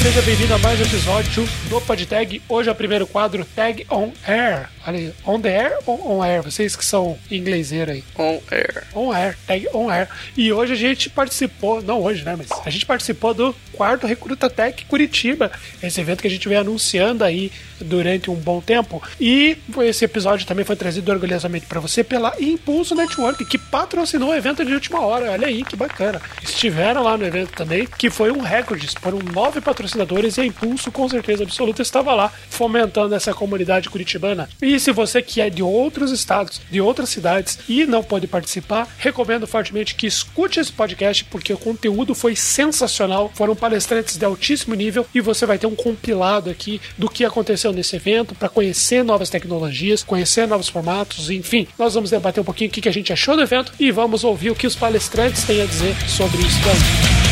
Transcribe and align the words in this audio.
seja 0.00 0.22
bem-vindo 0.22 0.54
a 0.54 0.58
mais 0.58 0.80
um 0.80 0.82
episódio 0.82 1.46
do 1.68 1.78
PodTag. 1.82 2.40
Hoje 2.48 2.70
é 2.70 2.72
o 2.72 2.74
primeiro 2.74 3.06
quadro 3.06 3.44
Tag 3.44 3.86
on 3.90 4.10
Air. 4.26 4.70
Olha 4.86 4.98
aí, 4.98 5.14
on 5.26 5.38
the 5.38 5.54
air 5.54 5.78
ou 5.84 6.10
on 6.10 6.22
air? 6.22 6.42
Vocês 6.42 6.74
que 6.74 6.82
são 6.82 7.18
ingleseiro 7.30 7.90
aí. 7.90 8.02
On 8.16 8.40
air. 8.50 8.84
On 8.94 9.12
air, 9.12 9.36
tag 9.46 9.68
on 9.74 9.90
air. 9.90 10.08
E 10.34 10.50
hoje 10.50 10.72
a 10.72 10.76
gente 10.76 11.10
participou, 11.10 11.82
não 11.82 12.00
hoje, 12.00 12.24
né? 12.24 12.34
Mas 12.34 12.48
a 12.64 12.70
gente 12.70 12.86
participou 12.86 13.34
do 13.34 13.54
quarto 13.74 14.06
Recruta 14.06 14.48
Tech 14.48 14.86
Curitiba. 14.86 15.52
Esse 15.82 16.00
evento 16.00 16.22
que 16.22 16.28
a 16.28 16.30
gente 16.30 16.48
vem 16.48 16.56
anunciando 16.56 17.22
aí 17.22 17.52
durante 17.78 18.30
um 18.30 18.34
bom 18.34 18.62
tempo. 18.62 19.02
E 19.20 19.58
esse 19.82 20.06
episódio 20.06 20.46
também 20.46 20.64
foi 20.64 20.76
trazido 20.76 21.12
orgulhosamente 21.12 21.66
para 21.66 21.78
você 21.78 22.02
pela 22.02 22.34
Impulso 22.40 22.94
Network, 22.94 23.44
que 23.44 23.58
patrocinou 23.58 24.30
o 24.30 24.34
evento 24.34 24.64
de 24.64 24.72
última 24.72 25.00
hora. 25.00 25.30
Olha 25.30 25.46
aí, 25.46 25.62
que 25.62 25.76
bacana. 25.76 26.22
Estiveram 26.42 27.02
lá 27.02 27.18
no 27.18 27.26
evento 27.26 27.52
também, 27.52 27.86
que 27.86 28.08
foi 28.08 28.30
um 28.30 28.40
recorde. 28.40 28.88
Foram 28.98 29.18
nove 29.18 29.60
patrocinadores 29.60 29.89
e 29.94 30.40
a 30.40 30.46
Impulso, 30.46 30.90
com 30.92 31.08
certeza 31.08 31.42
absoluta, 31.42 31.82
estava 31.82 32.14
lá 32.14 32.32
fomentando 32.48 33.14
essa 33.14 33.32
comunidade 33.34 33.88
curitibana. 33.88 34.48
E 34.60 34.78
se 34.78 34.92
você 34.92 35.22
que 35.22 35.40
é 35.40 35.50
de 35.50 35.62
outros 35.62 36.10
estados, 36.10 36.60
de 36.70 36.80
outras 36.80 37.08
cidades 37.08 37.58
e 37.68 37.86
não 37.86 38.02
pode 38.02 38.26
participar, 38.26 38.88
recomendo 38.98 39.46
fortemente 39.46 39.94
que 39.94 40.06
escute 40.06 40.60
esse 40.60 40.72
podcast, 40.72 41.24
porque 41.24 41.52
o 41.52 41.58
conteúdo 41.58 42.14
foi 42.14 42.36
sensacional. 42.36 43.30
Foram 43.34 43.56
palestrantes 43.56 44.16
de 44.16 44.24
altíssimo 44.24 44.74
nível 44.74 45.06
e 45.14 45.20
você 45.20 45.46
vai 45.46 45.58
ter 45.58 45.66
um 45.66 45.74
compilado 45.74 46.50
aqui 46.50 46.80
do 46.96 47.08
que 47.08 47.24
aconteceu 47.24 47.72
nesse 47.72 47.96
evento 47.96 48.34
para 48.34 48.48
conhecer 48.48 49.02
novas 49.04 49.30
tecnologias, 49.30 50.02
conhecer 50.02 50.46
novos 50.46 50.68
formatos, 50.68 51.30
enfim. 51.30 51.66
Nós 51.78 51.94
vamos 51.94 52.10
debater 52.10 52.40
um 52.40 52.44
pouquinho 52.44 52.70
o 52.70 52.72
que 52.72 52.88
a 52.88 52.92
gente 52.92 53.12
achou 53.12 53.36
do 53.36 53.42
evento 53.42 53.72
e 53.78 53.90
vamos 53.90 54.24
ouvir 54.24 54.50
o 54.50 54.54
que 54.54 54.66
os 54.66 54.76
palestrantes 54.76 55.44
têm 55.44 55.62
a 55.62 55.66
dizer 55.66 55.96
sobre 56.08 56.38
isso 56.38 56.58
também. 56.62 57.29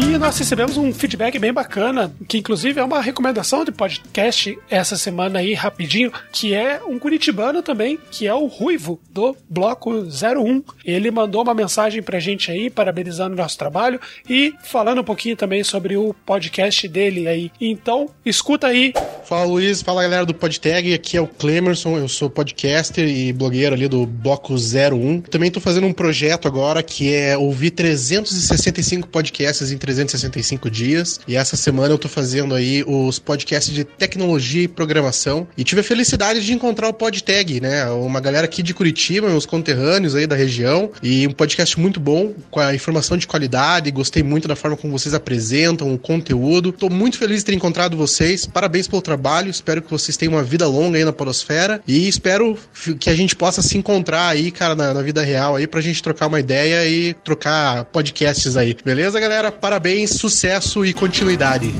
E 0.00 0.18
nós 0.18 0.38
recebemos 0.38 0.76
um 0.76 0.92
feedback 0.92 1.38
bem 1.38 1.52
bacana, 1.52 2.12
que 2.26 2.38
inclusive 2.38 2.80
é 2.80 2.84
uma 2.84 3.00
recomendação 3.00 3.64
de 3.64 3.70
podcast 3.70 4.58
essa 4.70 4.96
semana 4.96 5.38
aí, 5.38 5.54
rapidinho, 5.54 6.12
que 6.32 6.54
é 6.54 6.80
um 6.86 6.98
curitibano 6.98 7.62
também, 7.62 7.98
que 8.10 8.26
é 8.26 8.34
o 8.34 8.46
Ruivo, 8.46 9.00
do 9.10 9.36
Bloco 9.48 9.90
01. 9.90 10.62
Ele 10.84 11.10
mandou 11.10 11.42
uma 11.42 11.54
mensagem 11.54 12.02
pra 12.02 12.18
gente 12.18 12.50
aí, 12.50 12.68
parabenizando 12.68 13.34
o 13.34 13.38
nosso 13.38 13.56
trabalho 13.56 14.00
e 14.28 14.54
falando 14.64 15.00
um 15.00 15.04
pouquinho 15.04 15.36
também 15.36 15.62
sobre 15.62 15.96
o 15.96 16.14
podcast 16.26 16.88
dele 16.88 17.28
aí. 17.28 17.50
Então, 17.60 18.08
escuta 18.24 18.66
aí. 18.66 18.92
Fala 19.24 19.44
Luiz, 19.44 19.82
fala 19.82 20.02
galera 20.02 20.26
do 20.26 20.34
PodTag, 20.34 20.92
aqui 20.92 21.16
é 21.16 21.20
o 21.20 21.26
Clemerson, 21.26 21.96
eu 21.96 22.08
sou 22.08 22.28
podcaster 22.28 23.06
e 23.08 23.32
blogueiro 23.32 23.74
ali 23.74 23.88
do 23.88 24.04
Bloco 24.04 24.54
01. 24.54 25.22
Também 25.22 25.50
tô 25.50 25.60
fazendo 25.60 25.86
um 25.86 25.92
projeto 25.92 26.48
agora 26.48 26.82
que 26.82 27.14
é 27.14 27.36
ouvir 27.36 27.70
365 27.70 29.08
podcasts 29.08 29.70
em 29.70 29.78
365 29.82 30.70
dias. 30.70 31.20
E 31.26 31.34
essa 31.34 31.56
semana 31.56 31.92
eu 31.92 31.98
tô 31.98 32.08
fazendo 32.08 32.54
aí 32.54 32.84
os 32.86 33.18
podcasts 33.18 33.74
de 33.74 33.82
tecnologia 33.82 34.62
e 34.62 34.68
programação. 34.68 35.48
E 35.56 35.64
tive 35.64 35.80
a 35.80 35.84
felicidade 35.84 36.44
de 36.44 36.52
encontrar 36.52 36.88
o 36.88 36.92
PodTag, 36.92 37.60
né? 37.60 37.84
Uma 37.90 38.20
galera 38.20 38.44
aqui 38.44 38.62
de 38.62 38.72
Curitiba, 38.72 39.28
meus 39.28 39.44
conterrâneos 39.44 40.14
aí 40.14 40.24
da 40.24 40.36
região. 40.36 40.92
E 41.02 41.26
um 41.26 41.32
podcast 41.32 41.78
muito 41.80 41.98
bom, 41.98 42.32
com 42.48 42.60
a 42.60 42.72
informação 42.72 43.16
de 43.16 43.26
qualidade. 43.26 43.90
Gostei 43.90 44.22
muito 44.22 44.46
da 44.46 44.54
forma 44.54 44.76
como 44.76 44.96
vocês 44.96 45.14
apresentam 45.14 45.92
o 45.92 45.98
conteúdo. 45.98 46.70
Tô 46.70 46.88
muito 46.88 47.18
feliz 47.18 47.38
de 47.38 47.46
ter 47.46 47.54
encontrado 47.54 47.96
vocês. 47.96 48.46
Parabéns 48.46 48.86
pelo 48.86 49.02
trabalho. 49.02 49.50
Espero 49.50 49.82
que 49.82 49.90
vocês 49.90 50.16
tenham 50.16 50.34
uma 50.34 50.44
vida 50.44 50.66
longa 50.68 50.96
aí 50.96 51.04
na 51.04 51.12
Podosfera. 51.12 51.82
E 51.88 52.06
espero 52.06 52.56
que 53.00 53.10
a 53.10 53.16
gente 53.16 53.34
possa 53.34 53.60
se 53.60 53.76
encontrar 53.76 54.28
aí, 54.28 54.52
cara, 54.52 54.76
na, 54.76 54.94
na 54.94 55.02
vida 55.02 55.22
real 55.22 55.56
aí, 55.56 55.66
pra 55.66 55.80
gente 55.80 56.00
trocar 56.00 56.28
uma 56.28 56.38
ideia 56.38 56.86
e 56.88 57.14
trocar 57.14 57.84
podcasts 57.86 58.56
aí. 58.56 58.76
Beleza, 58.84 59.18
galera? 59.18 59.50
Parabéns, 59.50 59.71
sucesso 60.06 60.84
e 60.84 60.92
continuidade. 60.92 61.74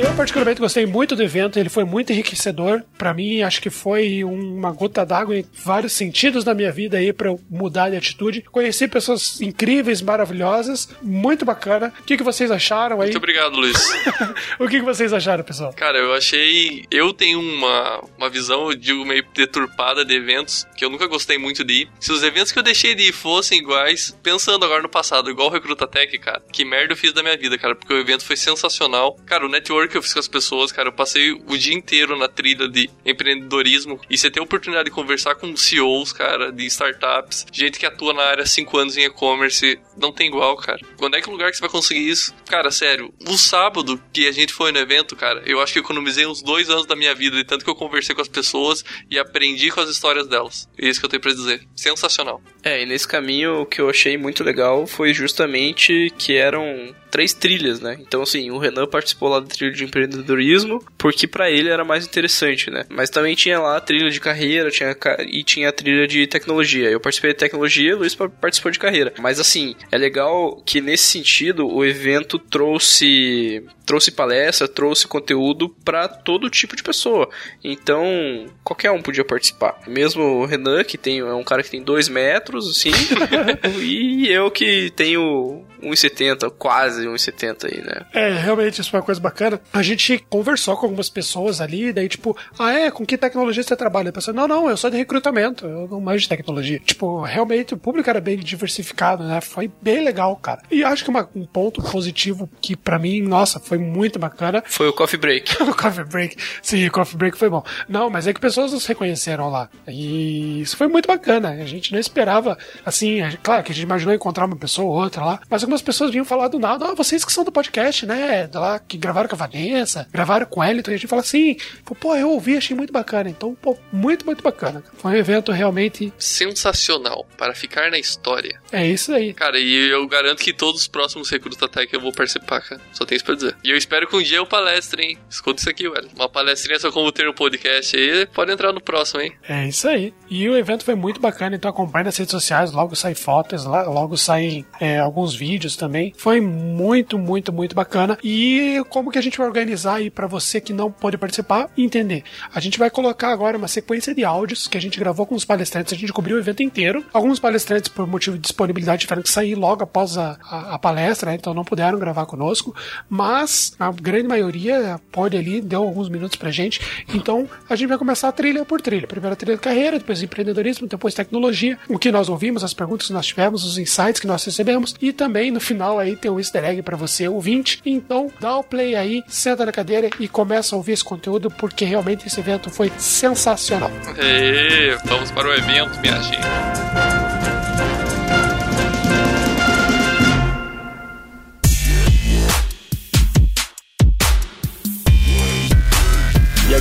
Eu 0.00 0.14
particularmente 0.16 0.58
gostei 0.60 0.86
muito 0.86 1.14
do 1.14 1.22
evento, 1.22 1.58
ele 1.58 1.68
foi 1.68 1.84
muito 1.84 2.10
enriquecedor 2.10 2.82
para 2.96 3.12
mim, 3.12 3.42
acho 3.42 3.60
que 3.60 3.68
foi 3.68 4.24
uma 4.24 4.72
gota 4.72 5.04
d'água 5.04 5.36
em 5.36 5.44
vários 5.52 5.92
sentidos 5.92 6.42
na 6.42 6.54
minha 6.54 6.72
vida 6.72 6.96
aí 6.96 7.12
para 7.12 7.28
eu 7.28 7.38
mudar 7.50 7.90
de 7.90 7.96
atitude. 7.96 8.40
Conheci 8.50 8.88
pessoas 8.88 9.42
incríveis, 9.42 10.00
maravilhosas, 10.00 10.88
muito 11.02 11.44
bacana. 11.44 11.92
O 12.00 12.04
que, 12.04 12.16
que 12.16 12.22
vocês 12.22 12.50
acharam 12.50 13.02
aí? 13.02 13.08
Muito 13.08 13.18
obrigado, 13.18 13.54
Luiz. 13.56 13.76
o 14.58 14.66
que, 14.68 14.78
que 14.78 14.84
vocês 14.84 15.12
acharam, 15.12 15.44
pessoal? 15.44 15.74
Cara, 15.74 15.98
eu 15.98 16.14
achei. 16.14 16.86
Eu 16.90 17.12
tenho 17.12 17.38
uma, 17.38 18.02
uma 18.16 18.30
visão, 18.30 18.70
eu 18.70 18.76
digo, 18.76 19.04
meio 19.04 19.24
deturpada 19.34 20.02
de 20.02 20.14
eventos 20.14 20.66
que 20.74 20.84
eu 20.84 20.88
nunca 20.88 21.06
gostei 21.06 21.36
muito 21.36 21.62
de 21.62 21.82
ir. 21.82 21.90
Se 22.00 22.10
os 22.10 22.22
eventos 22.22 22.52
que 22.52 22.58
eu 22.58 22.62
deixei 22.62 22.94
de 22.94 23.10
ir 23.10 23.12
fossem 23.12 23.58
iguais, 23.58 24.16
pensando 24.22 24.64
agora 24.64 24.82
no 24.82 24.88
passado, 24.88 25.30
igual 25.30 25.48
o 25.48 25.52
Recruta 25.52 25.86
Tech, 25.86 26.18
cara, 26.18 26.42
que 26.50 26.64
merda 26.64 26.94
eu 26.94 26.96
fiz 26.96 27.12
da 27.12 27.22
minha 27.22 27.36
vida, 27.36 27.58
cara, 27.58 27.76
porque 27.76 27.92
o 27.92 27.98
evento 27.98 28.24
foi 28.24 28.36
sensacional. 28.36 29.14
Cara, 29.26 29.44
o 29.44 29.48
network 29.48 29.89
que 29.90 29.96
eu 29.96 30.02
fiz 30.02 30.12
com 30.12 30.20
as 30.20 30.28
pessoas, 30.28 30.72
cara. 30.72 30.88
Eu 30.88 30.92
passei 30.92 31.32
o 31.32 31.56
dia 31.56 31.74
inteiro 31.74 32.16
na 32.16 32.28
trilha 32.28 32.68
de 32.68 32.88
empreendedorismo 33.04 34.00
e 34.08 34.16
você 34.16 34.30
ter 34.30 34.40
a 34.40 34.42
oportunidade 34.42 34.86
de 34.86 34.94
conversar 34.94 35.34
com 35.34 35.56
CEOs, 35.56 36.12
cara, 36.12 36.50
de 36.50 36.64
startups, 36.66 37.46
gente 37.52 37.78
que 37.78 37.86
atua 37.86 38.12
na 38.12 38.22
área 38.22 38.42
há 38.42 38.46
5 38.46 38.78
anos 38.78 38.96
em 38.96 39.04
e-commerce, 39.04 39.78
não 39.96 40.12
tem 40.12 40.28
igual, 40.28 40.56
cara. 40.56 40.80
Quando 40.96 41.16
é 41.16 41.20
que 41.20 41.30
lugar 41.30 41.50
que 41.50 41.56
você 41.56 41.60
vai 41.60 41.70
conseguir 41.70 42.08
isso? 42.08 42.34
Cara, 42.48 42.70
sério, 42.70 43.12
o 43.26 43.36
sábado 43.36 44.00
que 44.12 44.26
a 44.26 44.32
gente 44.32 44.52
foi 44.52 44.72
no 44.72 44.78
evento, 44.78 45.16
cara, 45.16 45.42
eu 45.44 45.60
acho 45.60 45.72
que 45.72 45.78
economizei 45.78 46.26
uns 46.26 46.42
dois 46.42 46.70
anos 46.70 46.86
da 46.86 46.96
minha 46.96 47.14
vida 47.14 47.36
de 47.36 47.44
tanto 47.44 47.64
que 47.64 47.70
eu 47.70 47.74
conversei 47.74 48.14
com 48.14 48.22
as 48.22 48.28
pessoas 48.28 48.84
e 49.10 49.18
aprendi 49.18 49.70
com 49.70 49.80
as 49.80 49.90
histórias 49.90 50.26
delas. 50.26 50.68
É 50.78 50.88
isso 50.88 51.00
que 51.00 51.06
eu 51.06 51.10
tenho 51.10 51.20
pra 51.20 51.32
dizer. 51.32 51.66
Sensacional. 51.74 52.42
É, 52.62 52.82
e 52.82 52.86
nesse 52.86 53.06
caminho 53.06 53.62
o 53.62 53.66
que 53.66 53.80
eu 53.80 53.88
achei 53.88 54.16
muito 54.16 54.44
legal 54.44 54.86
foi 54.86 55.12
justamente 55.12 56.12
que 56.18 56.36
eram 56.36 56.94
três 57.10 57.32
trilhas, 57.34 57.80
né? 57.80 57.98
Então, 58.00 58.22
assim, 58.22 58.50
o 58.50 58.58
Renan 58.58 58.86
participou 58.86 59.28
lá 59.28 59.40
da 59.40 59.46
trilha 59.46 59.69
de 59.70 59.84
empreendedorismo, 59.84 60.84
porque 60.96 61.26
para 61.26 61.50
ele 61.50 61.68
era 61.68 61.84
mais 61.84 62.06
interessante, 62.06 62.70
né? 62.70 62.84
Mas 62.88 63.10
também 63.10 63.34
tinha 63.34 63.58
lá 63.58 63.76
a 63.76 63.80
trilha 63.80 64.10
de 64.10 64.20
carreira, 64.20 64.70
tinha 64.70 64.96
e 65.26 65.42
tinha 65.42 65.68
a 65.68 65.72
trilha 65.72 66.06
de 66.06 66.26
tecnologia. 66.26 66.90
Eu 66.90 67.00
participei 67.00 67.32
de 67.32 67.38
tecnologia, 67.38 67.96
Luiz 67.96 68.14
participou 68.14 68.70
de 68.70 68.78
carreira. 68.78 69.12
Mas 69.18 69.40
assim, 69.40 69.74
é 69.90 69.98
legal 69.98 70.62
que 70.64 70.80
nesse 70.80 71.04
sentido 71.04 71.68
o 71.68 71.84
evento 71.84 72.38
trouxe 72.38 73.62
trouxe 73.90 74.12
palestra, 74.12 74.68
trouxe 74.68 75.08
conteúdo 75.08 75.68
para 75.68 76.06
todo 76.06 76.48
tipo 76.48 76.76
de 76.76 76.82
pessoa. 76.82 77.28
Então, 77.64 78.46
qualquer 78.62 78.92
um 78.92 79.02
podia 79.02 79.24
participar. 79.24 79.80
Mesmo 79.84 80.22
o 80.22 80.46
Renan, 80.46 80.84
que 80.84 80.96
tem, 80.96 81.18
é 81.18 81.34
um 81.34 81.42
cara 81.42 81.60
que 81.60 81.70
tem 81.72 81.82
dois 81.82 82.08
metros, 82.08 82.70
assim, 82.70 82.92
e 83.82 84.28
eu 84.28 84.48
que 84.48 84.92
tenho 84.94 85.64
1,70, 85.82 86.50
quase 86.58 87.06
1,70 87.06 87.64
aí, 87.64 87.82
né? 87.82 88.06
É, 88.12 88.38
realmente, 88.38 88.80
isso 88.80 88.90
foi 88.90 89.00
uma 89.00 89.06
coisa 89.06 89.20
bacana. 89.20 89.60
A 89.72 89.82
gente 89.82 90.24
conversou 90.28 90.76
com 90.76 90.86
algumas 90.86 91.08
pessoas 91.08 91.60
ali, 91.60 91.92
daí, 91.92 92.08
tipo, 92.08 92.36
ah, 92.58 92.72
é, 92.72 92.90
com 92.90 93.04
que 93.04 93.16
tecnologia 93.16 93.62
você 93.62 93.76
trabalha? 93.76 94.08
Eu 94.08 94.12
pensei, 94.12 94.32
não, 94.32 94.46
não, 94.46 94.68
eu 94.68 94.76
sou 94.76 94.90
de 94.90 94.96
recrutamento, 94.96 95.66
eu 95.66 95.88
não 95.88 96.00
manjo 96.00 96.22
de 96.22 96.28
tecnologia. 96.28 96.78
Tipo, 96.78 97.22
realmente, 97.22 97.74
o 97.74 97.76
público 97.76 98.08
era 98.08 98.20
bem 98.20 98.36
diversificado, 98.38 99.24
né? 99.24 99.40
Foi 99.40 99.70
bem 99.80 100.04
legal, 100.04 100.36
cara. 100.36 100.62
E 100.70 100.84
acho 100.84 101.04
que 101.04 101.10
uma, 101.10 101.28
um 101.34 101.46
ponto 101.46 101.82
positivo 101.82 102.48
que 102.60 102.76
para 102.76 102.98
mim, 102.98 103.20
nossa, 103.22 103.58
foi 103.60 103.78
muito 103.78 104.18
bacana. 104.18 104.62
Foi 104.80 104.88
o 104.88 104.92
coffee 104.92 105.18
break. 105.18 105.62
o 105.62 105.74
coffee 105.74 106.04
break. 106.04 106.36
Sim, 106.62 106.86
o 106.86 106.90
coffee 106.90 107.16
break 107.16 107.36
foi 107.36 107.50
bom. 107.50 107.62
Não, 107.88 108.08
mas 108.08 108.26
é 108.26 108.32
que 108.32 108.40
pessoas 108.40 108.72
nos 108.72 108.86
reconheceram 108.86 109.50
lá. 109.50 109.68
E 109.86 110.60
isso 110.62 110.76
foi 110.76 110.88
muito 110.88 111.06
bacana. 111.06 111.50
A 111.50 111.66
gente 111.66 111.92
não 111.92 111.98
esperava, 111.98 112.56
assim, 112.84 113.20
claro 113.42 113.62
que 113.62 113.72
a 113.72 113.74
gente 113.74 113.84
imaginou 113.84 114.14
encontrar 114.14 114.46
uma 114.46 114.56
pessoa 114.56 114.88
ou 114.88 115.02
outra 115.02 115.24
lá, 115.24 115.40
mas 115.48 115.62
algumas 115.70 115.82
pessoas 115.82 116.10
vinham 116.10 116.24
falar 116.24 116.48
do 116.48 116.58
nada, 116.58 116.86
ah, 116.86 116.94
vocês 116.94 117.24
que 117.24 117.32
são 117.32 117.44
do 117.44 117.52
podcast, 117.52 118.04
né? 118.04 118.50
Lá 118.52 118.78
que 118.78 118.98
gravaram 118.98 119.28
com 119.28 119.36
a 119.36 119.38
Vanessa, 119.38 120.08
gravaram 120.10 120.46
com 120.46 120.62
ela, 120.62 120.80
então 120.80 120.92
a 120.92 120.96
gente 120.96 121.06
fala 121.06 121.22
assim, 121.22 121.56
pô, 122.00 122.16
eu 122.16 122.30
ouvi, 122.30 122.56
achei 122.56 122.76
muito 122.76 122.92
bacana. 122.92 123.30
Então, 123.30 123.54
pô, 123.54 123.76
muito, 123.92 124.26
muito 124.26 124.42
bacana. 124.42 124.82
Foi 124.98 125.12
um 125.12 125.14
evento 125.14 125.52
realmente 125.52 126.12
sensacional 126.18 127.26
para 127.38 127.54
ficar 127.54 127.90
na 127.90 127.98
história. 127.98 128.60
É 128.72 128.86
isso 128.86 129.12
aí. 129.12 129.32
Cara, 129.32 129.58
e 129.58 129.90
eu 129.90 130.06
garanto 130.08 130.42
que 130.42 130.52
todos 130.52 130.82
os 130.82 130.88
próximos 130.88 131.30
Recruta 131.30 131.68
Tech 131.68 131.92
eu 131.92 132.00
vou 132.00 132.12
participar, 132.12 132.60
cara. 132.60 132.80
Só 132.92 133.04
tenho 133.04 133.16
isso 133.16 133.24
pra 133.24 133.34
dizer. 133.36 133.56
E 133.62 133.70
eu 133.70 133.76
espero 133.76 134.08
que 134.08 134.16
um 134.16 134.22
dia 134.22 134.38
eu 134.38 134.46
palestre, 134.46 135.02
hein? 135.02 135.18
Escuta 135.28 135.60
isso 135.60 135.70
aqui, 135.70 135.88
velho. 135.88 136.08
Uma 136.16 136.28
palestrinha 136.28 136.80
só 136.80 136.90
como 136.90 137.12
ter 137.12 137.28
um 137.28 137.32
podcast 137.32 137.96
aí, 137.96 138.26
pode 138.26 138.50
entrar 138.50 138.72
no 138.72 138.80
próximo, 138.80 139.20
hein? 139.20 139.32
É 139.48 139.68
isso 139.68 139.88
aí. 139.88 140.12
E 140.28 140.48
o 140.48 140.56
evento 140.56 140.84
foi 140.84 140.94
muito 140.94 141.20
bacana, 141.20 141.54
então 141.54 141.70
acompanhe 141.70 142.06
nas 142.06 142.16
redes 142.16 142.32
sociais, 142.32 142.72
logo 142.72 142.96
sai 142.96 143.14
fotos, 143.14 143.64
logo 143.64 144.16
saem 144.16 144.66
é, 144.80 144.98
alguns 144.98 145.34
vídeos 145.34 145.59
também. 145.76 146.12
Foi 146.16 146.40
muito, 146.40 147.18
muito, 147.18 147.52
muito 147.52 147.74
bacana. 147.74 148.18
E 148.22 148.82
como 148.88 149.10
que 149.10 149.18
a 149.18 149.22
gente 149.22 149.38
vai 149.38 149.46
organizar 149.46 149.96
aí 149.96 150.10
para 150.10 150.26
você 150.26 150.60
que 150.60 150.72
não 150.72 150.90
pode 150.90 151.18
participar 151.18 151.70
entender? 151.76 152.24
A 152.54 152.60
gente 152.60 152.78
vai 152.78 152.90
colocar 152.90 153.30
agora 153.30 153.56
uma 153.56 153.68
sequência 153.68 154.14
de 154.14 154.24
áudios 154.24 154.66
que 154.66 154.76
a 154.76 154.80
gente 154.80 154.98
gravou 154.98 155.26
com 155.26 155.34
os 155.34 155.44
palestrantes, 155.44 155.92
a 155.92 155.96
gente 155.96 156.12
cobriu 156.12 156.36
o 156.36 156.40
evento 156.40 156.62
inteiro. 156.62 157.04
Alguns 157.12 157.38
palestrantes, 157.38 157.88
por 157.88 158.06
motivo 158.06 158.36
de 158.36 158.42
disponibilidade, 158.42 159.02
tiveram 159.02 159.22
que 159.22 159.30
sair 159.30 159.54
logo 159.54 159.82
após 159.82 160.16
a, 160.16 160.38
a, 160.42 160.74
a 160.74 160.78
palestra, 160.78 161.30
né? 161.30 161.36
então 161.36 161.54
não 161.54 161.64
puderam 161.64 161.98
gravar 161.98 162.26
conosco, 162.26 162.74
mas 163.08 163.74
a 163.78 163.90
grande 163.92 164.28
maioria 164.28 165.00
pode 165.10 165.36
ali, 165.36 165.60
deu 165.60 165.82
alguns 165.82 166.08
minutos 166.08 166.36
pra 166.36 166.50
gente. 166.50 166.80
Então 167.14 167.48
a 167.68 167.76
gente 167.76 167.88
vai 167.88 167.98
começar 167.98 168.30
trilha 168.32 168.64
por 168.64 168.80
trilha. 168.80 169.06
Primeiro 169.06 169.32
a 169.32 169.36
trilha 169.36 169.56
de 169.56 169.62
carreira, 169.62 169.98
depois 169.98 170.22
empreendedorismo, 170.22 170.86
depois 170.86 171.14
tecnologia, 171.14 171.78
o 171.88 171.98
que 171.98 172.10
nós 172.10 172.28
ouvimos, 172.28 172.64
as 172.64 172.74
perguntas 172.74 173.06
que 173.06 173.12
nós 173.12 173.26
tivemos, 173.26 173.64
os 173.64 173.78
insights 173.78 174.20
que 174.20 174.26
nós 174.26 174.44
recebemos 174.44 174.94
e 175.00 175.12
também 175.12 175.49
no 175.50 175.60
final 175.60 175.98
aí 175.98 176.16
tem 176.16 176.30
um 176.30 176.38
easter 176.38 176.64
egg 176.64 176.82
para 176.82 176.96
você 176.96 177.28
ouvinte. 177.28 177.80
Então 177.84 178.30
dá 178.40 178.56
o 178.56 178.64
play 178.64 178.94
aí, 178.94 179.22
senta 179.26 179.64
na 179.66 179.72
cadeira 179.72 180.10
e 180.18 180.28
começa 180.28 180.74
a 180.74 180.78
ouvir 180.78 180.92
esse 180.92 181.04
conteúdo 181.04 181.50
porque 181.50 181.84
realmente 181.84 182.26
esse 182.26 182.40
evento 182.40 182.70
foi 182.70 182.92
sensacional. 182.98 183.90
E 184.18 184.96
vamos 185.04 185.30
para 185.30 185.48
o 185.48 185.52
evento, 185.52 185.98
minha 186.00 186.20
gente. 186.22 187.29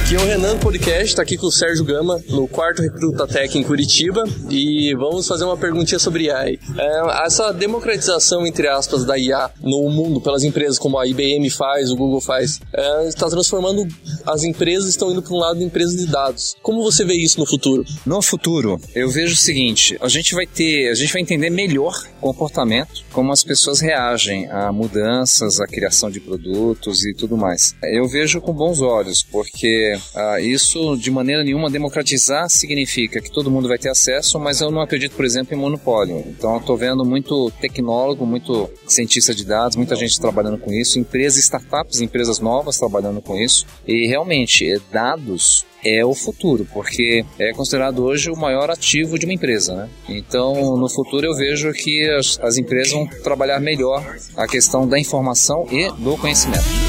Aqui 0.09 0.15
é 0.15 0.19
o 0.19 0.25
Renan 0.25 0.57
Podcast, 0.57 1.15
tá 1.15 1.21
aqui 1.21 1.37
com 1.37 1.45
o 1.45 1.51
Sérgio 1.51 1.85
Gama, 1.85 2.19
no 2.29 2.47
quarto 2.47 2.81
Recruta 2.81 3.27
Tech 3.27 3.55
em 3.55 3.61
Curitiba, 3.61 4.23
e 4.49 4.91
vamos 4.95 5.27
fazer 5.27 5.43
uma 5.43 5.55
perguntinha 5.55 5.99
sobre 5.99 6.23
IA. 6.23 6.45
É, 6.45 7.25
essa 7.27 7.51
democratização, 7.51 8.47
entre 8.47 8.67
aspas, 8.67 9.05
da 9.05 9.19
IA 9.19 9.51
no 9.61 9.87
mundo, 9.87 10.19
pelas 10.19 10.43
empresas 10.43 10.79
como 10.79 10.97
a 10.97 11.05
IBM 11.05 11.47
faz, 11.51 11.91
o 11.91 11.95
Google 11.95 12.21
faz, 12.21 12.59
é, 12.73 13.07
está 13.07 13.29
transformando 13.29 13.87
as 14.25 14.43
empresas, 14.43 14.89
estão 14.89 15.11
indo 15.11 15.21
para 15.21 15.31
um 15.31 15.37
lado 15.37 15.59
de 15.59 15.65
empresas 15.65 15.95
de 15.95 16.07
dados. 16.07 16.55
Como 16.63 16.81
você 16.81 17.05
vê 17.05 17.13
isso 17.13 17.39
no 17.39 17.45
futuro? 17.45 17.85
No 18.03 18.19
futuro, 18.19 18.81
eu 18.95 19.11
vejo 19.11 19.35
o 19.35 19.37
seguinte, 19.37 19.95
a 20.01 20.07
gente 20.07 20.33
vai 20.33 20.47
ter, 20.47 20.89
a 20.89 20.95
gente 20.95 21.13
vai 21.13 21.21
entender 21.21 21.51
melhor 21.51 21.93
comportamento, 22.19 23.03
como 23.11 23.31
as 23.31 23.43
pessoas 23.43 23.79
reagem 23.79 24.49
a 24.49 24.71
mudanças, 24.71 25.59
a 25.59 25.67
criação 25.67 26.09
de 26.09 26.19
produtos 26.19 27.05
e 27.05 27.13
tudo 27.13 27.37
mais. 27.37 27.75
Eu 27.83 28.07
vejo 28.07 28.41
com 28.41 28.53
bons 28.53 28.81
olhos, 28.81 29.21
porque 29.21 29.98
ah, 30.15 30.39
isso 30.39 30.95
de 30.97 31.11
maneira 31.11 31.43
nenhuma 31.43 31.69
democratizar 31.69 32.49
significa 32.49 33.21
que 33.21 33.31
todo 33.31 33.51
mundo 33.51 33.67
vai 33.67 33.77
ter 33.77 33.89
acesso, 33.89 34.39
mas 34.39 34.61
eu 34.61 34.71
não 34.71 34.81
acredito, 34.81 35.15
por 35.15 35.25
exemplo, 35.25 35.53
em 35.53 35.57
monopólio. 35.57 36.23
Então 36.27 36.53
eu 36.53 36.59
estou 36.59 36.77
vendo 36.77 37.05
muito 37.05 37.51
tecnólogo, 37.59 38.25
muito 38.25 38.69
cientista 38.87 39.33
de 39.33 39.45
dados, 39.45 39.75
muita 39.75 39.95
gente 39.95 40.19
trabalhando 40.19 40.57
com 40.57 40.71
isso, 40.71 40.99
empresas, 40.99 41.39
startups, 41.43 42.01
empresas 42.01 42.39
novas 42.39 42.77
trabalhando 42.77 43.21
com 43.21 43.37
isso. 43.37 43.65
E 43.87 44.07
realmente, 44.07 44.69
é, 44.69 44.77
dados 44.91 45.65
é 45.83 46.03
o 46.03 46.13
futuro, 46.13 46.67
porque 46.73 47.25
é 47.37 47.53
considerado 47.53 48.03
hoje 48.03 48.29
o 48.29 48.35
maior 48.35 48.69
ativo 48.69 49.17
de 49.17 49.25
uma 49.25 49.33
empresa. 49.33 49.75
Né? 49.75 49.89
Então, 50.09 50.75
no 50.77 50.89
futuro, 50.89 51.25
eu 51.25 51.35
vejo 51.35 51.71
que 51.73 52.09
as, 52.09 52.39
as 52.41 52.57
empresas 52.57 52.91
vão 52.91 53.07
trabalhar 53.07 53.59
melhor 53.59 54.17
a 54.35 54.47
questão 54.47 54.87
da 54.87 54.99
informação 54.99 55.65
e 55.71 55.89
do 56.01 56.17
conhecimento. 56.17 56.88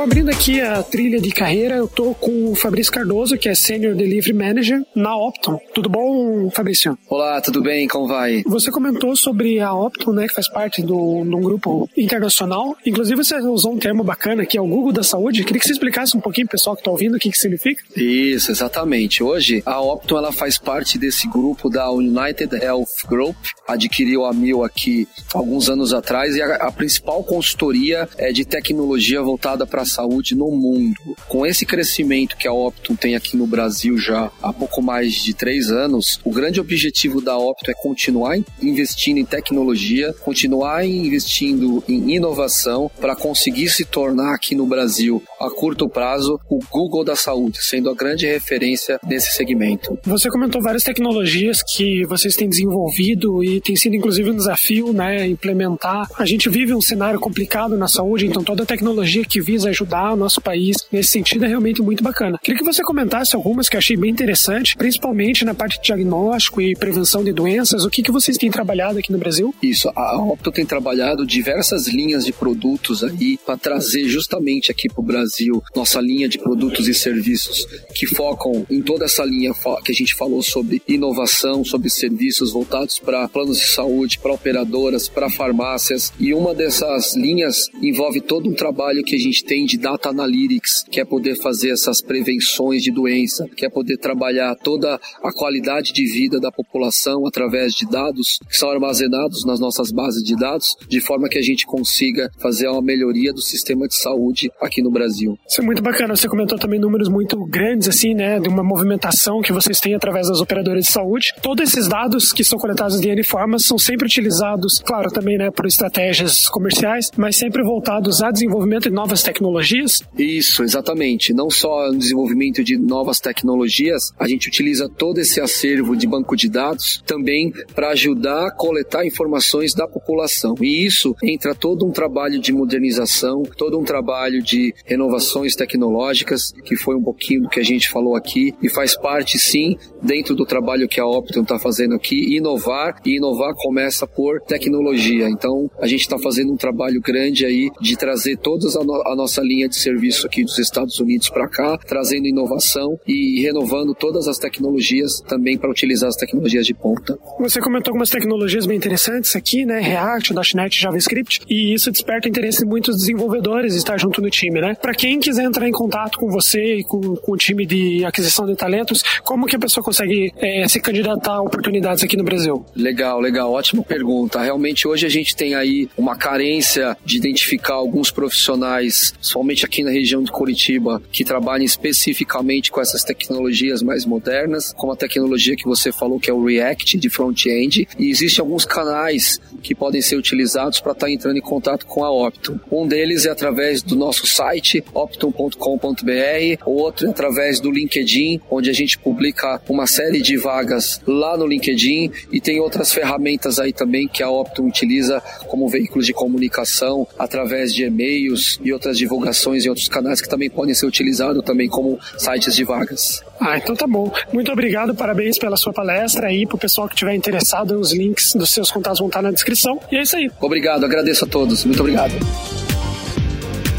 Então, 0.00 0.08
abrindo 0.08 0.30
aqui 0.30 0.58
a 0.62 0.82
trilha 0.82 1.20
de 1.20 1.30
carreira, 1.30 1.76
eu 1.76 1.86
tô 1.86 2.14
com 2.14 2.52
o 2.52 2.54
Fabrício 2.54 2.90
Cardoso, 2.90 3.36
que 3.36 3.50
é 3.50 3.54
Senior 3.54 3.94
Delivery 3.94 4.32
Manager 4.32 4.82
na 4.96 5.14
Opton. 5.14 5.60
Tudo 5.74 5.90
bom, 5.90 6.48
Fabrício? 6.48 6.96
Olá, 7.06 7.38
tudo 7.42 7.60
bem? 7.60 7.86
Como 7.86 8.08
vai? 8.08 8.42
Você 8.46 8.70
comentou 8.70 9.14
sobre 9.14 9.60
a 9.60 9.74
Opton, 9.74 10.12
né, 10.12 10.26
que 10.26 10.32
faz 10.32 10.48
parte 10.48 10.80
de 10.80 10.90
um 10.90 11.40
grupo 11.42 11.86
internacional. 11.94 12.74
Inclusive, 12.86 13.22
você 13.22 13.36
usou 13.40 13.74
um 13.74 13.78
termo 13.78 14.02
bacana, 14.02 14.46
que 14.46 14.56
é 14.56 14.60
o 14.62 14.66
Google 14.66 14.90
da 14.90 15.02
Saúde. 15.02 15.44
Queria 15.44 15.60
que 15.60 15.66
você 15.66 15.74
explicasse 15.74 16.16
um 16.16 16.20
pouquinho, 16.20 16.48
pessoal 16.48 16.74
que 16.74 16.80
está 16.80 16.90
ouvindo, 16.90 17.16
o 17.16 17.18
que, 17.18 17.30
que 17.30 17.36
significa. 17.36 17.82
Isso, 17.94 18.50
exatamente. 18.50 19.22
Hoje, 19.22 19.62
a 19.66 19.82
Opton 19.82 20.16
ela 20.16 20.32
faz 20.32 20.56
parte 20.56 20.96
desse 20.96 21.28
grupo 21.28 21.68
da 21.68 21.90
United 21.90 22.56
Health 22.56 23.06
Group. 23.06 23.36
Adquiriu 23.68 24.24
a 24.24 24.32
Mil 24.32 24.64
aqui 24.64 25.06
alguns 25.34 25.68
anos 25.68 25.92
atrás 25.92 26.36
e 26.36 26.40
a, 26.40 26.54
a 26.54 26.72
principal 26.72 27.22
consultoria 27.22 28.08
é 28.16 28.32
de 28.32 28.46
tecnologia 28.46 29.20
voltada 29.20 29.66
para 29.66 29.89
saúde 29.90 30.34
no 30.34 30.50
mundo. 30.50 31.16
Com 31.28 31.44
esse 31.44 31.66
crescimento 31.66 32.36
que 32.36 32.48
a 32.48 32.52
Optum 32.52 32.96
tem 32.96 33.14
aqui 33.14 33.36
no 33.36 33.46
Brasil 33.46 33.98
já 33.98 34.30
há 34.42 34.52
pouco 34.52 34.82
mais 34.82 35.14
de 35.14 35.34
três 35.34 35.70
anos, 35.70 36.20
o 36.24 36.30
grande 36.30 36.60
objetivo 36.60 37.20
da 37.20 37.36
Optum 37.36 37.70
é 37.70 37.74
continuar 37.74 38.38
investindo 38.62 39.18
em 39.18 39.24
tecnologia, 39.24 40.14
continuar 40.20 40.86
investindo 40.86 41.82
em 41.88 42.14
inovação 42.14 42.90
para 43.00 43.16
conseguir 43.16 43.68
se 43.68 43.84
tornar 43.84 44.34
aqui 44.34 44.54
no 44.54 44.66
Brasil, 44.66 45.22
a 45.40 45.50
curto 45.50 45.88
prazo, 45.88 46.40
o 46.48 46.60
Google 46.70 47.04
da 47.04 47.16
saúde, 47.16 47.58
sendo 47.60 47.90
a 47.90 47.94
grande 47.94 48.26
referência 48.26 48.98
nesse 49.06 49.32
segmento. 49.32 49.98
Você 50.04 50.28
comentou 50.28 50.62
várias 50.62 50.82
tecnologias 50.82 51.62
que 51.62 52.04
vocês 52.06 52.36
têm 52.36 52.48
desenvolvido 52.48 53.42
e 53.42 53.60
tem 53.60 53.76
sido 53.76 53.96
inclusive 53.96 54.30
um 54.30 54.36
desafio, 54.36 54.92
né, 54.92 55.26
implementar. 55.26 56.08
A 56.16 56.24
gente 56.24 56.48
vive 56.48 56.74
um 56.74 56.80
cenário 56.80 57.18
complicado 57.18 57.76
na 57.76 57.88
saúde, 57.88 58.26
então 58.26 58.42
toda 58.42 58.66
tecnologia 58.66 59.24
que 59.24 59.40
visa 59.40 59.72
ajudar 59.80 60.12
o 60.12 60.16
nosso 60.16 60.40
país 60.40 60.76
nesse 60.92 61.10
sentido 61.10 61.44
é 61.44 61.48
realmente 61.48 61.82
muito 61.82 62.02
bacana. 62.02 62.38
Queria 62.42 62.58
que 62.58 62.64
você 62.64 62.82
comentasse 62.82 63.34
algumas 63.34 63.68
que 63.68 63.76
eu 63.76 63.78
achei 63.78 63.96
bem 63.96 64.10
interessante, 64.10 64.76
principalmente 64.76 65.44
na 65.44 65.54
parte 65.54 65.78
de 65.78 65.84
diagnóstico 65.84 66.60
e 66.60 66.74
prevenção 66.74 67.24
de 67.24 67.32
doenças. 67.32 67.84
O 67.84 67.90
que, 67.90 68.02
que 68.02 68.12
vocês 68.12 68.36
têm 68.36 68.50
trabalhado 68.50 68.98
aqui 68.98 69.10
no 69.10 69.18
Brasil? 69.18 69.54
Isso, 69.62 69.90
a 69.94 70.16
Opto 70.16 70.52
tem 70.52 70.66
trabalhado 70.66 71.26
diversas 71.26 71.88
linhas 71.88 72.24
de 72.24 72.32
produtos 72.32 73.02
aí 73.02 73.38
para 73.44 73.56
trazer 73.56 74.04
justamente 74.04 74.70
aqui 74.70 74.88
para 74.88 75.00
o 75.00 75.04
Brasil 75.04 75.62
nossa 75.74 76.00
linha 76.00 76.28
de 76.28 76.38
produtos 76.38 76.86
e 76.88 76.94
serviços 76.94 77.66
que 77.94 78.06
focam 78.06 78.66
em 78.70 78.82
toda 78.82 79.04
essa 79.04 79.24
linha 79.24 79.52
que 79.84 79.92
a 79.92 79.94
gente 79.94 80.14
falou 80.14 80.42
sobre 80.42 80.82
inovação, 80.86 81.64
sobre 81.64 81.88
serviços 81.88 82.52
voltados 82.52 82.98
para 82.98 83.28
planos 83.28 83.58
de 83.58 83.66
saúde, 83.66 84.18
para 84.18 84.32
operadoras, 84.32 85.08
para 85.08 85.30
farmácias. 85.30 86.12
E 86.18 86.34
uma 86.34 86.54
dessas 86.54 87.14
linhas 87.16 87.68
envolve 87.82 88.20
todo 88.20 88.48
um 88.48 88.54
trabalho 88.54 89.02
que 89.02 89.14
a 89.14 89.18
gente 89.18 89.44
tem 89.44 89.64
de 89.70 89.78
data 89.78 90.08
analytics, 90.08 90.82
que 90.90 91.00
é 91.00 91.04
poder 91.04 91.40
fazer 91.40 91.70
essas 91.70 92.02
prevenções 92.02 92.82
de 92.82 92.90
doença, 92.90 93.46
que 93.56 93.64
é 93.64 93.70
poder 93.70 93.96
trabalhar 93.98 94.56
toda 94.56 94.98
a 95.22 95.32
qualidade 95.32 95.92
de 95.92 96.04
vida 96.12 96.40
da 96.40 96.50
população 96.50 97.24
através 97.24 97.72
de 97.72 97.88
dados 97.88 98.40
que 98.48 98.56
são 98.56 98.68
armazenados 98.68 99.44
nas 99.44 99.60
nossas 99.60 99.92
bases 99.92 100.24
de 100.24 100.34
dados, 100.34 100.76
de 100.88 101.00
forma 101.00 101.28
que 101.28 101.38
a 101.38 101.42
gente 101.42 101.64
consiga 101.66 102.28
fazer 102.40 102.66
uma 102.68 102.82
melhoria 102.82 103.32
do 103.32 103.40
sistema 103.40 103.86
de 103.86 103.94
saúde 103.94 104.50
aqui 104.60 104.82
no 104.82 104.90
Brasil. 104.90 105.38
Isso 105.48 105.60
é 105.60 105.64
muito 105.64 105.82
bacana. 105.82 106.16
Você 106.16 106.28
comentou 106.28 106.58
também 106.58 106.80
números 106.80 107.08
muito 107.08 107.36
grandes, 107.46 107.88
assim, 107.88 108.12
né, 108.12 108.40
de 108.40 108.48
uma 108.48 108.64
movimentação 108.64 109.40
que 109.40 109.52
vocês 109.52 109.78
têm 109.78 109.94
através 109.94 110.28
das 110.28 110.40
operadoras 110.40 110.86
de 110.86 110.92
saúde. 110.92 111.32
Todos 111.40 111.68
esses 111.68 111.86
dados 111.86 112.32
que 112.32 112.42
são 112.42 112.58
coletados 112.58 113.00
de 113.00 113.08
N 113.08 113.22
formas 113.22 113.64
são 113.64 113.78
sempre 113.78 114.06
utilizados, 114.06 114.80
claro, 114.84 115.12
também, 115.12 115.38
né, 115.38 115.48
por 115.52 115.66
estratégias 115.66 116.48
comerciais, 116.48 117.12
mas 117.16 117.36
sempre 117.36 117.62
voltados 117.62 118.20
a 118.20 118.32
desenvolvimento 118.32 118.88
de 118.88 118.90
novas 118.90 119.22
tecnologias 119.22 119.59
tecnologias? 119.60 120.00
Isso, 120.18 120.62
exatamente. 120.62 121.32
Não 121.32 121.50
só 121.50 121.90
no 121.90 121.98
desenvolvimento 121.98 122.64
de 122.64 122.76
novas 122.76 123.20
tecnologias, 123.20 124.12
a 124.18 124.26
gente 124.26 124.48
utiliza 124.48 124.88
todo 124.88 125.18
esse 125.18 125.40
acervo 125.40 125.96
de 125.96 126.06
banco 126.06 126.36
de 126.36 126.48
dados 126.48 127.02
também 127.06 127.52
para 127.74 127.90
ajudar 127.90 128.46
a 128.46 128.50
coletar 128.50 129.06
informações 129.06 129.74
da 129.74 129.86
população. 129.86 130.54
E 130.60 130.84
isso 130.84 131.14
entra 131.22 131.54
todo 131.54 131.86
um 131.86 131.90
trabalho 131.90 132.40
de 132.40 132.52
modernização, 132.52 133.42
todo 133.56 133.78
um 133.78 133.84
trabalho 133.84 134.42
de 134.42 134.74
renovações 134.84 135.54
tecnológicas, 135.54 136.52
que 136.64 136.76
foi 136.76 136.96
um 136.96 137.02
pouquinho 137.02 137.42
do 137.42 137.48
que 137.48 137.60
a 137.60 137.64
gente 137.64 137.88
falou 137.88 138.16
aqui, 138.16 138.54
e 138.62 138.68
faz 138.68 138.96
parte 138.96 139.38
sim 139.38 139.76
dentro 140.02 140.34
do 140.34 140.46
trabalho 140.46 140.88
que 140.88 141.00
a 141.00 141.06
Optum 141.06 141.42
está 141.42 141.58
fazendo 141.58 141.94
aqui, 141.94 142.36
inovar, 142.36 143.00
e 143.04 143.16
inovar 143.16 143.54
começa 143.54 144.06
por 144.06 144.40
tecnologia. 144.42 145.28
Então, 145.28 145.70
a 145.78 145.86
gente 145.86 146.00
está 146.00 146.18
fazendo 146.18 146.52
um 146.52 146.56
trabalho 146.56 147.00
grande 147.00 147.44
aí 147.44 147.70
de 147.80 147.96
trazer 147.96 148.36
toda 148.38 148.66
a, 148.68 148.84
no 148.84 149.00
a 149.06 149.16
nossa 149.16 149.42
linha 149.50 149.68
de 149.68 149.76
serviço 149.76 150.26
aqui 150.26 150.44
dos 150.44 150.58
Estados 150.58 151.00
Unidos 151.00 151.28
para 151.28 151.48
cá, 151.48 151.76
trazendo 151.76 152.26
inovação 152.26 152.98
e 153.06 153.42
renovando 153.42 153.94
todas 153.94 154.28
as 154.28 154.38
tecnologias 154.38 155.20
também 155.20 155.58
para 155.58 155.70
utilizar 155.70 156.08
as 156.08 156.16
tecnologias 156.16 156.64
de 156.66 156.74
ponta. 156.74 157.18
Você 157.40 157.60
comentou 157.60 157.90
algumas 157.90 158.10
tecnologias 158.10 158.66
bem 158.66 158.76
interessantes 158.76 159.34
aqui, 159.34 159.64
né? 159.64 159.80
React, 159.80 160.34
.NET, 160.54 160.80
JavaScript, 160.80 161.40
e 161.48 161.74
isso 161.74 161.90
desperta 161.90 162.28
interesse 162.28 162.60
de 162.60 162.66
muitos 162.66 162.96
desenvolvedores 162.98 163.74
estar 163.74 163.98
junto 163.98 164.22
no 164.22 164.30
time, 164.30 164.60
né? 164.60 164.74
Para 164.80 164.94
quem 164.94 165.18
quiser 165.18 165.44
entrar 165.44 165.68
em 165.68 165.72
contato 165.72 166.18
com 166.18 166.28
você 166.28 166.76
e 166.76 166.84
com, 166.84 167.16
com, 167.16 167.32
o 167.32 167.36
time 167.36 167.66
de 167.66 168.04
aquisição 168.04 168.46
de 168.46 168.54
talentos, 168.54 169.02
como 169.24 169.46
que 169.46 169.56
a 169.56 169.58
pessoa 169.58 169.82
consegue 169.82 170.32
é, 170.36 170.68
se 170.68 170.80
candidatar 170.80 171.34
a 171.34 171.42
oportunidades 171.42 172.04
aqui 172.04 172.16
no 172.16 172.24
Brasil? 172.24 172.64
Legal, 172.76 173.20
legal, 173.20 173.52
ótima 173.52 173.82
pergunta. 173.82 174.40
Realmente 174.40 174.86
hoje 174.86 175.06
a 175.06 175.08
gente 175.08 175.34
tem 175.34 175.54
aí 175.54 175.88
uma 175.96 176.16
carência 176.16 176.96
de 177.04 177.16
identificar 177.16 177.74
alguns 177.74 178.10
profissionais, 178.10 179.14
somente 179.40 179.64
aqui 179.64 179.82
na 179.82 179.90
região 179.90 180.22
de 180.22 180.30
Curitiba, 180.30 181.00
que 181.10 181.24
trabalhem 181.24 181.64
especificamente 181.64 182.70
com 182.70 182.78
essas 182.78 183.02
tecnologias 183.02 183.82
mais 183.82 184.04
modernas, 184.04 184.70
como 184.76 184.92
a 184.92 184.96
tecnologia 184.96 185.56
que 185.56 185.64
você 185.64 185.90
falou 185.90 186.20
que 186.20 186.28
é 186.28 186.32
o 186.32 186.44
React 186.44 186.98
de 186.98 187.08
front-end, 187.08 187.88
e 187.98 188.10
existem 188.10 188.42
alguns 188.42 188.66
canais 188.66 189.40
que 189.62 189.74
podem 189.74 190.02
ser 190.02 190.16
utilizados 190.16 190.78
para 190.78 190.92
estar 190.92 191.06
tá 191.06 191.10
entrando 191.10 191.38
em 191.38 191.40
contato 191.40 191.86
com 191.86 192.04
a 192.04 192.10
Optum. 192.10 192.60
Um 192.70 192.86
deles 192.86 193.24
é 193.24 193.30
através 193.30 193.82
do 193.82 193.96
nosso 193.96 194.26
site 194.26 194.84
optum.com.br, 194.92 196.62
o 196.66 196.72
outro 196.72 197.06
é 197.06 197.10
através 197.10 197.60
do 197.60 197.70
LinkedIn, 197.70 198.42
onde 198.50 198.68
a 198.68 198.74
gente 198.74 198.98
publica 198.98 199.62
uma 199.70 199.86
série 199.86 200.20
de 200.20 200.36
vagas 200.36 201.00
lá 201.06 201.34
no 201.38 201.46
LinkedIn. 201.46 202.10
E 202.30 202.40
tem 202.42 202.60
outras 202.60 202.92
ferramentas 202.92 203.58
aí 203.58 203.72
também 203.72 204.06
que 204.06 204.22
a 204.22 204.28
Optum 204.28 204.66
utiliza 204.66 205.22
como 205.48 205.68
veículos 205.68 206.04
de 206.04 206.12
comunicação 206.12 207.06
através 207.18 207.72
de 207.72 207.84
e-mails 207.84 208.60
e 208.62 208.70
outras 208.70 208.98
divulgações 208.98 209.29
em 209.64 209.68
outros 209.68 209.88
canais 209.88 210.20
que 210.20 210.28
também 210.28 210.48
podem 210.50 210.74
ser 210.74 210.86
utilizados 210.86 211.42
também 211.44 211.68
como 211.68 211.98
sites 212.16 212.54
de 212.54 212.64
vagas. 212.64 213.22
Ah, 213.40 213.56
então 213.56 213.74
tá 213.74 213.86
bom. 213.86 214.12
Muito 214.32 214.52
obrigado, 214.52 214.94
parabéns 214.94 215.38
pela 215.38 215.56
sua 215.56 215.72
palestra 215.72 216.28
aí, 216.28 216.46
pro 216.46 216.58
pessoal 216.58 216.88
que 216.88 216.94
tiver 216.94 217.14
interessado, 217.14 217.78
os 217.78 217.92
links 217.92 218.34
dos 218.34 218.50
seus 218.50 218.70
contatos 218.70 218.98
vão 218.98 219.08
estar 219.08 219.22
na 219.22 219.30
descrição. 219.30 219.80
E 219.90 219.96
é 219.96 220.02
isso 220.02 220.16
aí. 220.16 220.30
Obrigado, 220.40 220.84
agradeço 220.84 221.24
a 221.24 221.28
todos. 221.28 221.64
Muito 221.64 221.80
obrigado. 221.80 222.12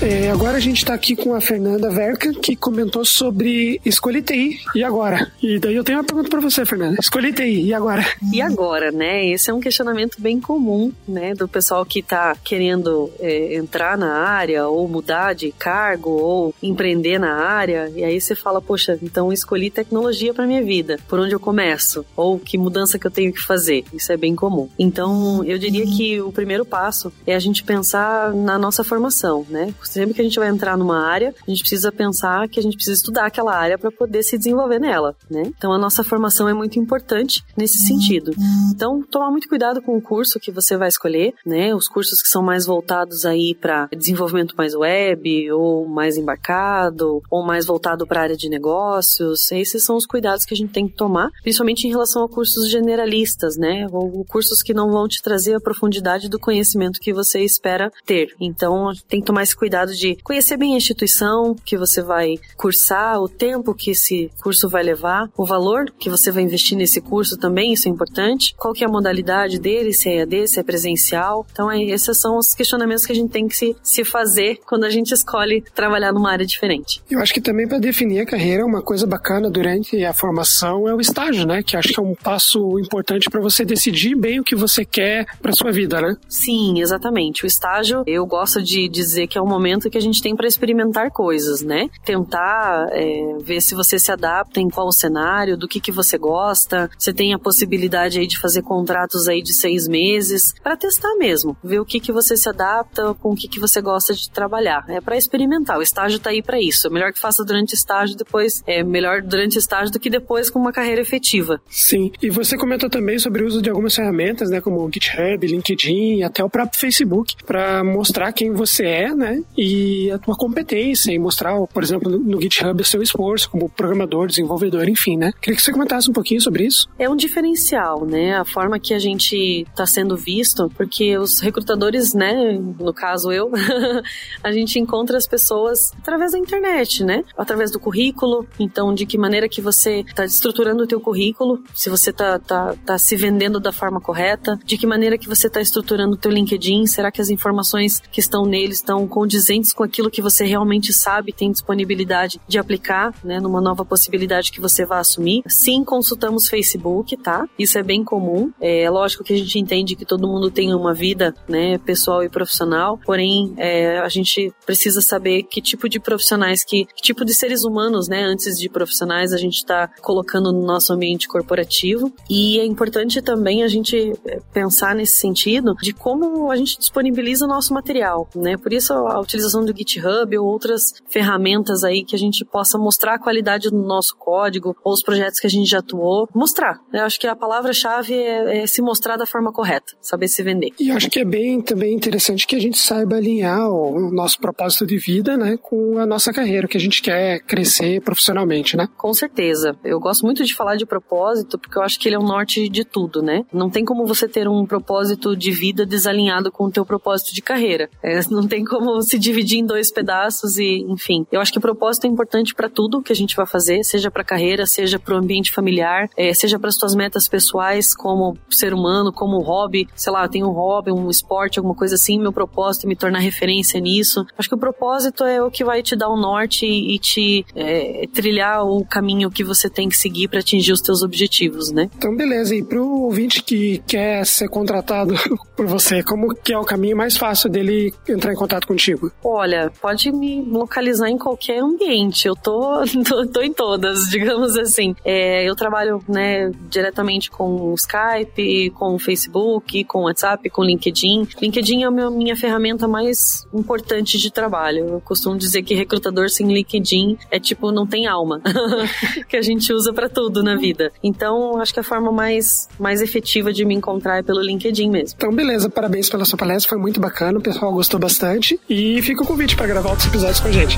É, 0.02 0.32
agora 0.32 0.58
a 0.58 0.60
gente 0.60 0.78
está 0.78 0.96
aqui 0.96 1.16
com 1.16 1.36
a 1.36 1.40
Fernanda 1.40 1.88
Verca, 1.92 2.34
que 2.34 2.56
comentou 2.56 3.06
sobre 3.06 3.80
escolher 3.86 4.24
TI 4.24 4.60
e 4.74 4.84
agora. 4.84 5.32
E 5.40 5.60
daí 5.60 5.76
eu 5.76 5.84
tenho 5.84 6.00
uma 6.00 6.04
pergunta 6.04 6.28
para 6.28 6.40
você, 6.40 6.66
Fernanda. 6.66 6.98
Escolher 7.00 7.32
TI 7.34 7.68
e 7.68 7.74
agora? 7.74 8.04
E 8.34 8.42
agora, 8.42 8.92
né? 8.92 9.24
Esse 9.28 9.52
é 9.52 9.54
um 9.54 9.60
questionamento 9.60 10.20
bem 10.20 10.42
comum, 10.42 10.92
né, 11.08 11.36
do 11.36 11.48
pessoal 11.48 11.86
que 11.86 12.00
está 12.00 12.36
querendo 12.44 13.12
é, 13.20 13.54
entrar 13.56 13.96
na 13.96 14.12
área 14.12 14.68
ou 14.68 14.88
mudar 14.88 15.34
de 15.34 15.52
cargo 15.52 16.10
ou 16.10 16.56
empreender 16.64 17.20
na 17.20 17.36
área. 17.36 17.92
E 17.96 18.04
aí 18.04 18.20
você 18.20 18.34
fala, 18.34 18.60
poxa, 18.60 18.98
então 19.04 19.32
escolhi 19.32 19.70
tecnologia 19.70 20.34
para 20.34 20.48
minha 20.48 20.64
vida. 20.64 20.98
Por 21.08 21.20
onde 21.20 21.36
eu 21.36 21.40
começo? 21.40 22.04
Ou 22.16 22.40
que 22.40 22.58
mudança 22.58 22.98
que 22.98 23.06
eu 23.06 23.12
tenho 23.12 23.32
que 23.32 23.42
fazer? 23.42 23.86
Isso 23.94 24.12
é 24.12 24.18
bem 24.18 24.36
comum. 24.36 24.68
Então, 24.80 25.44
eu 25.44 25.60
diria 25.60 25.86
que 25.86 26.20
o 26.20 26.32
primeiro 26.32 26.66
passo 26.66 27.14
é 27.28 27.36
a 27.36 27.40
gente 27.40 27.64
pensar 27.64 28.34
na 28.34 28.58
nossa 28.58 28.84
formação, 28.84 29.46
né? 29.48 29.72
Sempre 29.92 30.14
que 30.14 30.22
a 30.22 30.24
gente 30.24 30.40
vai 30.40 30.50
entrar 30.50 30.78
numa 30.78 31.06
área, 31.06 31.34
a 31.46 31.50
gente 31.50 31.62
precisa 31.62 31.92
pensar 31.92 32.48
que 32.48 32.60
a 32.60 32.64
gente 32.64 32.76
precisa 32.76 32.98
estudar 32.98 33.26
aquela 33.26 33.56
área 33.56 33.78
para 33.78 33.92
poder 33.92 34.24
se 34.24 34.38
desenvolver 34.38 34.80
nela, 34.80 35.16
né? 35.30 35.44
Então 35.46 35.72
a 35.72 35.78
nossa 35.78 36.04
formação 36.04 36.48
é 36.48 36.54
muito 36.54 36.80
importante 36.80 37.44
nesse 37.56 37.80
sentido. 37.80 38.32
Então, 38.74 39.02
tomar 39.04 39.30
muito 39.30 39.48
cuidado 39.48 39.82
com 39.82 39.98
o 39.98 40.02
curso 40.02 40.40
que 40.40 40.52
você 40.52 40.78
vai 40.78 40.88
escolher, 40.88 41.34
né? 41.46 41.74
Os 41.76 41.88
cursos 41.88 42.22
que 42.22 42.28
são 42.28 42.42
mais 42.42 42.66
voltados 42.66 43.26
aí 43.26 43.56
para 43.56 43.88
desenvolvimento 43.96 44.56
mais 44.56 44.74
web 44.74 45.52
ou 45.52 45.88
mais 45.88 46.18
embarcado 46.18 47.22
ou 47.30 47.44
mais 47.44 47.66
voltado 47.66 48.06
para 48.08 48.22
a 48.22 48.24
área 48.24 48.38
de 48.38 48.50
negócios. 48.50 49.52
Esses 49.52 49.84
são 49.84 49.96
os 49.96 50.06
cuidados 50.06 50.46
que 50.46 50.54
a 50.54 50.58
gente 50.58 50.72
tem 50.72 50.88
que 50.88 50.96
tomar, 50.96 51.30
principalmente 51.42 51.88
em 51.88 51.90
relação 51.90 52.24
a 52.24 52.30
cursos 52.30 52.70
generalistas, 52.70 53.58
né? 53.58 53.88
Ou 53.92 54.24
cursos 54.26 54.62
que 54.62 54.74
não 54.74 54.92
vão 54.92 55.08
te 55.08 55.22
trazer 55.22 55.56
a 55.56 55.60
profundidade 55.60 56.30
do 56.30 56.40
conhecimento 56.40 57.00
que 57.00 57.14
você 57.14 57.42
espera 57.42 57.92
ter. 58.06 58.34
Então, 58.40 58.92
tem 59.08 59.20
que 59.20 59.26
tomar 59.26 59.44
esse 59.44 59.56
cuidado 59.56 59.81
cuidado 59.82 59.96
de 59.96 60.18
conhecer 60.24 60.58
bem 60.58 60.74
a 60.74 60.78
instituição 60.78 61.56
que 61.66 61.78
você 61.78 62.02
vai 62.02 62.36
cursar, 62.56 63.20
o 63.20 63.28
tempo 63.28 63.74
que 63.74 63.92
esse 63.92 64.30
curso 64.42 64.70
vai 64.70 64.84
levar, 64.84 65.30
o 65.36 65.46
valor 65.46 65.86
que 66.00 66.10
você 66.10 66.32
vai 66.32 66.44
investir 66.44 66.78
nesse 66.78 67.02
curso 67.02 67.38
também, 67.38 67.74
isso 67.74 67.88
é 67.88 67.92
importante. 67.92 68.54
Qual 68.58 68.74
que 68.74 68.84
é 68.84 68.88
a 68.88 68.92
modalidade 68.92 69.60
dele, 69.60 69.94
se 69.94 70.10
é 70.10 70.20
EAD, 70.20 70.48
se 70.48 70.60
é 70.60 70.64
presencial. 70.64 71.46
Então, 71.52 71.72
é, 71.72 71.82
esses 71.84 72.20
são 72.20 72.38
os 72.38 72.54
questionamentos 72.54 73.06
que 73.06 73.12
a 73.12 73.16
gente 73.16 73.32
tem 73.32 73.48
que 73.48 73.56
se, 73.56 73.76
se 73.82 74.04
fazer 74.04 74.60
quando 74.66 74.84
a 74.84 74.90
gente 74.90 75.14
escolhe 75.14 75.64
trabalhar 75.74 76.12
numa 76.12 76.32
área 76.32 76.46
diferente. 76.46 77.02
Eu 77.10 77.20
acho 77.20 77.34
que 77.34 77.42
também 77.42 77.68
para 77.68 77.80
definir 77.80 78.20
a 78.22 78.26
carreira, 78.26 78.66
uma 78.66 78.82
coisa 78.82 79.08
bacana 79.08 79.50
durante 79.50 80.04
a 80.04 80.14
formação 80.14 80.88
é 80.88 80.94
o 80.94 81.02
estágio, 81.02 81.46
né? 81.46 81.64
Que 81.64 81.76
acho 81.76 81.94
que 81.94 82.00
é 82.00 82.04
um 82.04 82.16
passo 82.16 82.80
importante 82.80 83.30
para 83.30 83.42
você 83.42 83.66
decidir 83.66 84.16
bem 84.16 84.40
o 84.40 84.44
que 84.44 84.56
você 84.56 84.86
quer 84.86 85.26
para 85.42 85.54
sua 85.54 85.72
vida, 85.72 86.02
né? 86.02 86.16
Sim, 86.28 86.82
exatamente. 86.82 87.44
O 87.44 87.48
estágio, 87.48 88.04
eu 88.06 88.26
gosto 88.26 88.62
de 88.62 88.88
dizer 88.88 89.28
que 89.28 89.38
é 89.38 89.42
um 89.42 89.48
momento 89.48 89.71
momento 89.72 89.90
que 89.90 89.98
a 89.98 90.02
gente 90.02 90.22
tem 90.22 90.36
para 90.36 90.48
experimentar 90.48 91.12
coisas, 91.12 91.62
né? 91.62 91.90
Tentar 92.04 92.90
é, 92.92 93.38
ver 93.42 93.62
se 93.62 93.74
você 93.74 93.98
se 93.98 94.12
adapta 94.12 94.60
em 94.60 94.70
qual 94.70 94.92
cenário, 94.92 95.58
do 95.58 95.68
que, 95.68 95.80
que 95.80 95.92
você 95.92 96.18
gosta. 96.18 96.90
Você 96.98 97.14
tem 97.14 97.34
a 97.34 97.40
possibilidade 97.40 98.20
aí 98.20 98.28
de 98.28 98.40
fazer 98.40 98.62
contratos 98.62 99.28
aí 99.28 99.42
de 99.42 99.54
seis 99.54 99.88
meses 99.88 100.54
para 100.62 100.76
testar 100.76 101.16
mesmo, 101.16 101.56
ver 101.64 101.80
o 101.80 101.86
que, 101.86 102.00
que 102.00 102.12
você 102.12 102.36
se 102.36 102.50
adapta, 102.50 103.14
com 103.16 103.32
o 103.32 103.36
que, 103.36 103.48
que 103.48 103.60
você 103.60 103.82
gosta 103.82 104.14
de 104.14 104.30
trabalhar. 104.30 104.84
É 104.90 105.00
para 105.00 105.16
experimentar. 105.16 105.78
O 105.78 105.82
estágio 105.82 106.20
tá 106.20 106.30
aí 106.30 106.42
para 106.42 106.60
isso. 106.60 106.88
É 106.88 106.90
melhor 106.90 107.14
que 107.14 107.20
faça 107.20 107.44
durante 107.44 107.74
o 107.74 107.76
estágio, 107.76 108.18
depois 108.18 108.64
é 108.68 108.84
melhor 108.84 109.22
durante 109.22 109.58
estágio 109.58 109.92
do 109.92 110.00
que 110.00 110.10
depois 110.10 110.50
com 110.50 110.60
uma 110.60 110.72
carreira 110.72 111.02
efetiva. 111.02 111.62
Sim. 111.70 112.12
E 112.22 112.30
você 112.30 112.58
comentou 112.58 112.90
também 112.90 113.18
sobre 113.20 113.44
o 113.44 113.48
uso 113.48 113.62
de 113.62 113.70
algumas 113.70 113.96
ferramentas, 113.96 114.50
né, 114.50 114.60
como 114.60 114.84
o 114.84 114.92
GitHub, 114.92 115.46
LinkedIn 115.46 116.24
até 116.24 116.44
o 116.44 116.50
próprio 116.50 116.80
Facebook, 116.80 117.36
para 117.46 117.84
mostrar 117.84 118.32
quem 118.34 118.52
você 118.52 118.86
é, 118.86 119.16
né, 119.16 119.42
e 119.58 120.10
a 120.12 120.18
tua 120.18 120.36
competência 120.36 121.12
e 121.12 121.20
mostrar, 121.20 121.56
por 121.68 121.84
exemplo, 121.84 122.10
no 122.10 122.42
GitHub 122.42 122.82
o 122.82 122.86
seu 122.86 123.02
esforço 123.02 123.50
como 123.50 123.70
programador, 123.70 124.28
desenvolvedor, 124.28 124.88
enfim, 124.88 125.18
né? 125.18 125.32
Queria 125.42 125.56
que 125.56 125.62
você 125.62 125.72
comentasse 125.72 126.10
um 126.10 126.14
pouquinho 126.14 126.42
sobre 126.42 126.66
isso. 126.66 126.88
É 126.98 127.10
um 127.10 127.16
diferencial, 127.16 128.06
né? 128.06 128.36
A 128.36 128.46
forma 128.46 128.80
que 128.80 128.94
a 128.94 129.00
gente 129.00 129.66
está 129.70 129.86
sendo 129.86 130.16
visto, 130.16 130.70
porque 130.76 131.18
os 131.18 131.40
recrutadores, 131.40 132.14
né, 132.14 132.60
no 132.80 132.94
caso 132.94 133.32
eu, 133.32 133.52
a 134.44 134.52
gente 134.52 134.80
encontra 134.80 135.18
as 135.18 135.28
pessoas 135.28 135.92
através 135.98 136.32
da 136.32 136.38
internet, 136.38 137.04
né? 137.04 137.24
Através 137.38 137.72
do 137.72 137.80
currículo, 137.80 138.48
então 138.60 138.94
de 138.94 139.06
que 139.06 139.18
maneira 139.18 139.50
que 139.50 139.62
você 139.62 140.04
está 140.08 140.26
estruturando 140.26 140.84
o 140.84 140.88
teu 140.88 141.00
currículo, 141.00 141.64
se 141.74 141.90
você 141.90 142.12
está 142.12 142.40
tá, 142.40 142.76
tá 142.86 142.98
se 142.98 143.16
vendendo 143.16 143.60
da 143.60 143.72
forma 143.72 144.00
correta, 144.00 144.58
de 144.64 144.78
que 144.78 144.88
maneira 144.88 145.18
que 145.18 145.28
você 145.28 145.48
está 145.48 145.62
estruturando 145.62 146.14
o 146.14 146.18
teu 146.18 146.32
LinkedIn, 146.32 146.86
será 146.86 147.12
que 147.12 147.22
as 147.22 147.30
informações 147.30 148.00
que 148.12 148.20
estão 148.20 148.46
nele 148.46 148.74
estão 148.74 149.08
condizentes 149.08 149.41
presentes 149.42 149.74
com 149.74 149.84
aquilo 149.84 150.12
que 150.12 150.22
você 150.22 150.46
realmente 150.46 150.94
sabe, 150.94 151.34
tem 151.34 151.52
disponibilidade 151.52 152.40
de 152.48 152.60
aplicar, 152.60 153.12
né, 153.24 153.40
numa 153.40 153.60
nova 153.60 153.84
possibilidade 153.84 154.52
que 154.52 154.62
você 154.62 154.86
vai 154.86 155.00
assumir. 155.00 155.42
Sim, 155.48 155.84
consultamos 155.84 156.48
Facebook, 156.48 157.18
tá? 157.18 157.48
Isso 157.58 157.80
é 157.80 157.84
bem 157.84 158.04
comum. 158.04 158.52
É 158.62 158.88
lógico 158.88 159.24
que 159.24 159.34
a 159.34 159.38
gente 159.38 159.58
entende 159.58 159.96
que 159.96 160.06
todo 160.06 160.28
mundo 160.28 160.52
tem 160.52 160.76
uma 160.76 160.94
vida, 160.94 161.34
né, 161.50 161.80
pessoal 161.80 162.24
e 162.24 162.30
profissional, 162.30 163.00
porém, 163.04 163.54
é, 163.58 163.98
a 163.98 164.10
gente 164.10 164.54
precisa 164.64 165.02
saber 165.02 165.44
que 165.44 165.60
tipo 165.60 165.90
de 165.90 166.00
profissionais, 166.00 166.64
que, 166.64 166.86
que 166.86 167.02
tipo 167.02 167.26
de 167.26 167.34
seres 167.34 167.64
humanos, 167.64 168.08
né, 168.08 168.24
antes 168.24 168.60
de 168.60 168.70
profissionais, 168.70 169.34
a 169.34 169.38
gente 169.38 169.56
está 169.56 169.90
colocando 170.02 170.52
no 170.52 170.64
nosso 170.64 170.94
ambiente 170.94 171.28
corporativo. 171.28 172.14
E 172.30 172.60
é 172.60 172.66
importante 172.66 173.24
também 173.24 173.64
a 173.64 173.68
gente 173.68 174.14
é, 174.24 174.40
pensar 174.54 174.94
nesse 174.94 175.20
sentido 175.20 175.74
de 175.82 175.94
como 175.94 176.52
a 176.52 176.56
gente 176.56 176.78
disponibiliza 176.78 177.46
o 177.46 177.48
nosso 177.48 177.74
material, 177.74 178.30
né? 178.36 178.56
Por 178.56 178.72
isso 178.72 178.94
a 178.94 179.20
utilização 179.32 179.64
do 179.64 179.76
GitHub 179.76 180.38
ou 180.38 180.48
outras 180.48 180.94
ferramentas 181.10 181.84
aí 181.84 182.04
que 182.04 182.16
a 182.16 182.20
gente 182.20 182.44
possa 182.44 182.78
mostrar 182.78 183.16
a 183.16 183.20
qualidade 183.20 183.70
do 183.70 183.78
nosso 183.78 184.16
código 184.18 184.76
ou 184.84 184.94
os 184.94 185.02
projetos 185.02 185.40
que 185.40 185.48
a 185.48 185.50
gente 185.50 185.70
já 185.70 185.80
atuou. 185.80 186.28
Mostrar. 186.34 186.80
Eu 186.94 187.04
acho 187.04 187.20
que 187.20 187.28
a 187.28 187.36
palavra-chave 187.36 188.14
é, 188.14 188.64
é 188.64 188.68
se 188.68 188.82
mostrar 188.82 189.18
da 189.18 189.26
forma 189.26 189.52
correta, 189.52 189.94
saber 190.02 190.28
se 190.28 190.44
vender. 190.44 190.70
E 190.80 190.92
acho 190.92 191.10
que 191.10 191.20
é 191.20 191.26
bem 191.26 191.62
também 191.62 191.94
interessante 191.96 192.46
que 192.46 192.56
a 192.56 192.60
gente 192.60 192.78
saiba 192.78 193.16
alinhar 193.16 193.70
o 193.70 194.12
nosso 194.12 194.40
propósito 194.40 194.86
de 194.86 194.98
vida, 194.98 195.38
né, 195.38 195.58
com 195.58 195.98
a 195.98 196.06
nossa 196.06 196.34
carreira, 196.34 196.68
que 196.68 196.78
a 196.78 196.80
gente 196.80 197.02
quer 197.02 197.40
crescer 197.42 198.02
profissionalmente, 198.02 198.76
né? 198.76 198.88
Com 198.98 199.14
certeza. 199.14 199.76
Eu 199.84 200.00
gosto 200.00 200.26
muito 200.26 200.44
de 200.44 200.56
falar 200.56 200.76
de 200.76 200.86
propósito 200.86 201.58
porque 201.58 201.78
eu 201.78 201.84
acho 201.84 202.00
que 202.00 202.08
ele 202.08 202.16
é 202.16 202.20
o 202.20 202.24
norte 202.24 202.68
de 202.70 202.84
tudo, 202.84 203.22
né? 203.22 203.44
Não 203.54 203.70
tem 203.70 203.86
como 203.86 204.06
você 204.06 204.28
ter 204.28 204.48
um 204.48 204.66
propósito 204.66 205.36
de 205.36 205.52
vida 205.52 205.86
desalinhado 205.86 206.52
com 206.52 206.66
o 206.66 206.72
teu 206.72 206.86
propósito 206.86 207.34
de 207.34 207.42
carreira. 207.42 207.90
É, 208.04 208.20
não 208.30 208.48
tem 208.48 208.64
como 208.64 209.02
se 209.02 209.18
dividir 209.22 209.60
em 209.60 209.66
dois 209.66 209.92
pedaços 209.92 210.58
e, 210.58 210.86
enfim. 210.90 211.26
Eu 211.32 211.40
acho 211.40 211.52
que 211.52 211.58
o 211.58 211.62
propósito 211.62 212.06
é 212.06 212.10
importante 212.10 212.54
para 212.54 212.70
tudo 212.70 213.02
que 213.02 213.14
a 213.14 213.16
gente 213.16 213.36
vai 213.36 213.46
fazer, 213.46 213.84
seja 213.84 214.12
para 214.12 214.24
carreira, 214.24 214.66
seja 214.66 215.00
para 215.00 215.16
o 215.16 215.18
ambiente 215.18 215.52
familiar, 215.52 216.10
é, 216.18 216.34
seja 216.34 216.60
para 216.60 216.70
as 216.70 216.76
tuas 216.76 216.96
metas 216.96 217.28
pessoais 217.28 217.96
como 217.96 218.38
ser 218.50 218.74
humano, 218.74 219.14
como 219.14 219.40
hobby. 219.40 219.88
Sei 219.96 220.12
lá, 220.12 220.24
eu 220.24 220.30
tenho 220.30 220.48
um 220.48 220.52
hobby, 220.52 220.92
um 220.92 221.10
esporte, 221.10 221.60
alguma 221.60 221.76
coisa 221.76 221.96
assim. 221.96 222.20
Meu 222.20 222.34
propósito 222.34 222.86
é 222.86 222.90
me 222.90 222.96
tornar 222.96 223.20
referência 223.20 223.80
nisso. 223.80 224.26
Acho 224.38 224.50
que 224.50 224.56
o 224.56 224.58
propósito 224.58 225.24
é 225.24 225.42
o 225.42 225.52
que 225.52 225.64
vai 225.64 225.82
te 225.84 225.96
dar 225.96 226.10
o 226.10 226.16
um 226.16 226.20
norte 226.20 226.66
e 226.66 226.98
te 227.00 227.46
é, 227.56 228.08
trilhar 228.14 228.66
o 228.66 228.84
caminho 228.86 229.30
que 229.30 229.44
você 229.44 229.70
tem 229.70 229.88
que 229.88 229.98
seguir 229.98 230.28
para 230.28 230.40
atingir 230.40 230.72
os 230.72 230.82
teus 230.82 231.04
objetivos, 231.04 231.72
né? 231.72 231.90
Então, 231.96 232.16
beleza. 232.16 232.56
E 232.56 232.64
pro 232.64 232.86
ouvinte 232.86 233.44
que 233.44 233.80
quer 233.88 234.26
ser 234.26 234.50
contratado 234.50 235.14
por 235.56 235.68
você, 235.68 236.04
como 236.04 236.34
que 236.36 236.54
é 236.54 236.58
o 236.58 236.64
caminho 236.64 236.98
mais 236.98 237.18
fácil 237.18 237.50
dele 237.50 237.94
entrar 238.08 238.34
em 238.34 238.36
contato 238.36 238.68
contigo? 238.68 239.11
Olha, 239.24 239.72
pode 239.82 240.12
me 240.12 240.42
localizar 240.42 241.10
em 241.10 241.18
qualquer 241.18 241.60
ambiente. 241.60 242.28
Eu 242.28 242.36
tô, 242.36 242.82
tô, 243.08 243.28
tô 243.28 243.42
em 243.42 243.54
todas, 243.54 244.02
digamos 244.10 244.58
assim. 244.58 244.96
É, 245.06 245.48
eu 245.48 245.56
trabalho, 245.56 246.04
né, 246.08 246.52
diretamente 246.70 247.30
com 247.30 247.72
o 247.72 247.76
Skype, 247.76 248.72
com 248.72 248.96
o 248.96 249.00
Facebook, 249.00 249.84
com 249.86 250.00
o 250.00 250.04
WhatsApp, 250.04 250.50
com 250.50 250.62
o 250.62 250.66
LinkedIn. 250.66 251.28
LinkedIn 251.42 251.84
é 251.84 251.86
a 251.86 251.92
minha 251.92 252.36
ferramenta 252.36 252.88
mais 252.88 253.46
importante 253.54 254.18
de 254.18 254.32
trabalho. 254.32 254.88
Eu 254.88 255.02
costumo 255.02 255.38
dizer 255.38 255.64
que 255.64 255.76
recrutador 255.76 256.30
sem 256.30 256.52
LinkedIn 256.52 257.18
é 257.30 257.40
tipo, 257.40 257.72
não 257.72 257.86
tem 257.86 258.08
alma. 258.08 258.42
que 259.28 259.38
a 259.38 259.42
gente 259.42 259.72
usa 259.74 259.94
para 259.94 260.10
tudo 260.10 260.44
na 260.44 260.56
vida. 260.56 260.92
Então, 261.04 261.60
acho 261.60 261.74
que 261.74 261.80
a 261.80 261.84
forma 261.84 262.12
mais, 262.12 262.68
mais 262.80 263.02
efetiva 263.02 263.54
de 263.54 263.66
me 263.66 263.76
encontrar 263.76 264.18
é 264.18 264.24
pelo 264.24 264.42
LinkedIn 264.42 264.90
mesmo. 264.90 265.16
Então, 265.18 265.34
beleza. 265.34 265.70
Parabéns 265.70 266.10
pela 266.10 266.26
sua 266.26 266.38
palestra. 266.38 266.70
Foi 266.70 266.78
muito 266.78 267.00
bacana. 267.00 267.40
O 267.40 267.42
pessoal 267.42 267.74
gostou 267.74 268.00
bastante. 268.00 268.60
E 268.70 269.01
fica 269.02 269.24
o 269.24 269.28
convite 269.28 269.56
para 269.56 269.68
gravar 269.68 269.90
outros 269.90 270.08
episódios 270.08 270.40
com 270.40 270.48
a 270.48 270.52
gente. 270.52 270.78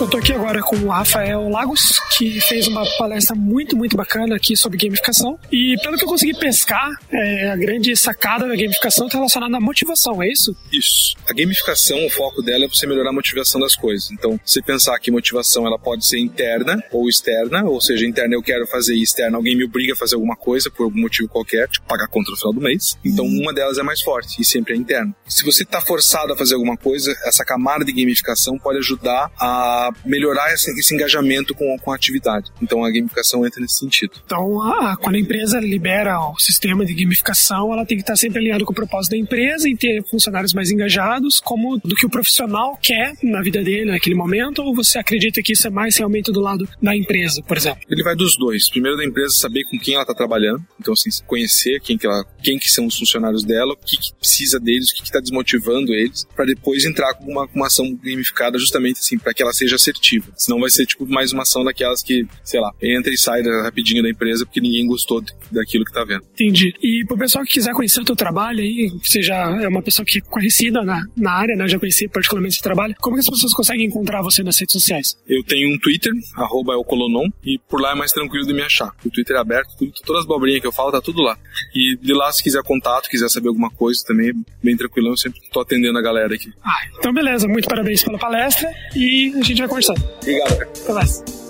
Eu 0.00 0.08
tô 0.08 0.16
aqui 0.16 0.32
agora 0.32 0.60
com 0.60 0.76
o 0.76 0.88
Rafael 0.88 1.48
Lagos, 1.48 2.00
que 2.18 2.40
fez 2.40 2.66
uma 2.66 2.84
palestra 2.98 3.36
muito, 3.36 3.76
muito 3.76 3.96
bacana 3.96 4.34
aqui 4.34 4.56
sobre 4.56 4.76
gamificação. 4.76 5.38
E 5.50 5.76
pelo 5.80 5.96
que 5.96 6.04
eu 6.04 6.08
consegui 6.08 6.34
pescar, 6.34 6.90
é, 7.10 7.50
a 7.50 7.56
grande 7.56 7.94
sacada 7.94 8.48
da 8.48 8.56
gamificação 8.56 9.06
está 9.06 9.18
relacionada 9.18 9.56
à 9.56 9.60
motivação, 9.60 10.20
é 10.20 10.28
isso? 10.28 10.56
Isso. 10.72 11.14
A 11.28 11.32
gamificação, 11.32 12.04
o 12.04 12.10
foco 12.10 12.42
dela 12.42 12.64
é 12.64 12.68
você 12.68 12.86
melhorar 12.86 13.10
a 13.10 13.12
motivação 13.12 13.60
das 13.60 13.76
coisas. 13.76 14.10
Então, 14.10 14.40
você 14.44 14.60
pensar 14.60 14.98
que 14.98 15.10
motivação 15.10 15.66
ela 15.66 15.78
pode 15.78 16.04
ser 16.04 16.18
interna 16.18 16.82
ou 16.90 17.08
externa, 17.08 17.64
ou 17.64 17.80
seja, 17.80 18.04
interna 18.04 18.34
eu 18.34 18.42
quero 18.42 18.66
fazer 18.66 18.94
e 18.94 19.02
externa 19.02 19.36
alguém 19.36 19.56
me 19.56 19.64
obriga 19.64 19.92
a 19.92 19.96
fazer 19.96 20.16
alguma 20.16 20.36
coisa 20.36 20.68
por 20.70 20.84
algum 20.84 21.00
motivo 21.00 21.28
qualquer, 21.28 21.68
tipo 21.68 21.86
pagar 21.86 22.08
conta 22.08 22.30
no 22.30 22.36
final 22.36 22.52
do 22.52 22.60
mês. 22.60 22.98
Então, 23.04 23.24
uhum. 23.24 23.42
uma 23.42 23.54
delas 23.54 23.78
é 23.78 23.82
mais 23.82 24.00
forte 24.00 24.42
e 24.42 24.44
sempre 24.44 24.74
é 24.74 24.76
interna. 24.76 25.14
Se 25.28 25.44
você 25.44 25.62
está 25.62 25.80
forçado 25.80 26.32
a 26.32 26.36
fazer 26.36 26.54
alguma 26.54 26.76
coisa, 26.76 27.14
essa 27.24 27.44
camada 27.44 27.84
de 27.84 27.92
gamificação 27.92 28.58
pode 28.58 28.78
ajudar 28.78 29.30
a 29.38 29.81
melhorar 30.04 30.52
esse, 30.52 30.70
esse 30.78 30.94
engajamento 30.94 31.54
com, 31.54 31.76
com 31.78 31.92
a 31.92 31.96
atividade. 31.96 32.50
Então 32.60 32.84
a 32.84 32.90
gamificação 32.90 33.46
entra 33.46 33.60
nesse 33.60 33.78
sentido. 33.78 34.12
Então, 34.24 34.60
a, 34.60 34.96
quando 34.96 35.16
a 35.16 35.18
empresa 35.18 35.58
libera 35.60 36.18
o 36.30 36.38
sistema 36.38 36.84
de 36.84 36.94
gamificação, 36.94 37.72
ela 37.72 37.84
tem 37.84 37.96
que 37.96 38.02
estar 38.02 38.16
sempre 38.16 38.38
alinhado 38.38 38.64
com 38.64 38.72
o 38.72 38.74
propósito 38.74 39.12
da 39.12 39.18
empresa 39.18 39.68
em 39.68 39.76
ter 39.76 40.02
funcionários 40.08 40.52
mais 40.52 40.70
engajados, 40.70 41.40
como 41.40 41.78
do 41.78 41.94
que 41.94 42.06
o 42.06 42.10
profissional 42.10 42.78
quer 42.80 43.12
na 43.22 43.42
vida 43.42 43.62
dele 43.62 43.90
naquele 43.90 44.14
momento, 44.14 44.62
ou 44.62 44.74
você 44.74 44.98
acredita 44.98 45.42
que 45.42 45.52
isso 45.52 45.66
é 45.66 45.70
mais 45.70 45.96
realmente 45.96 46.30
do 46.32 46.40
lado 46.40 46.68
da 46.80 46.94
empresa, 46.94 47.42
por 47.42 47.56
exemplo? 47.56 47.80
Ele 47.88 48.02
vai 48.02 48.14
dos 48.14 48.36
dois. 48.36 48.70
Primeiro 48.70 48.96
da 48.96 49.04
empresa 49.04 49.34
saber 49.34 49.64
com 49.64 49.78
quem 49.78 49.94
ela 49.94 50.02
está 50.02 50.14
trabalhando, 50.14 50.64
então 50.80 50.92
assim, 50.92 51.10
conhecer 51.26 51.80
quem 51.80 51.96
que, 51.96 52.06
ela, 52.06 52.24
quem 52.42 52.58
que 52.58 52.70
são 52.70 52.86
os 52.86 52.98
funcionários 52.98 53.44
dela, 53.44 53.72
o 53.72 53.76
que, 53.76 53.96
que 53.96 54.12
precisa 54.14 54.58
deles, 54.58 54.90
o 54.90 54.94
que 54.94 55.02
está 55.02 55.20
desmotivando 55.20 55.92
eles, 55.92 56.26
para 56.34 56.44
depois 56.44 56.84
entrar 56.84 57.14
com 57.14 57.30
uma, 57.30 57.48
com 57.48 57.56
uma 57.56 57.66
ação 57.66 57.94
gamificada 58.02 58.58
justamente 58.58 58.98
assim, 58.98 59.18
para 59.18 59.32
que 59.32 59.42
ela 59.42 59.52
seja 59.52 59.71
assertiva. 59.74 60.32
Senão 60.36 60.60
vai 60.60 60.70
ser 60.70 60.86
tipo 60.86 61.06
mais 61.06 61.32
uma 61.32 61.42
ação 61.42 61.64
daquelas 61.64 62.02
que, 62.02 62.26
sei 62.44 62.60
lá, 62.60 62.72
entra 62.80 63.12
e 63.12 63.18
sai 63.18 63.42
rapidinho 63.62 64.02
da 64.02 64.10
empresa 64.10 64.44
porque 64.44 64.60
ninguém 64.60 64.86
gostou 64.86 65.22
daquilo 65.50 65.84
que 65.84 65.92
tá 65.92 66.04
vendo. 66.04 66.24
Entendi. 66.32 66.74
E 66.82 67.04
pro 67.06 67.16
pessoal 67.16 67.44
que 67.44 67.52
quiser 67.52 67.72
conhecer 67.72 68.00
o 68.00 68.04
teu 68.04 68.16
trabalho 68.16 68.60
aí, 68.60 68.90
você 69.02 69.22
já 69.22 69.34
é 69.62 69.68
uma 69.68 69.82
pessoa 69.82 70.04
que 70.04 70.18
é 70.18 70.20
conhecida 70.20 70.82
na, 70.82 71.04
na 71.16 71.32
área, 71.32 71.56
né? 71.56 71.68
Já 71.68 71.78
conhecia 71.78 72.08
particularmente 72.08 72.54
esse 72.54 72.62
trabalho. 72.62 72.94
Como 73.00 73.16
que 73.16 73.20
as 73.20 73.28
pessoas 73.28 73.52
conseguem 73.52 73.86
encontrar 73.86 74.22
você 74.22 74.42
nas 74.42 74.58
redes 74.58 74.72
sociais? 74.72 75.16
Eu 75.28 75.42
tenho 75.44 75.74
um 75.74 75.78
Twitter, 75.78 76.12
arroba 76.36 76.72
elcolonon, 76.72 77.28
e 77.44 77.58
por 77.68 77.80
lá 77.80 77.92
é 77.92 77.94
mais 77.94 78.12
tranquilo 78.12 78.46
de 78.46 78.52
me 78.52 78.62
achar. 78.62 78.92
O 79.04 79.10
Twitter 79.10 79.36
é 79.36 79.40
aberto, 79.40 79.76
tudo, 79.78 79.92
todas 80.04 80.22
as 80.22 80.26
bobrinhas 80.26 80.60
que 80.60 80.66
eu 80.66 80.72
falo, 80.72 80.92
tá 80.92 81.00
tudo 81.00 81.22
lá. 81.22 81.36
E 81.74 81.96
de 81.96 82.12
lá, 82.12 82.30
se 82.32 82.42
quiser 82.42 82.62
contato, 82.62 83.08
quiser 83.08 83.28
saber 83.28 83.48
alguma 83.48 83.70
coisa 83.70 84.02
também, 84.06 84.32
bem 84.62 84.76
tranquilão, 84.76 85.12
eu 85.12 85.16
sempre 85.16 85.40
tô 85.52 85.60
atendendo 85.60 85.98
a 85.98 86.02
galera 86.02 86.34
aqui. 86.34 86.52
Ah, 86.64 86.80
então 86.98 87.12
beleza. 87.12 87.48
Muito 87.48 87.68
parabéns 87.68 88.02
pela 88.02 88.18
palestra 88.18 88.70
e 88.94 89.32
a 89.34 89.42
gente 89.42 89.61
vai 89.62 89.68
conversar. 89.68 89.94
Obrigado, 90.20 90.56
cara. 90.56 90.70
Até 90.82 90.92
mais. 90.92 91.41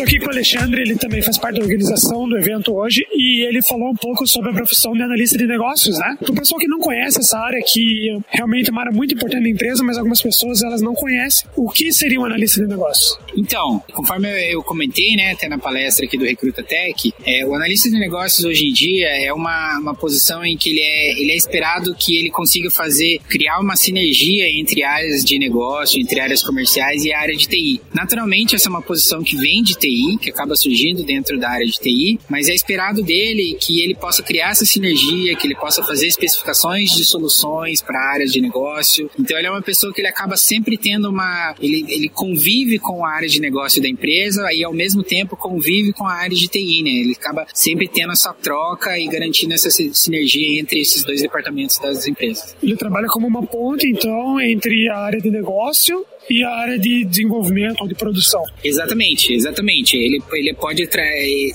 Estou 0.00 0.08
aqui 0.08 0.18
com 0.18 0.28
o 0.28 0.30
Alexandre, 0.30 0.80
ele 0.80 0.96
também 0.96 1.20
faz 1.20 1.36
parte 1.36 1.56
da 1.58 1.62
organização 1.62 2.26
do 2.26 2.34
evento 2.38 2.74
hoje 2.74 3.06
e 3.12 3.46
ele 3.46 3.60
falou 3.60 3.90
um 3.90 3.94
pouco 3.94 4.26
sobre 4.26 4.50
a 4.50 4.54
profissão 4.54 4.94
de 4.94 5.02
analista 5.02 5.36
de 5.36 5.46
negócios, 5.46 5.98
né? 5.98 6.16
Para 6.18 6.32
o 6.32 6.34
pessoal 6.34 6.58
que 6.58 6.66
não 6.66 6.78
conhece 6.78 7.20
essa 7.20 7.38
área, 7.38 7.62
que 7.62 8.18
realmente 8.30 8.70
é 8.70 8.72
uma 8.72 8.80
área 8.80 8.92
muito 8.92 9.12
importante 9.12 9.42
da 9.42 9.50
empresa, 9.50 9.84
mas 9.84 9.98
algumas 9.98 10.22
pessoas 10.22 10.62
elas 10.62 10.80
não 10.80 10.94
conhecem, 10.94 11.46
o 11.54 11.68
que 11.68 11.92
seria 11.92 12.18
um 12.18 12.24
analista 12.24 12.62
de 12.62 12.66
negócios? 12.66 13.18
Então, 13.36 13.82
conforme 13.92 14.26
eu 14.50 14.62
comentei, 14.62 15.14
né, 15.16 15.32
até 15.32 15.50
na 15.50 15.58
palestra 15.58 16.06
aqui 16.06 16.16
do 16.16 16.24
Recruta 16.24 16.62
Tech, 16.62 17.12
é, 17.26 17.44
o 17.44 17.54
analista 17.54 17.90
de 17.90 17.98
negócios 17.98 18.42
hoje 18.42 18.68
em 18.68 18.72
dia 18.72 19.06
é 19.06 19.30
uma, 19.34 19.78
uma 19.80 19.94
posição 19.94 20.42
em 20.42 20.56
que 20.56 20.70
ele 20.70 20.80
é, 20.80 21.20
ele 21.20 21.32
é 21.32 21.36
esperado 21.36 21.94
que 21.94 22.16
ele 22.16 22.30
consiga 22.30 22.70
fazer, 22.70 23.20
criar 23.28 23.60
uma 23.60 23.76
sinergia 23.76 24.48
entre 24.48 24.82
áreas 24.82 25.22
de 25.22 25.38
negócio, 25.38 26.00
entre 26.00 26.20
áreas 26.20 26.42
comerciais 26.42 27.04
e 27.04 27.12
a 27.12 27.20
área 27.20 27.36
de 27.36 27.46
TI. 27.46 27.82
Naturalmente, 27.92 28.54
essa 28.54 28.68
é 28.68 28.70
uma 28.70 28.80
posição 28.80 29.22
que 29.22 29.36
vem 29.36 29.62
de 29.62 29.74
TI, 29.74 29.89
TI, 29.90 30.18
que 30.18 30.30
acaba 30.30 30.54
surgindo 30.54 31.02
dentro 31.02 31.38
da 31.38 31.50
área 31.50 31.66
de 31.66 31.78
TI, 31.78 32.20
mas 32.28 32.48
é 32.48 32.54
esperado 32.54 33.02
dele 33.02 33.56
que 33.60 33.80
ele 33.82 33.94
possa 33.94 34.22
criar 34.22 34.50
essa 34.50 34.64
sinergia, 34.64 35.36
que 35.36 35.46
ele 35.46 35.56
possa 35.56 35.82
fazer 35.82 36.06
especificações 36.06 36.90
de 36.90 37.04
soluções 37.04 37.82
para 37.82 38.00
áreas 38.00 38.32
de 38.32 38.40
negócio. 38.40 39.10
Então 39.18 39.36
ele 39.36 39.46
é 39.46 39.50
uma 39.50 39.62
pessoa 39.62 39.92
que 39.92 40.00
ele 40.00 40.08
acaba 40.08 40.36
sempre 40.36 40.76
tendo 40.78 41.08
uma. 41.08 41.54
Ele, 41.60 41.84
ele 41.88 42.08
convive 42.08 42.78
com 42.78 43.04
a 43.04 43.10
área 43.10 43.28
de 43.28 43.40
negócio 43.40 43.82
da 43.82 43.88
empresa 43.88 44.52
e 44.52 44.62
ao 44.62 44.72
mesmo 44.72 45.02
tempo 45.02 45.36
convive 45.36 45.92
com 45.92 46.06
a 46.06 46.12
área 46.12 46.36
de 46.36 46.48
TI, 46.48 46.82
né? 46.82 46.90
Ele 46.90 47.16
acaba 47.18 47.46
sempre 47.52 47.88
tendo 47.88 48.12
essa 48.12 48.32
troca 48.32 48.98
e 48.98 49.06
garantindo 49.06 49.54
essa 49.54 49.70
sinergia 49.70 50.60
entre 50.60 50.80
esses 50.80 51.02
dois 51.02 51.20
departamentos 51.20 51.78
das 51.78 52.06
empresas. 52.06 52.56
Ele 52.62 52.76
trabalha 52.76 53.08
como 53.08 53.26
uma 53.26 53.42
ponte, 53.42 53.86
então, 53.86 54.40
entre 54.40 54.88
a 54.88 54.98
área 54.98 55.20
de 55.20 55.30
negócio 55.30 56.04
e 56.30 56.44
a 56.44 56.50
área 56.50 56.78
de 56.78 57.04
desenvolvimento 57.04 57.80
ou 57.80 57.88
de 57.88 57.94
produção. 57.94 58.42
Exatamente, 58.62 59.34
exatamente. 59.34 59.96
Ele, 59.96 60.22
ele 60.32 60.54
pode 60.54 60.86
tra 60.86 61.02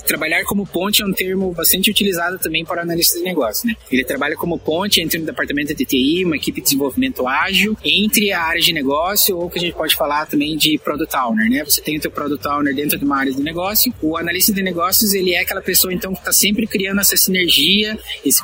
trabalhar 0.06 0.44
como 0.44 0.66
ponte, 0.66 1.02
é 1.02 1.06
um 1.06 1.12
termo 1.12 1.52
bastante 1.52 1.90
utilizado 1.90 2.38
também 2.38 2.64
para 2.64 2.82
analistas 2.82 3.18
de 3.18 3.24
negócio, 3.24 3.66
né? 3.66 3.74
Ele 3.90 4.04
trabalha 4.04 4.36
como 4.36 4.58
ponte 4.58 5.00
entre 5.00 5.18
um 5.18 5.24
departamento 5.24 5.74
de 5.74 5.84
TI, 5.84 6.24
uma 6.24 6.36
equipe 6.36 6.60
de 6.60 6.64
desenvolvimento 6.64 7.26
ágil, 7.26 7.76
entre 7.84 8.32
a 8.32 8.42
área 8.42 8.60
de 8.60 8.72
negócio 8.72 9.36
ou 9.38 9.48
que 9.48 9.58
a 9.58 9.62
gente 9.62 9.74
pode 9.74 9.94
falar 9.94 10.26
também 10.26 10.56
de 10.56 10.78
product 10.78 11.16
owner, 11.16 11.48
né? 11.48 11.64
Você 11.64 11.80
tem 11.80 11.96
o 11.96 12.00
teu 12.00 12.10
product 12.10 12.46
owner 12.46 12.74
dentro 12.74 12.98
de 12.98 13.04
uma 13.04 13.18
área 13.18 13.32
de 13.32 13.42
negócio. 13.42 13.92
O 14.02 14.16
analista 14.16 14.52
de 14.52 14.62
negócios, 14.62 15.14
ele 15.14 15.32
é 15.32 15.40
aquela 15.40 15.62
pessoa 15.62 15.92
então 15.92 16.12
que 16.12 16.18
está 16.18 16.32
sempre 16.32 16.66
criando 16.66 17.00
essa 17.00 17.16
sinergia, 17.16 17.98
esse 18.24 18.42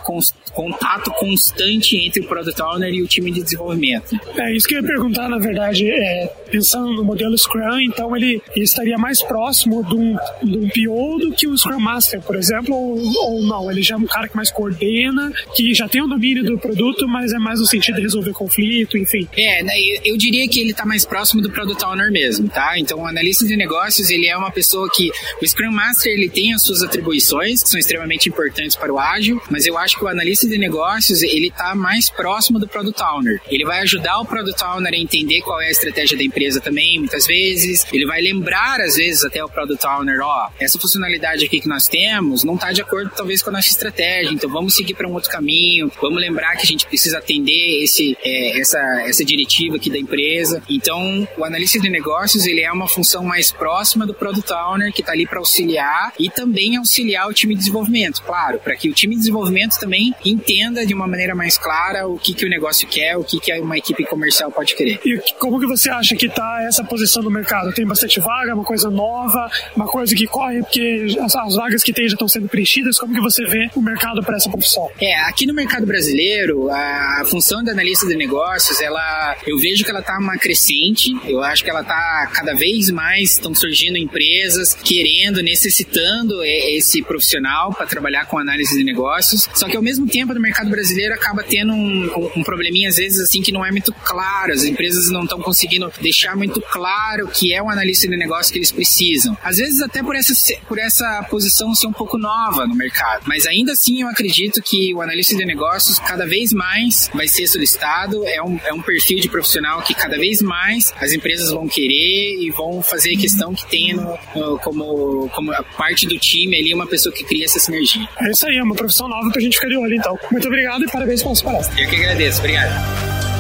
contato 0.53 1.11
constante 1.13 1.97
entre 1.97 2.23
o 2.23 2.27
product 2.27 2.61
owner 2.63 2.93
e 2.93 3.03
o 3.03 3.07
time 3.07 3.31
de 3.31 3.43
desenvolvimento. 3.43 4.19
É 4.37 4.55
isso 4.55 4.67
que 4.67 4.75
eu 4.75 4.81
ia 4.81 4.87
perguntar, 4.87 5.29
na 5.29 5.39
verdade, 5.39 5.91
é 5.91 6.22
pensando 6.51 6.93
no 6.93 7.05
modelo 7.05 7.37
Scrum, 7.37 7.81
então 7.81 8.15
ele, 8.17 8.43
ele 8.55 8.65
estaria 8.65 8.99
mais 8.99 9.23
próximo 9.23 9.85
de 9.85 9.95
um, 9.95 10.17
de 10.43 10.59
um 10.59 10.69
PO 10.69 11.19
do 11.19 11.33
que 11.33 11.49
um 11.49 11.57
Scrum 11.57 11.81
Master, 11.81 12.21
por 12.21 12.37
exemplo, 12.37 12.75
ou, 12.75 13.01
ou 13.25 13.43
não? 13.43 13.71
Ele 13.71 13.83
já 13.83 13.95
é 13.95 13.99
um 13.99 14.07
cara 14.07 14.29
que 14.29 14.37
mais 14.37 14.51
coordena, 14.51 15.33
que 15.55 15.73
já 15.73 15.89
tem 15.89 16.03
o 16.03 16.07
domínio 16.07 16.45
do 16.45 16.59
produto, 16.59 17.09
mas 17.09 17.33
é 17.33 17.39
mais 17.39 17.61
no 17.61 17.67
sentido 17.67 17.97
de 17.97 18.03
resolver 18.03 18.33
conflito, 18.33 18.99
enfim. 18.99 19.27
É, 19.37 19.63
né, 19.63 19.73
eu, 20.05 20.17
diria 20.17 20.47
que 20.49 20.61
ele 20.61 20.71
está 20.73 20.85
mais 20.85 21.05
próximo 21.05 21.41
do 21.41 21.51
Product 21.51 21.85
Owner 21.85 22.13
mesmo, 22.13 22.49
tá? 22.49 22.79
Então, 22.79 23.01
o 23.01 23.07
analista 23.07 23.47
de 23.47 23.57
negócios, 23.57 24.11
ele 24.11 24.27
é 24.27 24.37
uma 24.37 24.51
pessoa 24.51 24.89
que... 24.93 25.11
O 25.41 25.47
Scrum 25.47 25.73
Master, 25.73 26.13
ele 26.13 26.29
tem 26.29 26.53
as 26.53 26.63
suas 26.63 26.83
atribuições, 26.83 27.63
que 27.63 27.69
são 27.69 27.79
extremamente 27.79 28.29
importantes 28.29 28.77
para 28.77 28.93
o 28.93 28.99
ágil, 28.99 29.41
mas 29.51 29.67
eu 29.67 29.77
acho 29.79 29.99
que 29.99 30.05
o 30.05 30.09
analista 30.09 30.47
de 30.47 30.59
negócios, 30.59 31.23
ele 31.23 31.49
está 31.49 31.75
mais 31.75 32.11
próximo 32.11 32.59
do 32.59 32.69
Product 32.69 33.03
Owner. 33.03 33.41
Ele 33.51 33.65
vai 33.65 33.81
ajudar 33.81 34.21
o 34.21 34.25
Product 34.25 34.63
Owner 34.65 34.93
a 34.93 34.97
entender 34.97 35.41
qual 35.41 35.61
é 35.61 35.69
a 35.69 35.71
estratégia 35.71 36.12
da 36.17 36.25
empresa 36.25 36.61
também, 36.61 36.99
muitas 36.99 37.27
vezes. 37.27 37.87
Ele 37.93 38.07
vai 38.07 38.21
lembrar, 38.21 38.81
às 38.81 38.97
vezes, 38.97 39.25
até 39.25 39.43
o 39.43 39.49
Product 39.49 39.87
Owner, 39.87 40.21
ó, 40.23 40.49
essa 40.61 40.79
funcionalidade 40.79 41.45
aqui 41.45 41.61
que 41.61 41.69
nós 41.69 41.89
temos 41.89 42.45
não 42.45 42.55
está 42.55 42.73
de 42.73 42.81
acordo, 42.81 43.11
talvez, 43.15 43.43
com 43.43 43.51
a 43.51 43.55
nossa 43.55 43.69
estratégia, 43.69 44.33
então 44.33 44.51
vamos 44.51 44.75
seguir 44.75 44.95
para 44.95 45.09
um 45.09 45.13
outro 45.13 45.31
caminho, 45.31 45.91
vamos 46.01 46.21
lembrar 46.21 46.57
que 46.57 46.63
a 46.63 46.67
gente 46.67 46.87
precisa 46.87 47.19
atender 47.19 47.83
esse, 47.83 48.17
é, 48.23 48.61
essa, 48.61 48.79
essa 49.07 49.25
diretiva 49.25 49.77
aqui 49.77 49.91
da 49.91 49.99
empresa. 49.99 50.63
Então, 50.69 51.27
o 51.37 51.45
analista 51.45 51.79
de 51.79 51.89
negócios, 51.89 52.47
ele 52.47 52.61
é 52.61 52.73
uma 52.73 52.89
função 52.89 53.25
mais 53.25 53.51
próxima 53.51 54.07
do 54.07 54.15
Product 54.15 54.53
Owner, 54.53 54.93
que 54.93 55.01
está 55.01 55.13
ali 55.13 55.27
para 55.27 55.39
auxiliar 55.39 56.13
e 56.19 56.31
também 56.31 56.77
auxiliar 56.77 57.29
o 57.29 57.33
time 57.33 57.55
de 57.55 57.61
desenvolvimento, 57.61 58.23
claro, 58.23 58.59
para 58.59 58.77
que 58.77 58.89
o 58.89 58.93
time 58.93 59.15
de 59.15 59.21
desenvolvimento 59.21 59.79
também 59.79 60.15
entenda 60.25 60.87
de 60.87 60.95
uma 60.95 61.07
maneira 61.07 61.35
mais 61.35 61.59
clara 61.59 62.07
o 62.07 62.19
que, 62.19 62.35
que 62.35 62.45
o 62.45 62.49
negócio 62.49 62.87
quer, 62.89 63.17
o 63.17 63.25
que, 63.25 63.41
que 63.41 63.53
uma 63.61 63.79
equipe 63.79 64.05
comercial 64.05 64.51
pode 64.51 64.75
querer. 64.75 65.01
E 65.05 65.21
como 65.39 65.61
que 65.61 65.67
você 65.67 65.91
acha 65.93 66.17
que 66.17 66.27
está 66.27 66.63
essa 66.63 66.85
posição 66.85 67.23
no 67.23 67.31
mercado? 67.31 67.73
Tem 67.73 67.87
bastante 67.87 68.21
vaga, 68.21 68.55
uma 68.55 68.65
coisa 68.65 68.91
nova, 68.91 69.51
uma 69.77 69.87
coisa 69.87 70.15
que 70.15 70.27
corre 70.27 70.61
porque 70.61 71.17
as, 71.21 71.35
as 71.35 71.55
vagas 71.55 71.83
que 71.83 71.93
tem 71.93 72.09
já 72.09 72.15
estão 72.15 72.29
sendo 72.29 72.49
preenchidas? 72.49 72.99
Como 72.99 73.15
que 73.15 73.21
você 73.21 73.45
vê 73.45 73.71
o 73.75 73.81
mercado 73.81 74.23
para 74.23 74.37
essa 74.37 74.51
profissão? 74.51 74.91
É, 75.01 75.15
aqui 75.23 75.47
no 75.47 75.55
mercado 75.55 75.87
brasileiro, 75.87 76.71
a, 76.71 77.25
função 77.29 77.63
da 77.63 77.73
analista 77.73 78.07
de 78.07 78.17
negócios, 78.17 78.81
ela, 78.81 79.37
eu 79.47 79.59
vejo 79.59 79.85
que 79.85 79.91
ela 79.91 80.01
está 80.01 80.19
uma 80.19 80.37
crescente, 80.37 81.11
eu 81.25 81.43
acho 81.43 81.63
que 81.63 81.71
ela 81.71 81.81
está 81.81 82.31
cada 82.33 82.55
vez 82.55 82.91
mais, 82.91 83.33
estão 83.33 83.55
surgindo 83.55 83.97
empresas 83.97 84.75
querendo, 84.75 85.43
necessitando 85.43 86.43
esse 86.45 87.03
profissional 87.03 87.73
para 87.73 87.87
trabalhar 87.87 88.27
com 88.27 88.39
análise 88.39 88.77
de 88.77 88.85
negócios, 88.85 89.49
só 89.55 89.69
que 89.69 89.77
ao 89.77 89.83
mesmo 89.83 90.07
tempo 90.07 90.35
no 90.35 90.41
mercado 90.41 90.71
brasileiro 90.71 91.15
acaba 91.15 91.43
tendo 91.43 91.73
um, 91.73 92.31
um 92.37 92.43
probleminha 92.43 92.89
às 92.89 92.97
vezes 92.97 93.21
assim 93.21 93.41
que 93.41 93.53
não 93.53 93.65
é 93.65 93.71
muito 93.71 93.93
claro, 93.93 94.53
as 94.53 94.65
empresas 94.65 95.11
não 95.11 95.23
estão 95.23 95.41
conseguindo 95.41 95.82
deixar 96.01 96.37
muito 96.37 96.61
claro 96.61 97.29
que 97.29 97.53
é 97.53 97.63
o 97.63 97.69
analista 97.69 98.09
de 98.09 98.17
negócio 98.17 98.53
que 98.53 98.59
eles 98.59 98.73
precisam. 98.73 99.37
Às 99.43 99.57
vezes 99.57 99.81
até 99.81 100.03
por 100.03 100.17
essa, 100.17 100.35
por 100.69 100.79
essa 100.79 101.27
posição 101.31 101.75
ser 101.75 101.87
um 101.87 101.93
pouco 101.93 102.19
nova 102.19 102.67
no 102.67 102.75
mercado, 102.75 103.25
mas 103.27 103.47
ainda 103.47 103.73
assim 103.73 104.03
eu 104.03 104.09
acredito 104.09 104.63
que 104.63 104.95
o 104.95 105.01
analista 105.01 105.37
de 105.37 105.45
negócios 105.45 105.99
cada 105.99 106.27
vez 106.27 106.53
mais 106.53 107.11
vai 107.15 107.29
ser 107.29 107.47
solicitado, 107.47 108.27
é 108.27 108.43
um, 108.43 108.59
é 108.65 108.73
um 108.73 108.83
perfil 108.83 109.19
de 109.21 109.29
profissional 109.29 109.83
que 109.83 109.95
cada 109.95 110.17
vez 110.19 110.43
mais 110.43 110.93
as 111.01 111.13
empresas 111.13 111.51
vão 111.51 111.69
querer 111.69 112.37
e 112.41 112.51
vão 112.51 112.83
fazer 112.83 113.17
questão 113.17 113.55
que 113.55 113.67
tenha 113.67 113.97
no, 113.97 114.19
no, 114.35 114.59
como, 114.59 115.29
como 115.31 115.53
parte 115.77 116.07
do 116.07 116.19
time 116.19 116.57
ali 116.57 116.75
uma 116.75 116.87
pessoa 116.87 117.15
que 117.15 117.25
cria 117.25 117.45
essa 117.45 117.59
sinergia. 117.59 118.09
É 118.21 118.31
isso 118.31 118.47
aí, 118.47 118.57
é 118.57 118.63
uma 118.63 118.75
profissão 118.75 119.09
nova 119.09 119.31
pra 119.31 119.41
gente 119.41 119.57
ficar 119.57 119.69
de 119.69 119.77
olho 119.77 119.95
então. 119.95 120.19
Muito 120.31 120.47
obrigado 120.47 120.85
e 120.85 120.91
parabéns 120.91 121.23
pela 121.23 121.35
sua 121.35 121.53
palestra. 121.53 121.81
Eu 121.81 121.89
que 121.89 121.97
agradeço, 121.97 122.39
obrigado. 122.41 123.32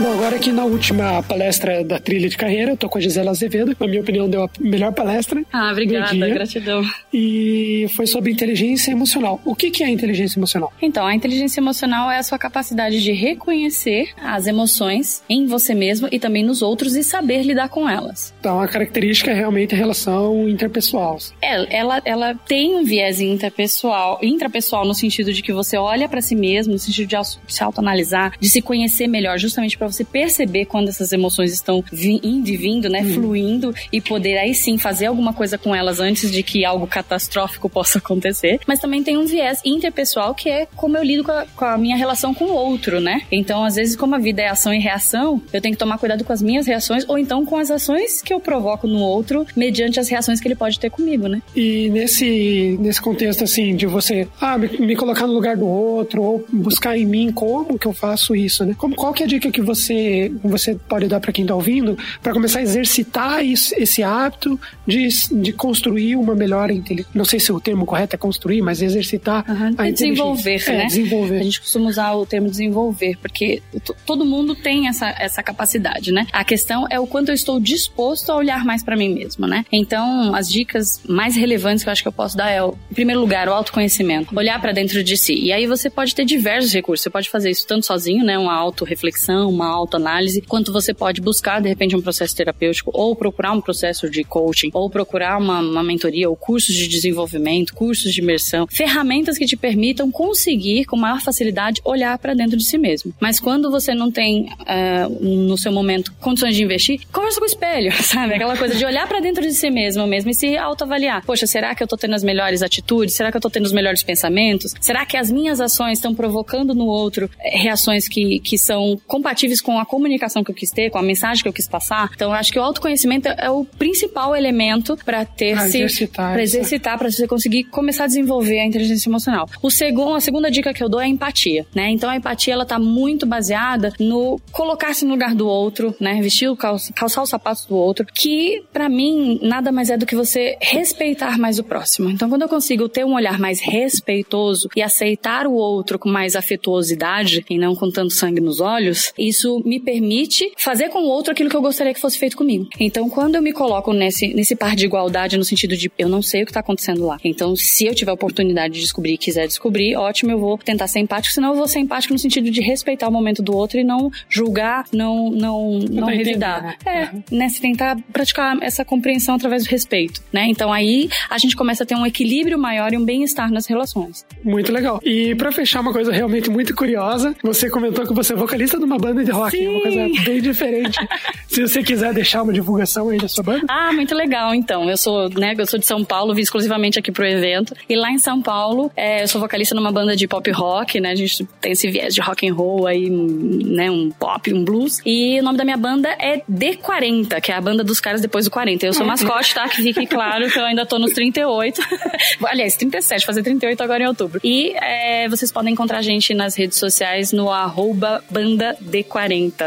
Bom, 0.00 0.12
agora 0.12 0.36
aqui 0.36 0.52
na 0.52 0.64
última 0.64 1.24
palestra 1.24 1.82
da 1.82 1.98
trilha 1.98 2.28
de 2.28 2.36
carreira, 2.36 2.70
eu 2.70 2.76
tô 2.76 2.88
com 2.88 2.98
a 2.98 3.00
Gisela 3.00 3.32
Azevedo, 3.32 3.76
na 3.80 3.86
minha 3.88 4.00
opinião 4.00 4.30
deu 4.30 4.44
a 4.44 4.50
melhor 4.60 4.92
palestra. 4.92 5.42
Ah, 5.52 5.72
obrigada, 5.72 6.14
gratidão. 6.14 6.84
E 7.12 7.86
foi 7.96 8.06
sobre 8.06 8.30
inteligência 8.30 8.92
emocional. 8.92 9.40
O 9.44 9.56
que, 9.56 9.72
que 9.72 9.82
é 9.82 9.88
inteligência 9.90 10.38
emocional? 10.38 10.72
Então, 10.80 11.04
a 11.04 11.16
inteligência 11.16 11.58
emocional 11.58 12.08
é 12.12 12.18
a 12.18 12.22
sua 12.22 12.38
capacidade 12.38 13.02
de 13.02 13.10
reconhecer 13.10 14.10
as 14.22 14.46
emoções 14.46 15.24
em 15.28 15.46
você 15.46 15.74
mesmo 15.74 16.08
e 16.12 16.20
também 16.20 16.44
nos 16.44 16.62
outros 16.62 16.94
e 16.94 17.02
saber 17.02 17.42
lidar 17.42 17.68
com 17.68 17.90
elas. 17.90 18.32
Então, 18.38 18.60
a 18.60 18.68
característica 18.68 19.32
é 19.32 19.34
realmente 19.34 19.74
a 19.74 19.78
relação 19.78 20.48
interpessoal. 20.48 21.18
É, 21.42 21.76
ela, 21.76 22.00
ela 22.04 22.34
tem 22.36 22.76
um 22.76 22.84
viés 22.84 23.20
interpessoal, 23.20 24.20
intrapessoal 24.22 24.86
no 24.86 24.94
sentido 24.94 25.32
de 25.32 25.42
que 25.42 25.52
você 25.52 25.76
olha 25.76 26.08
para 26.08 26.20
si 26.20 26.36
mesmo, 26.36 26.74
no 26.74 26.78
sentido 26.78 27.08
de 27.08 27.16
se 27.52 27.64
autoanalisar, 27.64 28.34
de 28.38 28.48
se 28.48 28.62
conhecer 28.62 29.08
melhor, 29.08 29.36
justamente 29.38 29.76
para 29.76 29.87
você 29.90 30.04
perceber 30.04 30.66
quando 30.66 30.88
essas 30.88 31.12
emoções 31.12 31.52
estão 31.52 31.84
indo 31.92 32.48
e 32.48 32.56
vindo, 32.56 32.88
né, 32.88 33.02
hum. 33.02 33.14
fluindo 33.14 33.74
e 33.92 34.00
poder 34.00 34.38
aí 34.38 34.54
sim 34.54 34.78
fazer 34.78 35.06
alguma 35.06 35.32
coisa 35.32 35.58
com 35.58 35.74
elas 35.74 36.00
antes 36.00 36.30
de 36.30 36.42
que 36.42 36.64
algo 36.64 36.86
catastrófico 36.86 37.68
possa 37.70 37.98
acontecer. 37.98 38.60
Mas 38.66 38.80
também 38.80 39.02
tem 39.02 39.16
um 39.16 39.26
viés 39.26 39.60
interpessoal 39.64 40.34
que 40.34 40.48
é 40.48 40.66
como 40.76 40.96
eu 40.96 41.02
lido 41.02 41.24
com 41.24 41.32
a, 41.32 41.46
com 41.46 41.64
a 41.64 41.78
minha 41.78 41.96
relação 41.96 42.34
com 42.34 42.46
o 42.46 42.54
outro, 42.54 43.00
né? 43.00 43.22
Então, 43.30 43.64
às 43.64 43.76
vezes, 43.76 43.96
como 43.96 44.14
a 44.14 44.18
vida 44.18 44.42
é 44.42 44.48
ação 44.48 44.72
e 44.72 44.78
reação, 44.78 45.40
eu 45.52 45.60
tenho 45.60 45.74
que 45.74 45.78
tomar 45.78 45.98
cuidado 45.98 46.24
com 46.24 46.32
as 46.32 46.42
minhas 46.42 46.66
reações 46.66 47.04
ou 47.08 47.18
então 47.18 47.44
com 47.44 47.56
as 47.56 47.70
ações 47.70 48.22
que 48.22 48.32
eu 48.32 48.40
provoco 48.40 48.86
no 48.86 49.00
outro 49.00 49.46
mediante 49.56 50.00
as 50.00 50.08
reações 50.08 50.40
que 50.40 50.48
ele 50.48 50.54
pode 50.54 50.78
ter 50.78 50.90
comigo, 50.90 51.28
né? 51.28 51.42
E 51.54 51.88
nesse, 51.90 52.76
nesse 52.80 53.00
contexto, 53.00 53.44
assim, 53.44 53.74
de 53.74 53.86
você 53.86 54.28
ah, 54.40 54.58
me, 54.58 54.68
me 54.78 54.96
colocar 54.96 55.26
no 55.26 55.32
lugar 55.32 55.56
do 55.56 55.66
outro 55.66 56.22
ou 56.22 56.44
buscar 56.52 56.96
em 56.96 57.04
mim 57.04 57.32
como 57.32 57.78
que 57.78 57.86
eu 57.86 57.92
faço 57.92 58.34
isso, 58.34 58.64
né? 58.64 58.74
Como, 58.76 58.94
qual 58.94 59.12
que 59.12 59.22
é 59.22 59.26
a 59.26 59.28
dica 59.28 59.50
que 59.50 59.60
você 59.60 59.77
você, 59.78 60.32
você 60.42 60.74
pode 60.74 61.06
dar 61.06 61.20
para 61.20 61.32
quem 61.32 61.44
está 61.44 61.54
ouvindo 61.54 61.96
para 62.22 62.32
começar 62.32 62.58
a 62.58 62.62
exercitar 62.62 63.44
isso, 63.44 63.74
esse 63.76 64.02
hábito 64.02 64.58
de, 64.86 65.08
de 65.32 65.52
construir 65.52 66.16
uma 66.16 66.34
melhor 66.34 66.70
inteligência? 66.70 67.10
Não 67.14 67.24
sei 67.24 67.40
se 67.40 67.52
o 67.52 67.60
termo 67.60 67.86
correto 67.86 68.14
é 68.14 68.18
construir, 68.18 68.62
mas 68.62 68.82
exercitar 68.82 69.44
uhum. 69.48 69.74
a 69.76 69.88
é 69.88 69.92
desenvolver, 69.92 70.62
é, 70.66 70.72
né? 70.72 70.86
Desenvolver. 70.86 71.38
A 71.38 71.42
gente 71.42 71.60
costuma 71.60 71.88
usar 71.88 72.12
o 72.12 72.26
termo 72.26 72.48
desenvolver, 72.48 73.16
porque 73.20 73.62
todo 74.04 74.24
mundo 74.24 74.54
tem 74.54 74.88
essa, 74.88 75.08
essa 75.18 75.42
capacidade, 75.42 76.12
né? 76.12 76.26
A 76.32 76.44
questão 76.44 76.86
é 76.90 76.98
o 76.98 77.06
quanto 77.06 77.30
eu 77.30 77.34
estou 77.34 77.60
disposto 77.60 78.30
a 78.30 78.36
olhar 78.36 78.64
mais 78.64 78.82
para 78.82 78.96
mim 78.96 79.14
mesmo, 79.14 79.46
né? 79.46 79.64
Então, 79.72 80.34
as 80.34 80.48
dicas 80.48 81.00
mais 81.08 81.36
relevantes 81.36 81.82
que 81.82 81.88
eu 81.88 81.92
acho 81.92 82.02
que 82.02 82.08
eu 82.08 82.12
posso 82.12 82.36
dar 82.36 82.50
é, 82.50 82.60
em 82.60 82.94
primeiro 82.94 83.20
lugar, 83.20 83.48
o 83.48 83.52
autoconhecimento. 83.52 84.36
Olhar 84.36 84.60
para 84.60 84.72
dentro 84.72 85.02
de 85.02 85.16
si. 85.16 85.34
E 85.34 85.52
aí 85.52 85.66
você 85.66 85.88
pode 85.90 86.14
ter 86.14 86.24
diversos 86.24 86.72
recursos. 86.72 87.02
Você 87.02 87.10
pode 87.10 87.30
fazer 87.30 87.50
isso 87.50 87.66
tanto 87.66 87.86
sozinho, 87.86 88.24
né? 88.24 88.38
Uma 88.38 88.54
autorreflexão, 88.54 89.48
uma 89.48 89.67
autoanálise, 89.70 90.42
quanto 90.42 90.72
você 90.72 90.92
pode 90.92 91.20
buscar, 91.20 91.60
de 91.60 91.68
repente, 91.68 91.96
um 91.96 92.02
processo 92.02 92.34
terapêutico, 92.34 92.90
ou 92.94 93.14
procurar 93.14 93.52
um 93.52 93.60
processo 93.60 94.10
de 94.10 94.24
coaching, 94.24 94.70
ou 94.72 94.90
procurar 94.90 95.38
uma, 95.38 95.60
uma 95.60 95.82
mentoria, 95.82 96.28
ou 96.28 96.36
cursos 96.36 96.74
de 96.74 96.88
desenvolvimento, 96.88 97.74
cursos 97.74 98.12
de 98.12 98.20
imersão, 98.20 98.66
ferramentas 98.68 99.38
que 99.38 99.46
te 99.46 99.56
permitam 99.56 100.10
conseguir, 100.10 100.84
com 100.84 100.96
maior 100.96 101.20
facilidade, 101.20 101.80
olhar 101.84 102.18
para 102.18 102.34
dentro 102.34 102.56
de 102.56 102.64
si 102.64 102.78
mesmo. 102.78 103.14
Mas 103.20 103.38
quando 103.38 103.70
você 103.70 103.94
não 103.94 104.10
tem, 104.10 104.46
uh, 104.46 105.24
no 105.24 105.56
seu 105.56 105.72
momento, 105.72 106.12
condições 106.20 106.56
de 106.56 106.62
investir, 106.62 107.00
conversa 107.12 107.38
com 107.38 107.44
o 107.44 107.48
espelho, 107.48 107.92
sabe? 108.02 108.34
Aquela 108.34 108.56
coisa 108.56 108.74
de 108.74 108.84
olhar 108.84 109.06
para 109.06 109.20
dentro 109.20 109.42
de 109.42 109.52
si 109.52 109.70
mesmo 109.70 110.08
mesmo 110.08 110.30
e 110.30 110.34
se 110.34 110.56
autoavaliar. 110.56 111.24
Poxa, 111.24 111.46
será 111.46 111.74
que 111.74 111.82
eu 111.82 111.86
tô 111.86 111.96
tendo 111.96 112.14
as 112.14 112.24
melhores 112.24 112.62
atitudes? 112.62 113.14
Será 113.14 113.30
que 113.30 113.36
eu 113.36 113.40
tô 113.40 113.50
tendo 113.50 113.66
os 113.66 113.72
melhores 113.72 114.02
pensamentos? 114.02 114.74
Será 114.80 115.06
que 115.06 115.16
as 115.16 115.30
minhas 115.30 115.60
ações 115.60 115.98
estão 115.98 116.14
provocando 116.14 116.74
no 116.74 116.86
outro 116.86 117.30
eh, 117.40 117.58
reações 117.58 118.08
que, 118.08 118.40
que 118.40 118.58
são 118.58 119.00
compatíveis 119.06 119.57
com 119.60 119.78
a 119.78 119.86
comunicação 119.86 120.42
que 120.44 120.50
eu 120.50 120.54
quis 120.54 120.70
ter, 120.70 120.90
com 120.90 120.98
a 120.98 121.02
mensagem 121.02 121.42
que 121.42 121.48
eu 121.48 121.52
quis 121.52 121.68
passar. 121.68 122.10
Então, 122.14 122.30
eu 122.30 122.34
acho 122.34 122.52
que 122.52 122.58
o 122.58 122.62
autoconhecimento 122.62 123.28
é 123.28 123.50
o 123.50 123.64
principal 123.64 124.34
elemento 124.34 124.96
para 125.04 125.24
ter 125.24 125.54
pra 125.54 125.68
se 125.68 125.78
exercitar, 125.78 126.32
para 126.32 126.42
exercitar, 126.42 126.98
para 126.98 127.10
você 127.10 127.26
conseguir 127.26 127.64
começar 127.64 128.04
a 128.04 128.06
desenvolver 128.06 128.60
a 128.60 128.64
inteligência 128.64 129.08
emocional. 129.08 129.48
O 129.62 129.70
segundo, 129.70 130.14
a 130.14 130.20
segunda 130.20 130.50
dica 130.50 130.72
que 130.72 130.82
eu 130.82 130.88
dou 130.88 131.00
é 131.00 131.04
a 131.04 131.08
empatia, 131.08 131.66
né? 131.74 131.90
Então, 131.90 132.10
a 132.10 132.16
empatia 132.16 132.54
ela 132.54 132.66
tá 132.66 132.78
muito 132.78 133.26
baseada 133.26 133.92
no 133.98 134.40
colocar-se 134.52 135.04
no 135.04 135.12
lugar 135.12 135.34
do 135.34 135.46
outro, 135.46 135.94
né? 136.00 136.20
Vestir 136.20 136.48
calçar 136.94 137.22
os 137.22 137.28
sapatos 137.28 137.66
do 137.66 137.76
outro, 137.76 138.06
que 138.06 138.62
para 138.72 138.88
mim 138.88 139.38
nada 139.42 139.70
mais 139.70 139.90
é 139.90 139.96
do 139.96 140.06
que 140.06 140.16
você 140.16 140.56
respeitar 140.60 141.38
mais 141.38 141.58
o 141.58 141.64
próximo. 141.64 142.10
Então, 142.10 142.28
quando 142.28 142.42
eu 142.42 142.48
consigo 142.48 142.88
ter 142.88 143.04
um 143.04 143.14
olhar 143.14 143.38
mais 143.38 143.60
respeitoso 143.60 144.68
e 144.74 144.82
aceitar 144.82 145.46
o 145.46 145.52
outro 145.52 145.98
com 145.98 146.08
mais 146.08 146.34
afetuosidade 146.34 147.44
e 147.48 147.58
não 147.58 147.74
com 147.74 147.90
tanto 147.90 148.14
sangue 148.14 148.40
nos 148.40 148.60
olhos, 148.60 149.12
isso 149.18 149.37
isso 149.38 149.62
me 149.64 149.78
permite 149.78 150.52
fazer 150.56 150.88
com 150.88 151.00
o 151.00 151.06
outro 151.06 151.32
aquilo 151.32 151.48
que 151.48 151.56
eu 151.56 151.62
gostaria 151.62 151.94
que 151.94 152.00
fosse 152.00 152.18
feito 152.18 152.36
comigo. 152.36 152.66
Então, 152.78 153.08
quando 153.08 153.36
eu 153.36 153.42
me 153.42 153.52
coloco 153.52 153.92
nesse, 153.92 154.34
nesse 154.34 154.56
par 154.56 154.74
de 154.74 154.84
igualdade, 154.84 155.36
no 155.36 155.44
sentido 155.44 155.76
de 155.76 155.90
eu 155.96 156.08
não 156.08 156.20
sei 156.20 156.42
o 156.42 156.44
que 156.44 156.50
está 156.50 156.60
acontecendo 156.60 157.06
lá. 157.06 157.18
Então, 157.24 157.54
se 157.54 157.86
eu 157.86 157.94
tiver 157.94 158.10
a 158.10 158.14
oportunidade 158.14 158.74
de 158.74 158.80
descobrir 158.80 159.14
e 159.14 159.18
quiser 159.18 159.46
descobrir, 159.46 159.96
ótimo, 159.96 160.32
eu 160.32 160.38
vou 160.38 160.58
tentar 160.58 160.88
ser 160.88 160.98
empático, 160.98 161.32
senão 161.32 161.50
eu 161.50 161.54
vou 161.54 161.68
ser 161.68 161.78
empático 161.78 162.12
no 162.12 162.18
sentido 162.18 162.50
de 162.50 162.60
respeitar 162.60 163.08
o 163.08 163.12
momento 163.12 163.42
do 163.42 163.56
outro 163.56 163.78
e 163.78 163.84
não 163.84 164.10
julgar, 164.28 164.84
não, 164.92 165.30
não, 165.30 165.78
não 165.78 166.08
revidar. 166.08 166.62
né? 166.62 166.76
É, 166.84 167.34
né? 167.34 167.48
Se 167.48 167.60
tentar 167.60 167.96
praticar 168.12 168.58
essa 168.62 168.84
compreensão 168.84 169.36
através 169.36 169.64
do 169.64 169.68
respeito, 169.68 170.22
né? 170.32 170.46
Então 170.48 170.72
aí 170.72 171.08
a 171.30 171.38
gente 171.38 171.54
começa 171.54 171.84
a 171.84 171.86
ter 171.86 171.94
um 171.94 172.04
equilíbrio 172.06 172.58
maior 172.58 172.92
e 172.92 172.96
um 172.96 173.04
bem-estar 173.04 173.50
nas 173.52 173.66
relações. 173.66 174.26
Muito 174.42 174.72
legal. 174.72 175.00
E 175.04 175.34
pra 175.34 175.52
fechar 175.52 175.80
uma 175.80 175.92
coisa 175.92 176.12
realmente 176.12 176.50
muito 176.50 176.74
curiosa, 176.74 177.34
você 177.42 177.70
comentou 177.70 178.06
que 178.06 178.14
você 178.14 178.32
é 178.32 178.36
vocalista 178.36 178.78
de 178.78 178.84
uma 178.84 178.98
banda 178.98 179.22
de 179.28 179.34
rock, 179.34 179.50
Sim. 179.50 179.68
uma 179.68 179.82
coisa 179.82 180.24
bem 180.24 180.40
diferente. 180.40 180.98
Se 181.48 181.62
você 181.62 181.82
quiser 181.82 182.12
deixar 182.12 182.42
uma 182.42 182.52
divulgação 182.52 183.08
aí 183.08 183.18
da 183.18 183.28
sua 183.28 183.42
banda. 183.44 183.64
Ah, 183.68 183.92
muito 183.92 184.14
legal. 184.14 184.54
Então, 184.54 184.88
eu 184.88 184.96
sou, 184.96 185.28
né, 185.30 185.54
eu 185.56 185.66
sou 185.66 185.78
de 185.78 185.86
São 185.86 186.04
Paulo, 186.04 186.34
vim 186.34 186.42
exclusivamente 186.42 186.98
aqui 186.98 187.10
pro 187.10 187.26
evento. 187.26 187.74
E 187.88 187.96
lá 187.96 188.10
em 188.10 188.18
São 188.18 188.40
Paulo, 188.40 188.90
é, 188.96 189.22
eu 189.22 189.28
sou 189.28 189.40
vocalista 189.40 189.74
numa 189.74 189.90
banda 189.90 190.14
de 190.14 190.26
pop 190.26 190.50
rock, 190.50 191.00
né? 191.00 191.12
A 191.12 191.14
gente 191.14 191.44
tem 191.60 191.72
esse 191.72 191.90
viés 191.90 192.14
de 192.14 192.20
rock 192.20 192.48
and 192.48 192.54
roll 192.54 192.86
aí, 192.86 193.08
né, 193.10 193.90
um 193.90 194.10
pop, 194.10 194.52
um 194.52 194.64
blues. 194.64 195.00
E 195.04 195.40
o 195.40 195.42
nome 195.42 195.58
da 195.58 195.64
minha 195.64 195.76
banda 195.76 196.08
é 196.18 196.42
D40, 196.50 197.40
que 197.40 197.52
é 197.52 197.56
a 197.56 197.60
banda 197.60 197.82
dos 197.82 198.00
caras 198.00 198.20
depois 198.20 198.44
do 198.44 198.50
40. 198.50 198.86
Eu 198.86 198.92
sou 198.92 199.06
mascote, 199.06 199.54
tá? 199.54 199.68
Que 199.68 199.82
fique 199.82 200.06
claro 200.06 200.50
que 200.50 200.58
eu 200.58 200.64
ainda 200.64 200.86
tô 200.86 200.98
nos 200.98 201.12
38. 201.12 201.80
Aliás, 202.44 202.76
37, 202.76 203.26
fazer 203.26 203.42
38 203.42 203.82
agora 203.82 204.04
em 204.04 204.06
outubro. 204.06 204.40
E 204.44 204.72
é, 204.76 205.28
vocês 205.28 205.50
podem 205.50 205.72
encontrar 205.72 205.98
a 205.98 206.02
gente 206.02 206.34
nas 206.34 206.54
redes 206.54 206.78
sociais 206.78 207.32
no 207.32 207.50
arroba 207.50 208.22
banda 208.30 208.76
D40, 208.82 209.17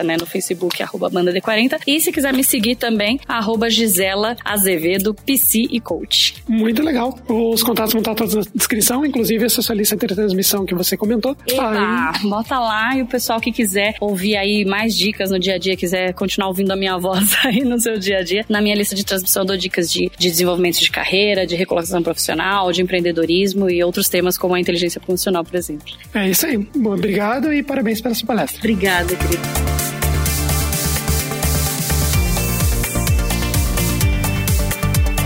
né? 0.03 0.17
No 0.17 0.25
Facebook, 0.25 0.81
arroba 0.81 1.09
banda 1.09 1.33
D40. 1.33 1.79
E 1.85 1.99
se 1.99 2.11
quiser 2.11 2.33
me 2.33 2.43
seguir 2.43 2.75
também, 2.75 3.19
arroba 3.27 3.69
Gisela 3.69 4.35
Azevedo, 4.43 5.13
PC 5.13 5.67
e 5.71 5.79
Coach. 5.79 6.35
Muito 6.47 6.81
legal. 6.81 7.17
Os 7.27 7.63
contatos 7.63 7.93
vão 7.93 8.01
estar 8.01 8.15
todos 8.15 8.35
na 8.35 8.43
descrição, 8.53 9.05
inclusive 9.05 9.45
essa 9.45 9.61
sua 9.61 9.75
lista 9.75 9.95
de 9.95 10.07
transmissão 10.07 10.65
que 10.65 10.73
você 10.73 10.95
comentou. 10.95 11.35
Epa, 11.47 12.13
bota 12.23 12.59
lá 12.59 12.95
e 12.95 13.01
o 13.01 13.07
pessoal 13.07 13.39
que 13.39 13.51
quiser 13.51 13.95
ouvir 13.99 14.35
aí 14.35 14.65
mais 14.65 14.95
dicas 14.95 15.31
no 15.31 15.39
dia 15.39 15.55
a 15.55 15.57
dia, 15.57 15.75
quiser 15.75 16.13
continuar 16.13 16.47
ouvindo 16.47 16.71
a 16.71 16.75
minha 16.75 16.97
voz 16.99 17.35
aí 17.45 17.63
no 17.63 17.79
seu 17.79 17.97
dia 17.97 18.19
a 18.19 18.23
dia, 18.23 18.45
na 18.47 18.61
minha 18.61 18.75
lista 18.75 18.95
de 18.95 19.03
transmissão 19.03 19.43
eu 19.43 19.47
dou 19.47 19.57
dicas 19.57 19.91
de, 19.91 20.11
de 20.17 20.29
desenvolvimento 20.29 20.79
de 20.79 20.91
carreira, 20.91 21.45
de 21.45 21.55
recolocação 21.55 22.01
profissional, 22.03 22.71
de 22.71 22.81
empreendedorismo 22.81 23.69
e 23.69 23.83
outros 23.83 24.09
temas 24.09 24.37
como 24.37 24.55
a 24.55 24.59
inteligência 24.59 25.01
funcional, 25.01 25.43
por 25.43 25.55
exemplo. 25.55 25.87
É 26.13 26.29
isso 26.29 26.45
aí. 26.45 26.57
Bom, 26.75 26.93
obrigado 26.93 27.53
e 27.53 27.63
parabéns 27.63 28.01
pela 28.01 28.13
sua 28.13 28.27
palestra. 28.27 28.59
Obrigada, 28.59 29.15
querido. 29.15 29.40
Thank 29.43 29.59
you. 29.59 29.70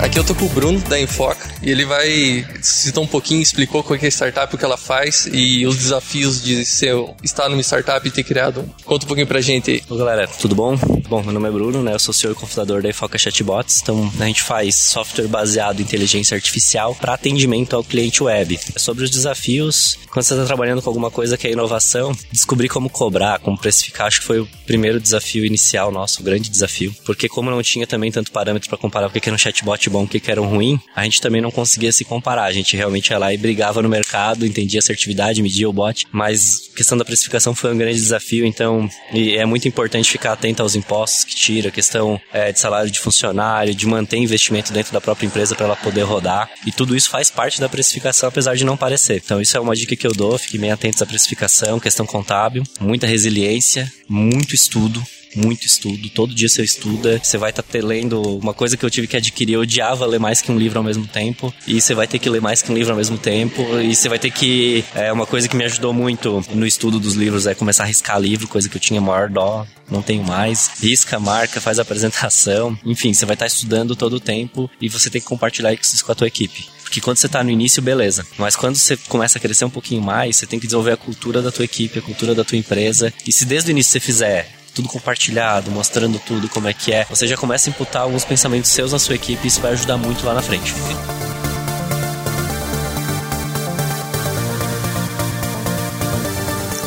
Aqui 0.02 0.20
eu 0.20 0.24
tô 0.26 0.36
com 0.36 0.46
o 0.46 0.50
Bruno 0.50 0.80
da 0.82 1.00
Infoca 1.00 1.50
e 1.64 1.72
ele 1.72 1.86
vai 1.86 2.46
citar 2.62 3.02
um 3.02 3.08
pouquinho, 3.08 3.42
explicou 3.42 3.82
qual 3.82 3.98
que 3.98 4.06
é 4.06 4.08
a 4.08 4.12
startup, 4.12 4.54
o 4.54 4.58
que 4.58 4.64
ela 4.64 4.78
faz 4.78 5.28
e 5.32 5.66
os 5.66 5.78
desafios 5.78 6.44
de 6.44 6.66
ser, 6.66 6.94
estar 7.24 7.50
numa 7.50 7.62
startup 7.62 8.06
e 8.08 8.12
ter 8.12 8.24
criado. 8.24 8.70
Conta 8.84 9.06
um 9.06 9.08
pouquinho 9.08 9.26
pra 9.26 9.42
gente 9.42 9.72
aí. 9.72 9.84
Oi, 9.90 9.98
galera, 9.98 10.28
tudo 10.28 10.54
bom? 10.54 10.78
Bom, 11.08 11.24
meu 11.24 11.34
nome 11.34 11.48
é 11.48 11.52
Bruno, 11.52 11.82
né? 11.82 11.94
Eu 11.94 12.00
sou 12.00 12.14
CEO 12.14 12.34
e 12.34 12.36
cofundador 12.36 12.82
da 12.82 12.90
Infoca 12.90 13.18
Chatbots. 13.18 13.82
Então, 13.82 14.12
a 14.20 14.26
gente 14.26 14.44
faz 14.44 14.76
software 14.76 15.28
baseado 15.28 15.80
em 15.80 15.84
inteligência 15.84 16.36
artificial 16.36 16.94
para 16.94 17.14
atendimento 17.14 17.76
ao 17.76 17.84
cliente 17.84 18.22
web. 18.22 18.60
É 18.76 18.80
sobre 18.80 19.04
os 19.04 19.10
desafios, 19.10 19.98
quando 20.12 20.26
você 20.26 20.34
está 20.34 20.46
trabalhando 20.46 20.82
com 20.82 20.90
alguma 20.90 21.10
coisa 21.10 21.38
que 21.38 21.48
é 21.48 21.52
inovação, 21.52 22.16
descobrir 22.32 22.70
como 22.70 22.90
cobrar, 22.90 23.40
como 23.40 23.58
precificar, 23.58 24.08
acho 24.08 24.20
que 24.20 24.28
foi 24.28 24.40
o 24.40 24.48
primeiro 24.66 25.00
desafio 25.00 25.46
inicial 25.46 25.92
nosso, 25.92 26.22
o 26.22 26.24
grande 26.24 26.50
desafio. 26.50 26.94
Porque 27.06 27.30
como 27.30 27.50
não 27.50 27.64
tinha 27.64 27.88
também 27.88 28.12
tanto 28.12 28.32
parâmetro 28.32 28.70
para 28.70 28.78
comparar 28.78 29.08
o 29.08 29.10
que 29.10 29.28
era 29.28 29.36
um 29.36 29.38
chatbot 29.38 29.85
bom, 29.90 30.04
o 30.04 30.08
que 30.08 30.20
que 30.20 30.32
era 30.32 30.42
ruim, 30.42 30.80
a 30.96 31.04
gente 31.04 31.22
também 31.22 31.42
não 31.42 31.52
conseguia 31.52 31.92
se 31.92 32.04
comparar. 32.06 32.46
A 32.46 32.52
gente 32.52 32.76
realmente 32.76 33.10
ia 33.10 33.18
lá 33.18 33.34
e 33.34 33.38
brigava 33.38 33.82
no 33.82 33.90
mercado, 33.90 34.46
entendia 34.46 34.80
assertividade, 34.80 35.42
media 35.42 35.70
o 35.70 35.74
bot, 35.74 36.06
mas 36.12 36.70
a 36.74 36.78
questão 36.78 36.98
da 36.98 37.06
precificação 37.06 37.54
foi 37.56 37.74
um 37.74 37.78
grande 37.78 38.00
desafio, 38.00 38.46
então 38.46 38.90
é 39.14 39.46
muito 39.46 39.68
importante 39.68 40.12
ficar 40.12 40.34
atento 40.34 40.62
aos 40.62 40.76
impostos 40.76 41.24
que 41.24 41.36
tira, 41.36 41.72
questão 41.72 42.20
é, 42.34 42.52
de 42.52 42.60
salário 42.60 42.90
de 42.90 43.00
funcionário, 43.00 43.74
de 43.74 43.86
manter 43.86 44.18
investimento 44.18 44.74
dentro 44.74 44.94
da 44.94 45.02
própria 45.02 45.26
empresa 45.28 45.56
para 45.56 45.66
ela 45.66 45.76
poder 45.76 46.04
rodar, 46.04 46.50
e 46.66 46.72
tudo 46.72 46.96
isso 46.96 47.10
faz 47.10 47.30
parte 47.30 47.60
da 47.60 47.70
precificação, 47.70 48.30
apesar 48.30 48.56
de 48.56 48.64
não 48.66 48.78
parecer. 48.78 49.22
Então 49.24 49.42
isso 49.42 49.56
é 49.58 49.60
uma 49.60 49.76
dica 49.76 49.96
que 49.96 50.08
eu 50.08 50.12
dou, 50.12 50.38
fiquem 50.38 50.60
bem 50.60 50.72
atentos 50.72 51.02
à 51.02 51.06
precificação, 51.06 51.80
questão 51.80 52.06
contábil, 52.06 52.64
muita 52.80 53.08
resiliência, 53.08 53.92
muito 54.08 54.54
estudo, 54.54 55.04
muito 55.36 55.66
estudo. 55.66 56.10
Todo 56.10 56.34
dia 56.34 56.50
você 56.50 56.64
estuda, 56.64 57.20
você 57.22 57.38
vai 57.38 57.50
estar 57.50 57.64
tá 57.64 57.80
lendo 57.80 58.22
uma 58.38 58.54
coisa 58.54 58.78
que 58.78 58.86
eu 58.86 58.90
tive 58.90 59.08
que 59.08 59.18
adquirir. 59.18 59.54
Eu 59.54 59.62
odiava 59.62 60.06
ler 60.06 60.20
mais 60.20 60.42
que 60.42 60.52
um 60.52 60.58
livro 60.58 60.78
ao 60.78 60.84
mesmo 60.84 61.08
tempo. 61.08 61.54
E 61.68 61.80
você 61.80 61.94
vai 61.94 62.08
ter 62.08 62.20
que 62.20 62.30
ler 62.30 62.42
mais 62.42 62.62
que 62.62 62.72
um 62.72 62.76
livro 62.76 62.92
ao 62.92 62.98
mesmo 62.98 63.18
tempo. 63.18 63.62
E 63.80 63.96
você 63.96 64.10
vai 64.10 64.20
ter 64.20 64.32
que. 64.32 64.84
É 64.94 65.12
uma 65.12 65.26
coisa 65.26 65.48
que 65.48 65.56
me 65.56 65.66
ajudou 65.66 65.94
muito 65.94 66.44
no 66.54 66.66
estudo 66.66 67.00
dos 67.00 67.14
livros 67.14 67.48
é 67.48 67.54
começar 67.54 67.84
a 67.84 67.88
riscar 67.88 68.20
livro, 68.20 68.48
coisa 68.48 68.70
que 68.70 68.78
eu 68.78 68.82
tinha 68.82 69.02
maior 69.02 69.30
dó. 69.30 69.66
Não 69.90 70.02
tenho 70.02 70.24
mais. 70.24 70.72
Risca, 70.82 71.20
marca, 71.20 71.62
faz 71.62 71.80
apresentação. 71.80 72.78
Enfim, 72.86 73.14
você 73.14 73.26
vai 73.26 73.36
estar 73.36 73.46
tá 73.46 73.48
estudando 73.48 73.96
todo 73.96 74.14
o 74.14 74.20
tempo 74.20 74.70
e 74.82 74.90
você 74.90 75.10
tem 75.10 75.22
que 75.22 75.28
compartilhar 75.28 75.74
isso 75.74 76.04
com 76.04 76.12
a 76.12 76.16
tua 76.16 76.28
equipe. 76.28 76.76
Porque 76.86 77.02
quando 77.02 77.18
você 77.18 77.28
tá 77.28 77.44
no 77.44 77.50
início, 77.50 77.82
beleza. 77.82 78.26
Mas 78.38 78.56
quando 78.56 78.76
você 78.76 78.96
começa 78.96 79.38
a 79.38 79.42
crescer 79.42 79.66
um 79.66 79.70
pouquinho 79.70 80.02
mais, 80.02 80.38
você 80.38 80.46
tem 80.46 80.60
que 80.60 80.68
desenvolver 80.68 80.92
a 80.92 80.98
cultura 80.98 81.42
da 81.42 81.52
tua 81.52 81.66
equipe, 81.66 82.00
a 82.00 82.02
cultura 82.02 82.36
da 82.36 82.44
tua 82.44 82.58
empresa. 82.58 83.12
E 83.26 83.32
se 83.32 83.44
desde 83.44 83.70
o 83.70 83.72
início 83.72 83.92
você 83.92 84.00
fizer 84.00 84.50
tudo 84.76 84.90
compartilhado, 84.90 85.72
mostrando 85.72 86.20
tudo 86.20 86.50
como 86.50 86.68
é 86.68 86.74
que 86.74 86.94
é, 86.94 87.06
você 87.10 87.26
já 87.26 87.38
começa 87.38 87.70
a 87.70 87.72
imputar 87.72 88.02
alguns 88.02 88.26
pensamentos 88.26 88.70
seus 88.70 88.92
na 88.92 89.00
sua 89.00 89.16
equipe 89.16 89.46
e 89.46 89.48
isso 89.48 89.62
vai 89.62 89.72
ajudar 89.72 89.98
muito 89.98 90.26
lá 90.26 90.34
na 90.34 90.42
frente. 90.42 90.74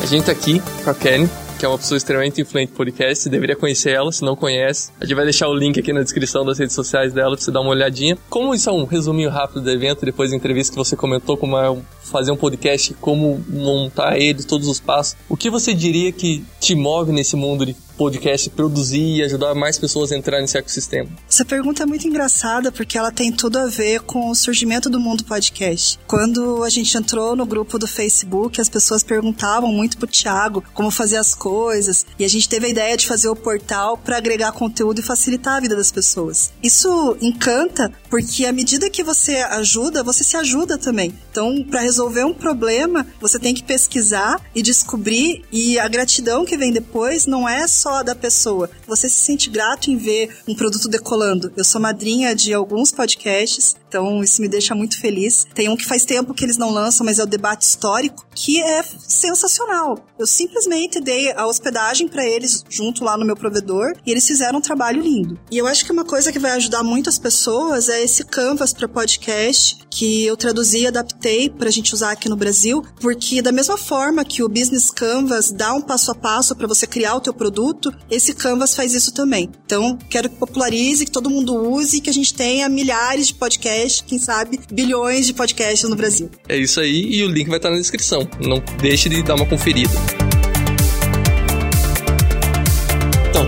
A 0.03 0.07
gente 0.07 0.25
tá 0.25 0.33
aqui 0.33 0.63
com 0.85 0.91
a 0.91 0.95
Kelly, 0.95 1.29
que 1.59 1.67
é 1.67 1.69
uma 1.69 1.77
pessoa 1.77 1.97
extremamente 1.97 2.41
influente 2.41 2.71
no 2.71 2.77
podcast, 2.77 3.25
você 3.25 3.29
deveria 3.29 3.57
conhecer 3.57 3.91
ela, 3.91 4.13
se 4.13 4.23
não 4.25 4.37
conhece. 4.37 4.93
A 5.01 5.05
gente 5.05 5.17
vai 5.17 5.25
deixar 5.25 5.49
o 5.49 5.55
link 5.55 5.79
aqui 5.79 5.93
na 5.93 6.03
descrição 6.03 6.45
das 6.45 6.59
redes 6.59 6.75
sociais 6.75 7.13
dela 7.13 7.35
pra 7.35 7.45
você 7.45 7.51
dar 7.51 7.61
uma 7.61 7.71
olhadinha. 7.71 8.17
Como 8.31 8.55
isso 8.55 8.71
é 8.71 8.73
um 8.73 8.85
resuminho 8.85 9.29
rápido 9.29 9.63
do 9.63 9.71
evento, 9.71 10.05
depois 10.05 10.31
da 10.31 10.37
entrevista 10.37 10.73
que 10.73 10.79
você 10.79 10.95
comentou, 10.95 11.37
como 11.37 11.59
é 11.59 11.77
fazer 12.01 12.31
um 12.31 12.37
podcast, 12.37 12.95
como 12.95 13.45
montar 13.49 14.17
ele, 14.17 14.45
todos 14.45 14.69
os 14.69 14.79
passos. 14.79 15.17
O 15.29 15.37
que 15.37 15.51
você 15.51 15.75
diria 15.75 16.13
que 16.13 16.45
te 16.61 16.77
move 16.77 17.11
nesse 17.11 17.35
mundo 17.35 17.67
de 17.67 17.75
podcast, 17.99 18.49
produzir 18.51 19.17
e 19.17 19.23
ajudar 19.25 19.55
mais 19.57 19.77
pessoas 19.77 20.13
a 20.13 20.17
entrar 20.17 20.41
nesse 20.41 20.57
ecossistema? 20.57 21.11
Essa 21.29 21.45
pergunta 21.45 21.83
é 21.83 21.87
muito 21.87 22.07
engraçada 22.07 22.71
porque 22.71 22.97
ela 22.97 23.11
tem 23.11 23.33
tudo 23.33 23.59
a 23.59 23.67
ver 23.67 24.01
com 24.03 24.31
o 24.31 24.35
surgimento 24.37 24.89
do 24.89 25.01
mundo 25.01 25.25
podcast. 25.25 25.99
Quando 26.07 26.63
a 26.63 26.71
gente 26.71 26.97
entrou 26.97 27.35
no 27.35 27.45
grupo 27.45 27.79
do 27.79 27.89
Facebook, 27.89 28.61
as 28.61 28.69
pessoas 28.69 29.03
perguntavam 29.03 29.73
muito 29.73 29.99
pro 29.99 30.07
Thiago 30.07 30.63
como 30.73 30.93
fazer 30.93 31.17
as 31.17 31.35
coisas 31.35 32.07
e 32.19 32.25
a 32.25 32.29
gente 32.29 32.49
teve 32.49 32.67
a 32.67 32.71
ideia 32.71 32.97
de 32.97 33.07
fazer 33.07 33.29
o 33.29 33.35
portal 33.35 33.99
para 33.99 34.17
agregar 34.17 34.53
conteúdo 34.53 35.01
e 35.01 35.03
facilitar 35.03 35.57
a 35.57 35.61
vida 35.61 35.75
das 35.75 35.91
pessoas. 35.91 36.53
Isso 36.63 37.17
encanta 37.21 37.93
porque 38.09 38.47
à 38.47 38.53
medida 38.53 38.89
que 38.89 39.03
você 39.03 39.39
ajuda, 39.39 40.05
você 40.05 40.23
se 40.23 40.37
ajuda 40.37 40.79
também. 40.79 41.13
Então, 41.31 41.65
para 41.65 41.81
resolver 41.81 42.25
um 42.25 42.35
problema, 42.35 43.05
você 43.21 43.39
tem 43.39 43.53
que 43.53 43.65
pesquisar 43.65 44.41
e 44.55 44.63
descobrir 44.63 45.45
e 45.51 45.79
a 45.79 45.89
gratidão 45.89 46.45
que 46.45 46.57
vem 46.57 46.73
depois 46.73 47.27
não 47.27 47.49
é 47.49 47.67
só 47.67 47.88
da 48.03 48.15
pessoa. 48.15 48.71
Você 48.87 49.09
se 49.09 49.17
sente 49.17 49.51
grato 49.51 49.91
em 49.91 49.97
ver 49.97 50.39
um 50.47 50.55
produto 50.55 50.89
decolando. 50.89 51.53
Eu 51.57 51.65
sou 51.65 51.81
madrinha 51.81 52.35
de 52.35 52.53
alguns 52.53 52.93
podcasts, 52.93 53.75
então 53.89 54.23
isso 54.23 54.41
me 54.43 54.49
deixa 54.49 54.75
muito 54.75 55.01
feliz. 55.01 55.47
Tem 55.55 55.69
um 55.69 55.77
que 55.77 55.87
faz 55.87 56.05
tempo 56.05 56.35
que 56.35 56.45
eles 56.45 56.57
não 56.57 56.71
lançam, 56.71 57.05
mas 57.05 57.19
é 57.19 57.23
o 57.23 57.27
debate 57.27 57.63
histórico, 57.63 58.27
que 58.35 58.61
é 58.61 58.83
sensacional. 58.83 60.05
Eu 60.19 60.27
simplesmente 60.27 61.01
dei 61.01 61.33
a 61.33 61.47
hospedagem 61.47 62.09
para 62.09 62.27
eles 62.27 62.65
junto 62.69 63.05
lá 63.05 63.17
no 63.17 63.25
meu 63.25 63.37
provedor 63.37 63.93
e 64.07 64.11
eles 64.11 64.27
fizeram 64.27 64.59
um 64.59 64.63
trabalho 64.63 65.03
lindo. 65.03 65.39
E 65.51 65.59
eu 65.59 65.67
acho 65.67 65.85
que 65.85 65.93
uma 65.93 66.05
coisa 66.05 66.33
que 66.33 66.39
vai 66.39 66.53
ajudar 66.53 66.83
muito 66.83 67.09
as 67.09 67.19
pessoas 67.19 67.89
é 67.89 68.03
esse 68.03 68.25
canvas 68.25 68.73
para 68.73 68.89
podcast 68.89 69.79
que 69.91 70.25
eu 70.25 70.37
traduzi 70.37 70.83
e 70.83 70.87
adaptei 70.87 71.51
para 71.51 71.69
a 71.69 71.73
gente 71.73 71.93
usar 71.95 72.13
aqui 72.13 72.29
no 72.29 72.37
Brasil, 72.37 72.85
porque 73.01 73.43
da 73.43 73.51
mesma 73.51 73.77
forma 73.77 74.25
que 74.25 74.43
o 74.43 74.49
Business 74.49 74.91
Canvas 74.91 75.51
dá 75.51 75.73
um 75.73 75.81
passo 75.81 76.11
a 76.11 76.15
passo 76.15 76.55
para 76.55 76.67
você 76.67 76.87
criar 76.87 77.17
o 77.17 77.21
teu 77.21 77.35
produto, 77.35 77.78
esse 78.11 78.35
Canvas 78.35 78.75
faz 78.75 78.95
isso 78.95 79.13
também. 79.13 79.51
Então, 79.65 79.99
quero 80.09 80.29
que 80.29 80.37
popularize, 80.37 81.05
que 81.05 81.11
todo 81.11 81.31
mundo 81.31 81.55
use 81.55 82.01
que 82.01 82.11
a 82.11 82.13
gente 82.13 82.35
tenha 82.35 82.69
milhares 82.69 83.29
de 83.29 83.35
podcasts, 83.35 84.05
quem 84.07 84.19
sabe 84.19 84.61
bilhões 84.71 85.27
de 85.27 85.35
podcasts 85.35 85.89
no 85.89 85.97
Brasil. 85.97 86.31
É 86.49 86.57
isso 86.57 86.81
aí 86.81 87.15
e 87.15 87.25
o 87.25 87.29
link 87.29 87.49
vai 87.49 87.59
estar 87.59 87.71
na 87.71 87.77
descrição. 87.77 88.29
Não 88.41 88.63
deixe 88.81 89.09
de 89.09 89.23
dar 89.23 89.35
uma 89.35 89.47
conferida. 89.47 90.28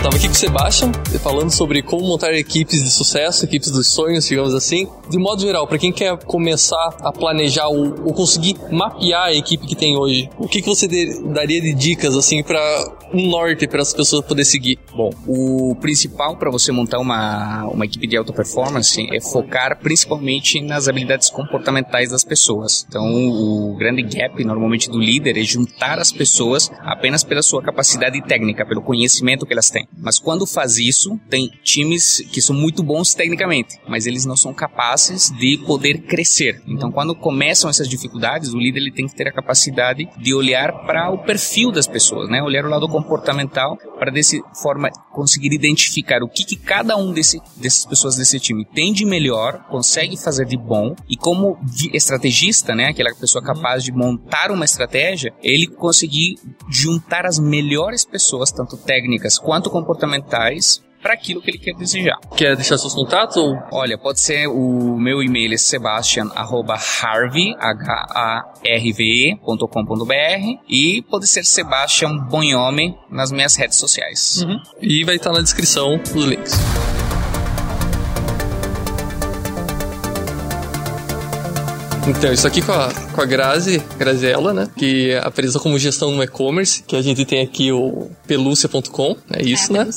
Tava 0.02 0.16
aqui 0.16 0.28
com 0.28 0.32
o 0.32 0.36
Sebastian, 0.36 0.92
falando 1.22 1.50
sobre 1.50 1.82
como 1.82 2.06
montar 2.06 2.32
equipes 2.32 2.82
de 2.82 2.90
sucesso, 2.90 3.44
equipes 3.44 3.70
dos 3.70 3.86
sonhos, 3.88 4.26
digamos 4.26 4.54
assim. 4.54 4.88
De 5.10 5.18
modo 5.18 5.42
geral, 5.42 5.66
para 5.66 5.78
quem 5.78 5.92
quer 5.92 6.16
começar 6.24 6.96
a 7.00 7.12
planejar 7.12 7.68
ou, 7.68 8.06
ou, 8.06 8.14
conseguir 8.14 8.56
mapear 8.70 9.24
a 9.24 9.34
equipe 9.34 9.66
que 9.66 9.74
tem 9.74 9.98
hoje, 9.98 10.30
o 10.38 10.48
que, 10.48 10.62
que 10.62 10.68
você 10.68 10.88
de, 10.88 11.22
daria 11.32 11.60
de 11.60 11.74
dicas, 11.74 12.16
assim, 12.16 12.42
para 12.42 12.60
um 13.12 13.28
norte 13.28 13.66
para 13.66 13.82
as 13.82 13.92
pessoas 13.92 14.24
poderem 14.24 14.44
seguir? 14.44 14.78
Bom, 14.94 15.10
o 15.26 15.76
principal 15.80 16.36
para 16.36 16.50
você 16.50 16.72
montar 16.72 16.98
uma, 16.98 17.66
uma 17.66 17.84
equipe 17.84 18.06
de 18.06 18.16
alta 18.16 18.32
performance 18.32 19.06
é 19.12 19.20
focar 19.20 19.78
principalmente 19.80 20.62
nas 20.62 20.88
habilidades 20.88 21.28
comportamentais 21.28 22.10
das 22.10 22.24
pessoas. 22.24 22.86
Então, 22.88 23.02
o 23.04 23.76
grande 23.76 24.02
gap 24.02 24.42
normalmente 24.44 24.88
do 24.88 24.98
líder 24.98 25.36
é 25.36 25.42
juntar 25.42 25.98
as 25.98 26.10
pessoas 26.10 26.70
apenas 26.80 27.22
pela 27.22 27.42
sua 27.42 27.62
capacidade 27.62 28.22
técnica, 28.22 28.64
pelo 28.64 28.80
conhecimento 28.80 29.44
que 29.44 29.52
elas 29.52 29.68
têm. 29.68 29.86
Mas 29.96 30.18
quando 30.18 30.46
faz 30.46 30.78
isso, 30.78 31.18
tem 31.28 31.50
times 31.62 32.22
que 32.32 32.40
são 32.40 32.54
muito 32.56 32.82
bons 32.82 33.14
tecnicamente, 33.14 33.78
mas 33.88 34.06
eles 34.06 34.24
não 34.24 34.36
são 34.36 34.54
capazes 34.54 35.30
de 35.30 35.58
poder 35.66 36.02
crescer. 36.02 36.62
Então, 36.66 36.90
quando 36.90 37.14
começam 37.14 37.68
essas 37.68 37.88
dificuldades, 37.88 38.52
o 38.52 38.58
líder 38.58 38.80
ele 38.80 38.92
tem 38.92 39.06
que 39.06 39.14
ter 39.14 39.28
a 39.28 39.32
capacidade 39.32 40.08
de 40.18 40.34
olhar 40.34 40.72
para 40.86 41.10
o 41.10 41.18
perfil 41.18 41.70
das 41.70 41.86
pessoas, 41.86 42.30
né? 42.30 42.42
Olhar 42.42 42.64
o 42.64 42.68
lado 42.68 42.88
comportamental 42.88 43.76
para 43.98 44.10
dessa 44.10 44.38
forma 44.62 44.90
conseguir 45.12 45.52
identificar 45.52 46.22
o 46.22 46.28
que, 46.28 46.44
que 46.44 46.56
cada 46.56 46.96
um 46.96 47.12
desse, 47.12 47.40
dessas 47.56 47.84
pessoas 47.84 48.16
desse 48.16 48.38
time 48.40 48.64
tem 48.64 48.92
de 48.92 49.04
melhor, 49.04 49.66
consegue 49.68 50.16
fazer 50.16 50.46
de 50.46 50.56
bom 50.56 50.94
e 51.08 51.16
como 51.16 51.58
estrategista, 51.92 52.74
né? 52.74 52.86
Aquela 52.86 53.14
pessoa 53.14 53.44
capaz 53.44 53.84
de 53.84 53.92
montar 53.92 54.50
uma 54.50 54.64
estratégia, 54.64 55.32
ele 55.42 55.66
conseguir 55.66 56.36
juntar 56.68 57.26
as 57.26 57.38
melhores 57.38 58.04
pessoas, 58.04 58.50
tanto 58.50 58.76
técnicas 58.76 59.38
quanto 59.38 59.70
comportamentais, 59.80 60.82
para 61.02 61.14
aquilo 61.14 61.40
que 61.40 61.50
ele 61.50 61.58
quer 61.58 61.74
desejar. 61.74 62.18
Quer 62.36 62.54
deixar 62.56 62.76
seus 62.78 62.94
contatos? 62.94 63.42
Olha, 63.72 63.96
pode 63.98 64.20
ser 64.20 64.46
o 64.46 64.98
meu 64.98 65.22
e-mail 65.22 65.54
é 65.54 65.56
sebastian@harvey 65.56 67.54
h 67.58 68.06
a 68.10 68.52
r 68.62 68.92
v 68.92 69.38
.com.br 69.42 70.58
e 70.68 71.02
pode 71.10 71.26
ser 71.26 71.42
Sebastian 71.44 72.18
Bonhome 72.28 72.94
nas 73.10 73.32
minhas 73.32 73.56
redes 73.56 73.78
sociais. 73.78 74.42
Uhum. 74.42 74.60
E 74.80 75.02
vai 75.04 75.16
estar 75.16 75.32
na 75.32 75.40
descrição 75.40 75.98
os 76.14 76.24
links. 76.24 76.60
Então, 82.10 82.32
isso 82.32 82.44
aqui 82.44 82.60
com 82.60 82.72
a, 82.72 82.92
com 83.14 83.20
a 83.20 83.24
Grazi, 83.24 83.80
Graziella, 83.96 84.52
né? 84.52 84.68
Que 84.76 85.14
apresenta 85.22 85.60
como 85.60 85.78
gestão 85.78 86.10
no 86.10 86.22
e-commerce, 86.22 86.82
que 86.82 86.96
a 86.96 87.02
gente 87.02 87.24
tem 87.24 87.40
aqui 87.40 87.70
o 87.70 88.10
pelúcia.com, 88.26 89.16
é 89.32 89.42
isso, 89.42 89.74
é, 89.76 89.84
né? 89.84 89.90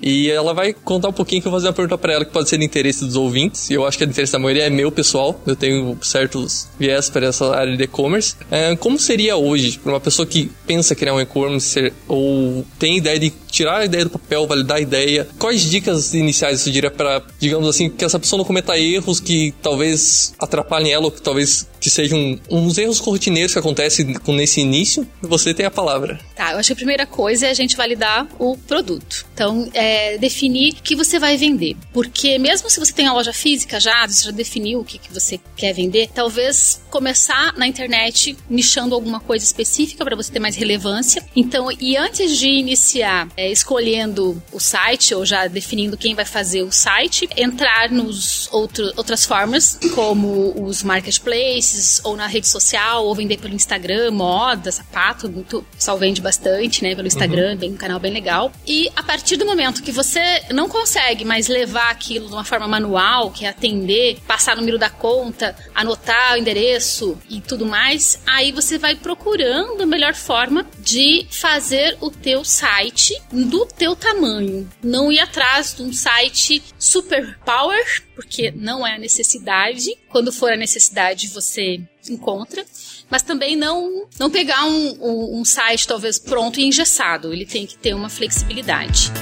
E 0.00 0.30
ela 0.30 0.54
vai 0.54 0.72
contar 0.72 1.08
um 1.08 1.12
pouquinho 1.12 1.42
que 1.42 1.48
eu 1.48 1.50
vou 1.50 1.58
fazer 1.58 1.68
uma 1.68 1.74
pergunta 1.74 1.98
para 1.98 2.12
ela 2.12 2.24
que 2.24 2.32
pode 2.32 2.48
ser 2.48 2.58
de 2.58 2.64
interesse 2.64 3.04
dos 3.04 3.16
ouvintes. 3.16 3.70
E 3.70 3.74
eu 3.74 3.86
acho 3.86 3.98
que 3.98 4.04
a 4.04 4.06
interesse 4.06 4.32
da 4.32 4.38
maioria 4.38 4.64
é 4.64 4.70
meu 4.70 4.92
pessoal. 4.92 5.40
Eu 5.46 5.56
tenho 5.56 5.98
certos 6.02 6.68
viés 6.78 7.10
para 7.10 7.26
essa 7.26 7.54
área 7.54 7.76
de 7.76 7.82
e-commerce. 7.82 8.36
É, 8.50 8.76
como 8.76 8.98
seria 8.98 9.36
hoje 9.36 9.78
para 9.78 9.92
uma 9.92 10.00
pessoa 10.00 10.26
que 10.26 10.50
pensa 10.66 10.94
criar 10.94 11.14
um 11.14 11.20
e-commerce 11.20 11.92
ou 12.06 12.64
tem 12.78 12.98
ideia 12.98 13.18
de 13.18 13.30
tirar 13.50 13.78
a 13.78 13.84
ideia 13.84 14.04
do 14.04 14.10
papel, 14.10 14.46
validar 14.46 14.76
a 14.78 14.80
ideia? 14.80 15.26
Quais 15.38 15.62
dicas 15.62 16.14
iniciais 16.14 16.60
você 16.60 16.70
diria 16.70 16.90
para, 16.90 17.22
digamos 17.38 17.68
assim, 17.68 17.88
que 17.88 18.04
essa 18.04 18.18
pessoa 18.18 18.38
não 18.38 18.44
cometa 18.44 18.78
erros 18.78 19.20
que 19.20 19.54
talvez 19.62 20.34
atrapalhem 20.38 20.92
ela 20.92 21.06
ou 21.06 21.10
que 21.10 21.22
talvez 21.22 21.66
que 21.86 21.90
sejam 21.90 22.36
uns 22.50 22.78
erros 22.78 22.98
cortineiros 22.98 23.52
que 23.52 23.60
acontecem 23.60 24.16
nesse 24.26 24.60
início? 24.60 25.06
Você 25.22 25.54
tem 25.54 25.64
a 25.64 25.70
palavra. 25.70 26.18
Tá, 26.34 26.50
eu 26.50 26.58
acho 26.58 26.66
que 26.66 26.72
a 26.72 26.76
primeira 26.76 27.06
coisa 27.06 27.46
é 27.46 27.50
a 27.50 27.54
gente 27.54 27.76
validar 27.76 28.26
o 28.40 28.56
produto. 28.58 29.24
Então, 29.32 29.70
é 29.72 30.18
definir 30.18 30.72
o 30.72 30.82
que 30.82 30.96
você 30.96 31.16
vai 31.16 31.36
vender. 31.36 31.76
Porque 31.92 32.40
mesmo 32.40 32.68
se 32.68 32.80
você 32.80 32.92
tem 32.92 33.06
a 33.06 33.12
loja 33.12 33.32
física 33.32 33.78
já, 33.78 34.04
você 34.04 34.24
já 34.24 34.30
definiu 34.32 34.80
o 34.80 34.84
que, 34.84 34.98
que 34.98 35.14
você 35.14 35.38
quer 35.56 35.72
vender, 35.72 36.08
talvez 36.12 36.82
começar 36.90 37.52
na 37.56 37.68
internet 37.68 38.36
nichando 38.50 38.92
alguma 38.92 39.20
coisa 39.20 39.44
específica 39.44 40.04
para 40.04 40.16
você 40.16 40.32
ter 40.32 40.40
mais 40.40 40.56
relevância. 40.56 41.24
Então, 41.36 41.68
e 41.70 41.96
antes 41.96 42.36
de 42.36 42.48
iniciar 42.48 43.28
é, 43.36 43.48
escolhendo 43.48 44.42
o 44.50 44.58
site 44.58 45.14
ou 45.14 45.24
já 45.24 45.46
definindo 45.46 45.96
quem 45.96 46.16
vai 46.16 46.24
fazer 46.24 46.62
o 46.62 46.72
site, 46.72 47.28
entrar 47.36 47.92
nos 47.92 48.48
outro, 48.50 48.92
outras 48.96 49.24
formas, 49.24 49.78
como 49.94 50.52
os 50.66 50.82
marketplaces, 50.82 51.75
ou 52.04 52.16
na 52.16 52.26
rede 52.26 52.48
social, 52.48 53.04
ou 53.04 53.14
vender 53.14 53.38
pelo 53.38 53.54
Instagram, 53.54 54.10
moda, 54.10 54.70
sapato, 54.70 55.28
muito, 55.30 55.64
pessoal 55.74 55.98
vende 55.98 56.20
bastante, 56.20 56.82
né, 56.82 56.94
pelo 56.94 57.06
Instagram, 57.06 57.52
uhum. 57.52 57.56
bem, 57.56 57.72
um 57.72 57.76
canal 57.76 57.98
bem 57.98 58.12
legal. 58.12 58.52
E 58.66 58.90
a 58.94 59.02
partir 59.02 59.36
do 59.36 59.46
momento 59.46 59.82
que 59.82 59.92
você 59.92 60.42
não 60.52 60.68
consegue 60.68 61.24
mais 61.24 61.48
levar 61.48 61.90
aquilo 61.90 62.26
de 62.26 62.32
uma 62.32 62.44
forma 62.44 62.66
manual, 62.66 63.30
que 63.30 63.44
é 63.44 63.48
atender, 63.48 64.18
passar 64.26 64.54
o 64.54 64.60
número 64.60 64.78
da 64.78 64.90
conta, 64.90 65.56
anotar 65.74 66.34
o 66.34 66.38
endereço 66.38 67.18
e 67.28 67.40
tudo 67.40 67.66
mais, 67.66 68.20
aí 68.26 68.52
você 68.52 68.78
vai 68.78 68.94
procurando 68.94 69.82
a 69.82 69.86
melhor 69.86 70.14
forma 70.14 70.66
de 70.78 71.26
fazer 71.30 71.96
o 72.00 72.10
teu 72.10 72.44
site 72.44 73.14
do 73.30 73.66
teu 73.66 73.94
tamanho. 73.96 74.68
Não 74.82 75.10
ir 75.10 75.20
atrás 75.20 75.74
de 75.74 75.82
um 75.82 75.92
site 75.92 76.62
super 76.78 77.38
power, 77.44 78.05
porque 78.16 78.50
não 78.50 78.84
é 78.84 78.96
a 78.96 78.98
necessidade. 78.98 79.96
Quando 80.08 80.32
for 80.32 80.50
a 80.50 80.56
necessidade, 80.56 81.28
você 81.28 81.80
encontra. 82.10 82.64
Mas 83.10 83.22
também 83.22 83.54
não, 83.54 84.08
não 84.18 84.30
pegar 84.30 84.64
um, 84.64 84.96
um, 85.00 85.40
um 85.40 85.44
site 85.44 85.86
talvez 85.86 86.18
pronto 86.18 86.58
e 86.58 86.64
engessado. 86.64 87.32
Ele 87.32 87.44
tem 87.44 87.66
que 87.66 87.76
ter 87.76 87.94
uma 87.94 88.08
flexibilidade. 88.08 89.12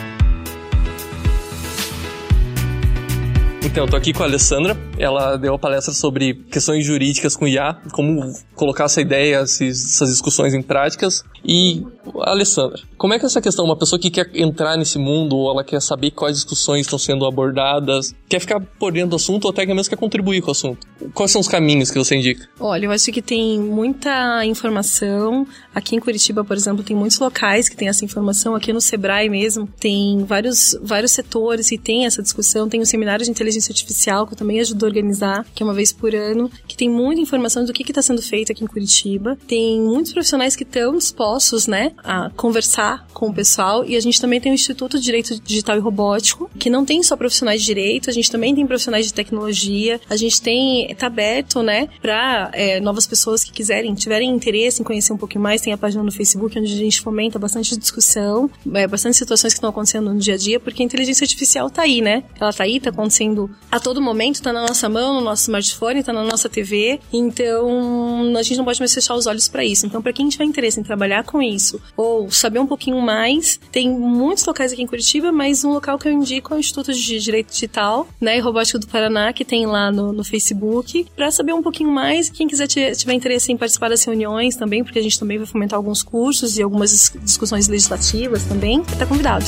Então, 3.65 3.89
tô 3.89 3.97
aqui 3.97 4.13
com 4.13 4.23
a 4.23 4.27
Alessandra. 4.27 4.77
Ela 4.97 5.37
deu 5.37 5.51
uma 5.53 5.59
palestra 5.59 5.93
sobre 5.93 6.35
questões 6.35 6.87
jurídicas 6.87 7.35
com 7.35 7.49
IA, 7.49 7.77
como 7.91 8.33
colocar 8.55 8.85
essa 8.85 9.01
ideia, 9.01 9.39
essas 9.39 10.09
discussões 10.09 10.55
em 10.55 10.63
práticas. 10.63 11.25
E, 11.45 11.85
Alessandra, 12.21 12.81
como 12.97 13.13
é 13.13 13.19
que 13.19 13.25
é 13.25 13.27
essa 13.27 13.41
questão, 13.41 13.67
uma 13.67 13.77
pessoa 13.77 13.99
que 13.99 14.11
quer 14.11 14.31
entrar 14.35 14.79
nesse 14.79 14.99
mundo, 14.99 15.37
ou 15.37 15.51
ela 15.51 15.63
quer 15.63 15.81
saber 15.83 16.11
quais 16.11 16.37
discussões 16.37 16.83
estão 16.87 16.99
sendo 16.99 17.27
abordadas, 17.27 18.15
quer 18.29 18.41
ficar 18.41 18.61
por 18.61 18.93
dentro 18.93 19.11
do 19.11 19.17
assunto, 19.17 19.45
ou 19.45 19.51
até 19.51 19.67
mesmo 19.67 19.91
quer 19.91 19.97
contribuir 19.97 20.41
com 20.41 20.49
o 20.49 20.53
assunto? 20.53 20.87
Quais 21.13 21.31
são 21.31 21.41
os 21.41 21.49
caminhos 21.49 21.91
que 21.91 21.99
você 21.99 22.17
indica? 22.17 22.49
Olha, 22.59 22.87
eu 22.87 22.91
acho 22.91 23.13
que 23.13 23.21
tem 23.21 23.61
muita 23.61 24.45
informação. 24.47 25.47
Aqui 25.75 25.97
em 25.97 26.01
Curitiba, 26.01 26.43
por 26.43 26.57
exemplo, 26.57 26.83
tem 26.83 26.97
muitos 26.97 27.19
locais 27.19 27.69
que 27.69 27.77
tem 27.77 27.89
essa 27.89 28.05
informação. 28.05 28.55
Aqui 28.55 28.73
no 28.73 28.81
Sebrae 28.81 29.29
mesmo, 29.29 29.69
tem 29.79 30.25
vários, 30.25 30.75
vários 30.83 31.13
setores 31.13 31.69
que 31.69 31.77
tem 31.77 32.07
essa 32.07 32.23
discussão. 32.23 32.69
Tem 32.69 32.81
o 32.81 32.85
um 32.85 32.87
seminário 32.87 33.23
de 33.23 33.31
inteligência 33.31 33.71
artificial, 33.71 34.27
que 34.27 34.33
eu 34.33 34.39
também 34.39 34.61
ajudo 34.61 34.85
a 34.85 34.89
organizar, 34.89 35.47
que 35.55 35.63
é 35.63 35.67
uma 35.67 35.75
vez 35.75 35.93
por 35.93 36.15
ano, 36.15 36.51
que 36.67 36.77
tem 36.77 36.89
muita 36.89 37.21
informação 37.21 37.65
do 37.65 37.73
que 37.73 37.83
está 37.83 38.01
sendo 38.01 38.23
feito 38.23 38.51
aqui 38.51 38.65
em 38.65 38.67
Curitiba. 38.67 39.37
Tem 39.47 39.79
muitos 39.79 40.13
profissionais 40.13 40.57
que 40.57 40.63
estão 40.63 40.97
dispostos 40.97 41.34
dispostos, 41.35 41.67
né, 41.67 41.93
a 42.03 42.31
conversar 42.31 43.07
com 43.13 43.29
o 43.29 43.35
pessoal. 43.35 43.85
E 43.85 43.97
a 43.97 44.01
gente 44.01 44.21
também 44.21 44.41
tem 44.41 44.53
o 44.53 44.55
Instituto 44.55 44.99
de 44.99 45.05
Direito 45.05 45.41
Digital 45.41 45.77
e 45.77 45.81
Robótico, 45.81 46.51
que 46.59 46.71
não 46.71 46.85
tem 46.85 47.03
só 47.03 47.17
profissionais 47.17 47.61
de 47.61 47.67
direito, 47.67 48.11
a 48.11 48.13
gente 48.13 48.31
também 48.31 48.55
tem 48.55 48.67
profissionais 48.67 49.07
de 49.07 49.15
tecnologia. 49.15 50.01
A 50.09 50.17
gente 50.17 50.41
tem, 50.41 50.95
tá 50.95 51.07
aberto, 51.07 51.63
né, 51.63 51.89
para 52.01 52.51
é, 52.53 52.81
novas 52.81 53.07
pessoas 53.07 53.43
que 53.45 53.53
quiserem, 53.53 53.95
tiverem 53.95 54.31
interesse 54.31 54.81
em 54.81 54.85
conhecer 54.85 55.13
um 55.13 55.17
pouquinho 55.17 55.43
mais. 55.43 55.61
Tem 55.61 55.73
a 55.73 55.79
página 55.79 56.03
no 56.03 56.13
Facebook 56.13 56.59
onde 56.59 56.73
a 56.73 56.77
gente 56.77 57.01
fomenta 57.01 57.39
bastante 57.39 57.77
discussão, 57.77 58.51
é, 58.73 58.87
bastante 58.87 59.17
situações 59.17 59.53
que 59.53 59.59
estão 59.59 59.71
acontecendo 59.71 60.13
no 60.13 60.19
dia 60.19 60.35
a 60.35 60.37
dia, 60.37 60.61
porque 60.61 60.83
a 60.83 60.87
inteligência 60.87 61.25
artificial 61.25 61.71
tá 61.71 61.83
aí, 61.83 62.01
né? 62.01 62.25
Ela 62.41 62.53
tá 62.53 62.65
aí, 62.65 62.81
tá 62.81 62.91
acontecendo 62.91 63.51
a 63.71 63.81
todo 63.81 64.01
momento, 64.01 64.43
tá 64.43 64.53
na 64.53 64.67
nossa 64.67 64.89
mão, 64.89 65.15
no 65.15 65.21
nosso 65.21 65.43
smartphone, 65.43 66.03
tá 66.03 66.13
na 66.13 66.23
nossa 66.23 66.49
TV. 66.49 67.01
Então, 67.13 68.35
a 68.37 68.43
gente 68.43 68.57
não 68.57 68.65
pode 68.65 68.79
mais 68.79 68.93
fechar 68.93 69.15
os 69.15 69.27
olhos 69.27 69.49
para 69.49 69.65
isso. 69.65 69.87
Então, 69.87 70.03
para 70.03 70.13
quem 70.13 70.29
tiver 70.29 70.45
interesse 70.45 70.79
em 70.79 70.83
trabalhar 70.83 71.24
com 71.25 71.43
isso 71.43 71.81
ou 71.97 72.31
saber 72.31 72.59
um 72.59 72.67
pouquinho 72.67 73.01
mais, 73.01 73.59
tem 73.73 73.91
muitos 73.91 74.45
locais 74.45 74.73
aqui 74.73 74.83
em 74.83 74.87
Curitiba, 74.87 75.33
mas 75.33 75.65
um 75.65 75.73
local 75.73 75.99
que 75.99 76.09
eu 76.09 76.13
indico 76.13 76.53
é 76.53 76.57
o 76.57 76.61
Instituto 76.61 76.93
de 76.93 77.19
Direito 77.19 77.53
Digital, 77.53 78.07
né, 78.21 78.37
e 78.37 78.41
Robótica 78.41 78.79
do 78.79 78.87
Paraná, 78.87 79.33
que 79.33 79.45
tem 79.45 79.67
lá 79.67 79.91
no, 79.91 80.13
no 80.13 80.25
Facebook, 80.25 81.07
para 81.17 81.31
saber 81.31 81.53
um 81.53 81.63
pouquinho 81.63 81.91
mais. 81.91 82.29
Quem 82.29 82.47
quiser 82.47 82.67
tiver 82.67 83.15
interesse 83.15 83.53
em 83.53 83.57
participar 83.57 83.89
das 83.89 84.03
reuniões 84.05 84.57
também, 84.57 84.83
porque 84.83 84.99
a 84.99 85.03
gente 85.03 85.19
também 85.19 85.39
vai 85.39 85.47
fomentar 85.47 85.77
alguns 85.77 86.03
cursos 86.03 86.59
e 86.59 86.63
algumas 86.63 87.13
discussões 87.23 87.69
legislativas 87.69 88.45
também, 88.45 88.81
está 88.81 89.07
convidado. 89.07 89.45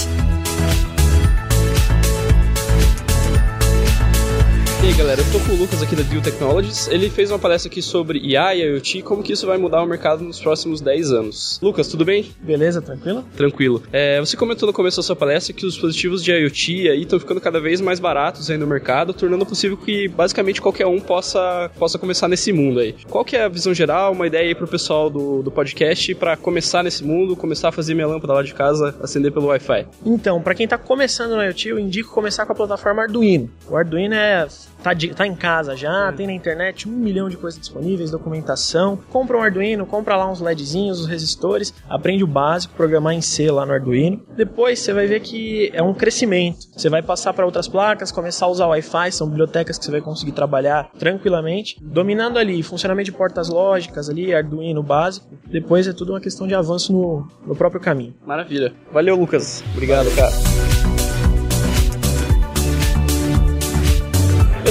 Galera, 4.97 5.21
eu 5.21 5.31
tô 5.31 5.39
com 5.41 5.53
o 5.53 5.57
Lucas 5.57 5.83
aqui 5.83 5.95
da 5.95 6.03
Deal 6.05 6.23
Technologies. 6.23 6.89
Ele 6.89 7.11
fez 7.11 7.31
uma 7.31 7.39
palestra 7.39 7.71
aqui 7.71 7.83
sobre 7.83 8.19
IA 8.19 8.55
e 8.55 8.63
IoT, 8.63 9.03
como 9.03 9.23
que 9.23 9.31
isso 9.31 9.47
vai 9.47 9.59
mudar 9.59 9.83
o 9.83 9.87
mercado 9.87 10.25
nos 10.25 10.41
próximos 10.41 10.81
10 10.81 11.13
anos. 11.13 11.61
Lucas, 11.63 11.89
tudo 11.89 12.03
bem? 12.03 12.33
Beleza, 12.41 12.81
tranquilo? 12.81 13.23
Tranquilo. 13.37 13.83
É, 13.93 14.19
você 14.21 14.39
comentou 14.39 14.67
no 14.67 14.73
começo 14.73 14.97
da 14.97 15.03
sua 15.03 15.15
palestra 15.15 15.53
que 15.53 15.67
os 15.67 15.75
dispositivos 15.75 16.25
de 16.25 16.33
IoT 16.33 16.89
aí 16.89 17.03
estão 17.03 17.21
ficando 17.21 17.43
cada 17.43 17.61
vez 17.61 17.79
mais 17.83 18.01
baratos 18.01 18.51
aí 18.51 18.57
no 18.57 18.67
mercado, 18.67 19.13
tornando 19.13 19.45
possível 19.45 19.77
que 19.77 20.09
basicamente 20.09 20.63
qualquer 20.63 20.87
um 20.87 20.99
possa, 20.99 21.71
possa 21.79 21.99
começar 21.99 22.27
nesse 22.27 22.51
mundo 22.51 22.81
aí. 22.81 22.95
Qual 23.11 23.23
que 23.23 23.37
é 23.37 23.45
a 23.45 23.49
visão 23.49 23.75
geral, 23.75 24.13
uma 24.13 24.27
ideia 24.27 24.49
aí 24.49 24.55
pro 24.55 24.67
pessoal 24.67 25.11
do, 25.11 25.43
do 25.43 25.51
podcast 25.51 26.15
para 26.15 26.39
começar 26.39 26.83
nesse 26.83 27.05
mundo, 27.05 27.37
começar 27.37 27.69
a 27.69 27.73
fazer 27.73 27.93
minha 27.93 28.07
lâmpada 28.07 28.33
lá 28.33 28.43
de 28.43 28.55
casa 28.55 28.95
acender 29.03 29.31
pelo 29.31 29.49
Wi-Fi? 29.49 29.87
Então, 30.07 30.41
para 30.41 30.55
quem 30.55 30.67
tá 30.67 30.79
começando 30.79 31.37
no 31.37 31.43
IoT, 31.43 31.69
eu 31.69 31.79
indico 31.79 32.15
começar 32.15 32.47
com 32.47 32.53
a 32.53 32.57
plataforma 32.57 33.03
Arduino. 33.03 33.51
O 33.69 33.77
Arduino 33.77 34.15
é 34.15 34.47
tá, 34.83 34.93
de, 34.93 35.15
tá 35.15 35.27
em 35.27 35.35
casa 35.35 35.77
já, 35.77 36.13
tem 36.13 36.27
na 36.27 36.33
internet 36.33 36.89
um 36.89 36.93
milhão 36.93 37.29
de 37.29 37.37
coisas 37.37 37.59
disponíveis, 37.59 38.11
documentação. 38.11 38.99
Compra 39.11 39.37
um 39.37 39.43
Arduino, 39.43 39.87
compra 39.87 40.17
lá 40.17 40.31
uns 40.31 40.41
LEDzinhos, 40.41 41.01
os 41.01 41.07
resistores, 41.07 41.75
aprende 41.89 42.25
o 42.25 42.27
básico, 42.27 42.75
programar 42.75 43.15
em 43.15 43.21
C 43.21 43.51
lá 43.51 43.65
no 43.67 43.73
Arduino. 43.73 44.23
Depois 44.37 44.79
você 44.79 44.93
vai 44.93 45.07
ver 45.07 45.21
que 45.21 45.71
é 45.73 45.83
um 45.83 45.95
crescimento. 45.95 46.59
Você 46.77 46.89
vai 46.89 47.03
passar 47.03 47.33
para 47.33 47.45
outras 47.45 47.69
placas, 47.69 48.13
começar 48.13 48.47
a 48.47 48.49
usar 48.49 48.67
Wi-Fi, 48.67 49.13
são 49.13 49.29
bibliotecas 49.29 49.79
que 49.79 49.85
você 49.85 49.91
vai 49.91 50.01
conseguir 50.01 50.33
trabalhar 50.33 50.91
tranquilamente, 50.99 51.77
dominando 51.83 52.39
ali 52.39 52.63
funcionamento 52.63 53.11
de 53.11 53.17
portas 53.17 53.49
lógicas 53.49 54.09
ali, 54.09 54.35
Arduino 54.35 54.83
básico. 54.83 55.27
Depois 55.47 55.87
é 55.87 55.93
tudo 55.93 56.13
uma 56.13 56.21
questão 56.21 56.47
de 56.47 56.55
avanço 56.55 56.93
no, 56.93 57.27
no 57.47 57.57
próprio 57.57 57.81
caminho. 57.81 58.15
Maravilha. 58.25 58.73
Valeu, 58.93 59.17
Lucas. 59.17 59.63
Obrigado, 59.75 60.15
cara. 60.15 61.06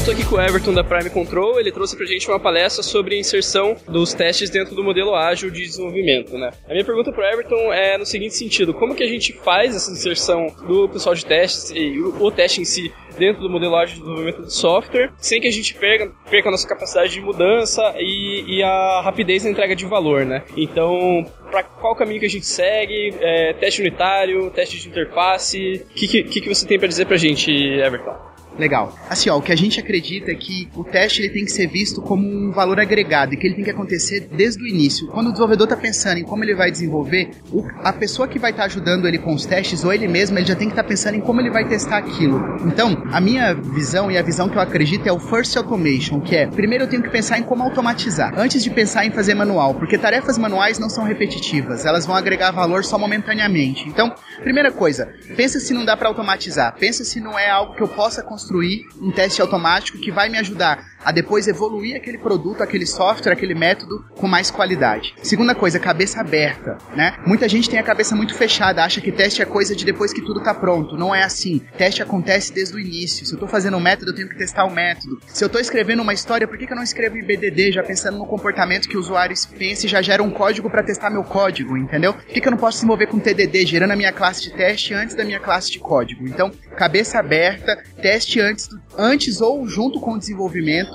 Tô 0.05 0.11
aqui 0.11 0.23
com 0.23 0.35
o 0.35 0.39
Everton 0.39 0.71
da 0.71 0.83
Prime 0.83 1.09
Control, 1.09 1.59
ele 1.59 1.71
trouxe 1.71 1.97
pra 1.97 2.05
gente 2.05 2.29
uma 2.29 2.39
palestra 2.39 2.83
sobre 2.83 3.15
a 3.15 3.17
inserção 3.19 3.75
dos 3.87 4.13
testes 4.13 4.51
dentro 4.51 4.75
do 4.75 4.83
modelo 4.83 5.15
ágil 5.15 5.49
de 5.49 5.63
desenvolvimento, 5.63 6.37
né? 6.37 6.51
A 6.69 6.73
minha 6.73 6.85
pergunta 6.85 7.11
pro 7.11 7.23
Everton 7.23 7.73
é 7.73 7.97
no 7.97 8.05
seguinte 8.05 8.35
sentido, 8.35 8.71
como 8.71 8.93
que 8.93 9.01
a 9.01 9.07
gente 9.07 9.33
faz 9.33 9.75
essa 9.75 9.91
inserção 9.91 10.45
do 10.67 10.87
pessoal 10.89 11.15
de 11.15 11.25
testes 11.25 11.71
e 11.71 11.99
o, 11.99 12.29
teste 12.29 12.61
em 12.61 12.65
si 12.65 12.93
dentro 13.17 13.41
do 13.41 13.49
modelo 13.49 13.75
ágil 13.75 13.95
de 13.95 14.01
desenvolvimento 14.01 14.43
de 14.43 14.53
software, 14.53 15.11
sem 15.17 15.41
que 15.41 15.47
a 15.47 15.51
gente 15.51 15.73
perca, 15.73 16.11
perca 16.29 16.49
a 16.49 16.51
nossa 16.51 16.67
capacidade 16.67 17.11
de 17.11 17.21
mudança 17.21 17.95
e, 17.97 18.57
e 18.59 18.61
a 18.61 19.01
rapidez 19.01 19.43
na 19.43 19.49
entrega 19.49 19.75
de 19.75 19.87
valor, 19.87 20.23
né? 20.23 20.43
Então, 20.55 21.25
para 21.49 21.63
qual 21.63 21.95
caminho 21.95 22.19
que 22.19 22.27
a 22.27 22.29
gente 22.29 22.45
segue? 22.45 23.15
É, 23.19 23.53
teste 23.53 23.81
unitário, 23.81 24.51
teste 24.51 24.79
de 24.79 24.87
interface? 24.87 25.83
O 25.89 25.93
que, 25.95 26.07
que, 26.07 26.41
que 26.41 26.47
você 26.47 26.67
tem 26.67 26.77
para 26.77 26.87
dizer 26.87 27.07
pra 27.07 27.17
gente, 27.17 27.51
Everton? 27.51 28.34
Legal. 28.57 28.97
Assim, 29.09 29.29
ó, 29.29 29.37
o 29.37 29.41
que 29.41 29.51
a 29.51 29.55
gente 29.55 29.79
acredita 29.79 30.31
é 30.31 30.35
que 30.35 30.69
o 30.75 30.83
teste 30.83 31.21
ele 31.21 31.29
tem 31.29 31.45
que 31.45 31.51
ser 31.51 31.67
visto 31.67 32.01
como 32.01 32.25
um 32.25 32.51
valor 32.51 32.79
agregado 32.79 33.33
e 33.33 33.37
que 33.37 33.45
ele 33.45 33.55
tem 33.55 33.63
que 33.63 33.69
acontecer 33.69 34.27
desde 34.31 34.63
o 34.63 34.67
início. 34.67 35.07
Quando 35.07 35.27
o 35.27 35.31
desenvolvedor 35.31 35.65
está 35.65 35.75
pensando 35.75 36.19
em 36.19 36.23
como 36.23 36.43
ele 36.43 36.55
vai 36.55 36.71
desenvolver, 36.71 37.31
a 37.83 37.91
pessoa 37.91 38.27
que 38.27 38.39
vai 38.39 38.51
estar 38.51 38.63
tá 38.63 38.67
ajudando 38.67 39.07
ele 39.07 39.17
com 39.17 39.33
os 39.33 39.45
testes 39.45 39.83
ou 39.83 39.93
ele 39.93 40.07
mesmo, 40.07 40.37
ele 40.37 40.45
já 40.45 40.55
tem 40.55 40.67
que 40.67 40.73
estar 40.73 40.83
tá 40.83 40.89
pensando 40.89 41.15
em 41.15 41.21
como 41.21 41.41
ele 41.41 41.49
vai 41.49 41.67
testar 41.67 41.97
aquilo. 41.97 42.57
Então, 42.65 43.03
a 43.11 43.19
minha 43.19 43.53
visão 43.53 44.09
e 44.09 44.17
a 44.17 44.21
visão 44.21 44.47
que 44.47 44.57
eu 44.57 44.61
acredito 44.61 45.07
é 45.07 45.11
o 45.11 45.19
first 45.19 45.55
automation, 45.57 46.21
que 46.21 46.35
é, 46.35 46.47
primeiro 46.47 46.85
eu 46.85 46.87
tenho 46.87 47.03
que 47.03 47.09
pensar 47.09 47.37
em 47.37 47.43
como 47.43 47.63
automatizar, 47.63 48.33
antes 48.37 48.63
de 48.63 48.69
pensar 48.69 49.05
em 49.05 49.11
fazer 49.11 49.33
manual, 49.33 49.75
porque 49.75 49.97
tarefas 49.97 50.37
manuais 50.37 50.79
não 50.79 50.89
são 50.89 51.03
repetitivas, 51.03 51.85
elas 51.85 52.05
vão 52.05 52.15
agregar 52.15 52.51
valor 52.51 52.85
só 52.85 52.97
momentaneamente. 52.97 53.87
Então, 53.87 54.13
primeira 54.41 54.71
coisa, 54.71 55.09
pensa 55.35 55.59
se 55.59 55.73
não 55.73 55.83
dá 55.83 55.97
para 55.97 56.07
automatizar, 56.07 56.75
pensa 56.77 57.03
se 57.03 57.19
não 57.19 57.37
é 57.37 57.49
algo 57.49 57.75
que 57.75 57.81
eu 57.81 57.87
possa 57.87 58.23
construir 58.23 58.44
construir 58.45 58.85
um 59.01 59.11
teste 59.11 59.41
automático 59.41 59.97
que 59.97 60.11
vai 60.11 60.29
me 60.29 60.37
ajudar 60.37 60.94
a 61.05 61.11
depois 61.11 61.47
evoluir 61.47 61.95
aquele 61.95 62.17
produto, 62.17 62.63
aquele 62.63 62.85
software, 62.85 63.31
aquele 63.31 63.53
método 63.53 64.03
com 64.15 64.27
mais 64.27 64.49
qualidade. 64.49 65.13
Segunda 65.21 65.53
coisa, 65.53 65.79
cabeça 65.79 66.19
aberta, 66.19 66.79
né? 66.95 67.15
Muita 67.27 67.47
gente 67.47 67.69
tem 67.69 67.77
a 67.77 67.83
cabeça 67.83 68.15
muito 68.15 68.33
fechada, 68.33 68.83
acha 68.83 68.99
que 68.99 69.11
teste 69.11 69.39
é 69.41 69.45
coisa 69.45 69.75
de 69.75 69.85
depois 69.85 70.11
que 70.11 70.21
tudo 70.21 70.41
tá 70.41 70.53
pronto. 70.53 70.97
Não 70.97 71.13
é 71.13 71.23
assim. 71.23 71.61
Teste 71.77 72.01
acontece 72.01 72.51
desde 72.51 72.75
o 72.75 72.79
início. 72.79 73.23
Se 73.25 73.33
eu 73.33 73.39
tô 73.39 73.47
fazendo 73.47 73.77
um 73.77 73.79
método, 73.79 74.11
eu 74.11 74.15
tenho 74.15 74.27
que 74.27 74.35
testar 74.35 74.65
o 74.65 74.71
método. 74.71 75.19
Se 75.27 75.43
eu 75.43 75.49
tô 75.49 75.59
escrevendo 75.59 76.01
uma 76.01 76.13
história, 76.13 76.47
por 76.47 76.57
que, 76.57 76.65
que 76.65 76.73
eu 76.73 76.77
não 76.77 76.83
escrevo 76.83 77.17
em 77.17 77.23
BDD 77.23 77.71
já 77.71 77.83
pensando 77.83 78.17
no 78.17 78.25
comportamento 78.25 78.89
que 78.89 78.97
o 78.97 78.99
usuário 78.99 79.35
pensa 79.59 79.85
e 79.85 79.89
já 79.89 80.01
gera 80.01 80.23
um 80.23 80.31
código 80.31 80.69
para 80.71 80.81
testar 80.81 81.11
meu 81.11 81.23
código, 81.23 81.77
entendeu? 81.77 82.13
Por 82.13 82.25
que, 82.25 82.41
que 82.41 82.47
eu 82.47 82.51
não 82.51 82.57
posso 82.57 82.77
desenvolver 82.77 83.07
com 83.07 83.19
TDD, 83.19 83.65
gerando 83.67 83.91
a 83.91 83.95
minha 83.95 84.11
classe 84.11 84.41
de 84.41 84.51
teste 84.51 84.93
antes 84.93 85.15
da 85.15 85.23
minha 85.23 85.39
classe 85.39 85.71
de 85.71 85.77
código? 85.77 86.27
Então, 86.27 86.51
cabeça 86.75 87.19
aberta, 87.19 87.77
teste 88.01 88.39
antes, 88.39 88.69
antes 88.97 89.39
ou 89.39 89.67
junto 89.67 89.99
com 89.99 90.13
o 90.13 90.19
desenvolvimento 90.19 90.94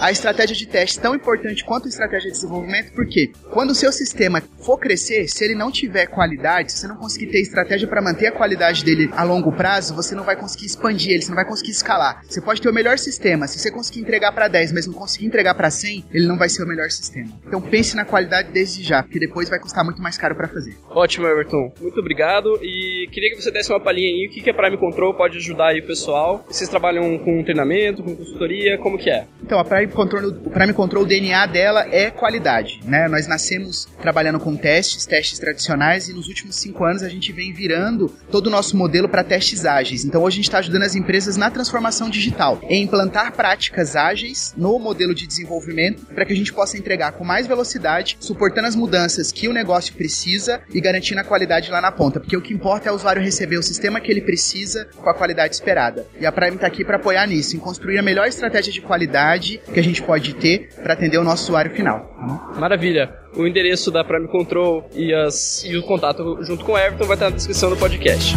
a 0.00 0.10
estratégia 0.10 0.56
de 0.56 0.66
teste 0.66 0.98
tão 0.98 1.14
importante 1.14 1.62
quanto 1.62 1.84
a 1.84 1.88
estratégia 1.88 2.30
de 2.30 2.36
desenvolvimento, 2.36 2.92
porque 2.92 3.30
quando 3.50 3.70
o 3.70 3.74
seu 3.74 3.92
sistema 3.92 4.42
for 4.60 4.78
crescer, 4.78 5.28
se 5.28 5.44
ele 5.44 5.54
não 5.54 5.70
tiver 5.70 6.06
qualidade, 6.06 6.72
se 6.72 6.78
você 6.78 6.88
não 6.88 6.96
conseguir 6.96 7.26
ter 7.26 7.40
estratégia 7.40 7.86
para 7.86 8.00
manter 8.00 8.28
a 8.28 8.32
qualidade 8.32 8.82
dele 8.82 9.10
a 9.12 9.22
longo 9.22 9.52
prazo, 9.52 9.94
você 9.94 10.14
não 10.14 10.24
vai 10.24 10.36
conseguir 10.36 10.66
expandir 10.66 11.12
ele, 11.12 11.22
você 11.22 11.28
não 11.28 11.36
vai 11.36 11.44
conseguir 11.44 11.72
escalar. 11.72 12.22
Você 12.26 12.40
pode 12.40 12.62
ter 12.62 12.70
o 12.70 12.72
melhor 12.72 12.98
sistema, 12.98 13.46
se 13.46 13.58
você 13.58 13.70
conseguir 13.70 14.00
entregar 14.00 14.32
para 14.32 14.48
10, 14.48 14.72
mas 14.72 14.86
não 14.86 14.94
conseguir 14.94 15.26
entregar 15.26 15.54
para 15.54 15.70
100, 15.70 16.06
ele 16.12 16.26
não 16.26 16.38
vai 16.38 16.48
ser 16.48 16.62
o 16.62 16.66
melhor 16.66 16.90
sistema. 16.90 17.28
Então 17.46 17.60
pense 17.60 17.94
na 17.94 18.04
qualidade 18.04 18.50
desde 18.52 18.82
já, 18.82 19.02
porque 19.02 19.18
depois 19.18 19.50
vai 19.50 19.58
custar 19.58 19.84
muito 19.84 20.00
mais 20.00 20.16
caro 20.16 20.34
para 20.34 20.48
fazer. 20.48 20.76
Ótimo, 20.88 21.26
Everton. 21.26 21.72
Muito 21.80 22.00
obrigado 22.00 22.58
e 22.62 23.06
queria 23.12 23.30
que 23.30 23.40
você 23.40 23.50
desse 23.50 23.70
uma 23.70 23.80
palhinha 23.80 24.08
aí, 24.08 24.28
o 24.28 24.30
que 24.30 24.48
a 24.48 24.54
Prime 24.54 24.78
Control 24.78 25.12
pode 25.14 25.36
ajudar 25.36 25.68
aí 25.68 25.80
o 25.80 25.86
pessoal. 25.86 26.44
Vocês 26.48 26.70
trabalham 26.70 27.18
com 27.18 27.42
treinamento, 27.42 28.02
com 28.02 28.16
consultoria, 28.16 28.78
como 28.78 28.96
que 28.96 29.10
é? 29.10 29.26
Então, 29.42 29.58
a 29.58 29.64
Prime 29.64 29.89
Control, 29.90 30.28
o 30.28 30.50
Prime 30.50 30.72
Control, 30.72 31.02
o 31.02 31.06
DNA 31.06 31.46
dela 31.46 31.86
é 31.90 32.10
qualidade, 32.10 32.80
né? 32.84 33.08
Nós 33.08 33.26
nascemos 33.26 33.88
trabalhando 34.00 34.40
com 34.40 34.56
testes, 34.56 35.06
testes 35.06 35.38
tradicionais, 35.38 36.08
e 36.08 36.12
nos 36.12 36.28
últimos 36.28 36.56
cinco 36.56 36.84
anos 36.84 37.02
a 37.02 37.08
gente 37.08 37.32
vem 37.32 37.52
virando 37.52 38.14
todo 38.30 38.46
o 38.46 38.50
nosso 38.50 38.76
modelo 38.76 39.08
para 39.08 39.24
testes 39.24 39.64
ágeis. 39.64 40.04
Então, 40.04 40.22
hoje 40.22 40.34
a 40.34 40.36
gente 40.36 40.44
está 40.44 40.58
ajudando 40.58 40.82
as 40.82 40.94
empresas 40.94 41.36
na 41.36 41.50
transformação 41.50 42.08
digital, 42.08 42.60
em 42.62 42.82
implantar 42.82 43.32
práticas 43.32 43.96
ágeis 43.96 44.54
no 44.56 44.78
modelo 44.78 45.14
de 45.14 45.26
desenvolvimento, 45.26 46.06
para 46.06 46.24
que 46.24 46.32
a 46.32 46.36
gente 46.36 46.52
possa 46.52 46.78
entregar 46.78 47.12
com 47.12 47.24
mais 47.24 47.46
velocidade, 47.46 48.16
suportando 48.20 48.68
as 48.68 48.76
mudanças 48.76 49.32
que 49.32 49.48
o 49.48 49.52
negócio 49.52 49.94
precisa 49.94 50.60
e 50.72 50.80
garantindo 50.80 51.20
a 51.20 51.24
qualidade 51.24 51.70
lá 51.70 51.80
na 51.80 51.92
ponta. 51.92 52.20
Porque 52.20 52.36
o 52.36 52.42
que 52.42 52.54
importa 52.54 52.88
é 52.88 52.92
o 52.92 52.94
usuário 52.94 53.22
receber 53.22 53.58
o 53.58 53.62
sistema 53.62 54.00
que 54.00 54.10
ele 54.10 54.20
precisa 54.20 54.88
com 54.96 55.08
a 55.08 55.14
qualidade 55.14 55.54
esperada. 55.54 56.06
E 56.20 56.26
a 56.26 56.32
Prime 56.32 56.56
está 56.56 56.66
aqui 56.66 56.84
para 56.84 56.96
apoiar 56.96 57.26
nisso, 57.26 57.56
em 57.56 57.58
construir 57.58 57.98
a 57.98 58.02
melhor 58.02 58.26
estratégia 58.26 58.72
de 58.72 58.80
qualidade 58.80 59.60
que 59.72 59.79
a 59.80 59.82
gente 59.82 60.02
pode 60.02 60.34
ter 60.34 60.68
para 60.82 60.92
atender 60.92 61.18
o 61.18 61.24
nosso 61.24 61.44
usuário 61.44 61.74
final. 61.74 62.14
Maravilha. 62.58 63.10
O 63.34 63.46
endereço 63.46 63.90
da 63.90 64.04
Prime 64.04 64.28
Control 64.28 64.88
e, 64.94 65.12
as, 65.14 65.64
e 65.64 65.76
o 65.76 65.82
contato 65.82 66.38
junto 66.42 66.64
com 66.64 66.72
o 66.72 66.78
Everton 66.78 67.06
vai 67.06 67.16
estar 67.16 67.30
na 67.30 67.36
descrição 67.36 67.70
do 67.70 67.76
podcast. 67.76 68.34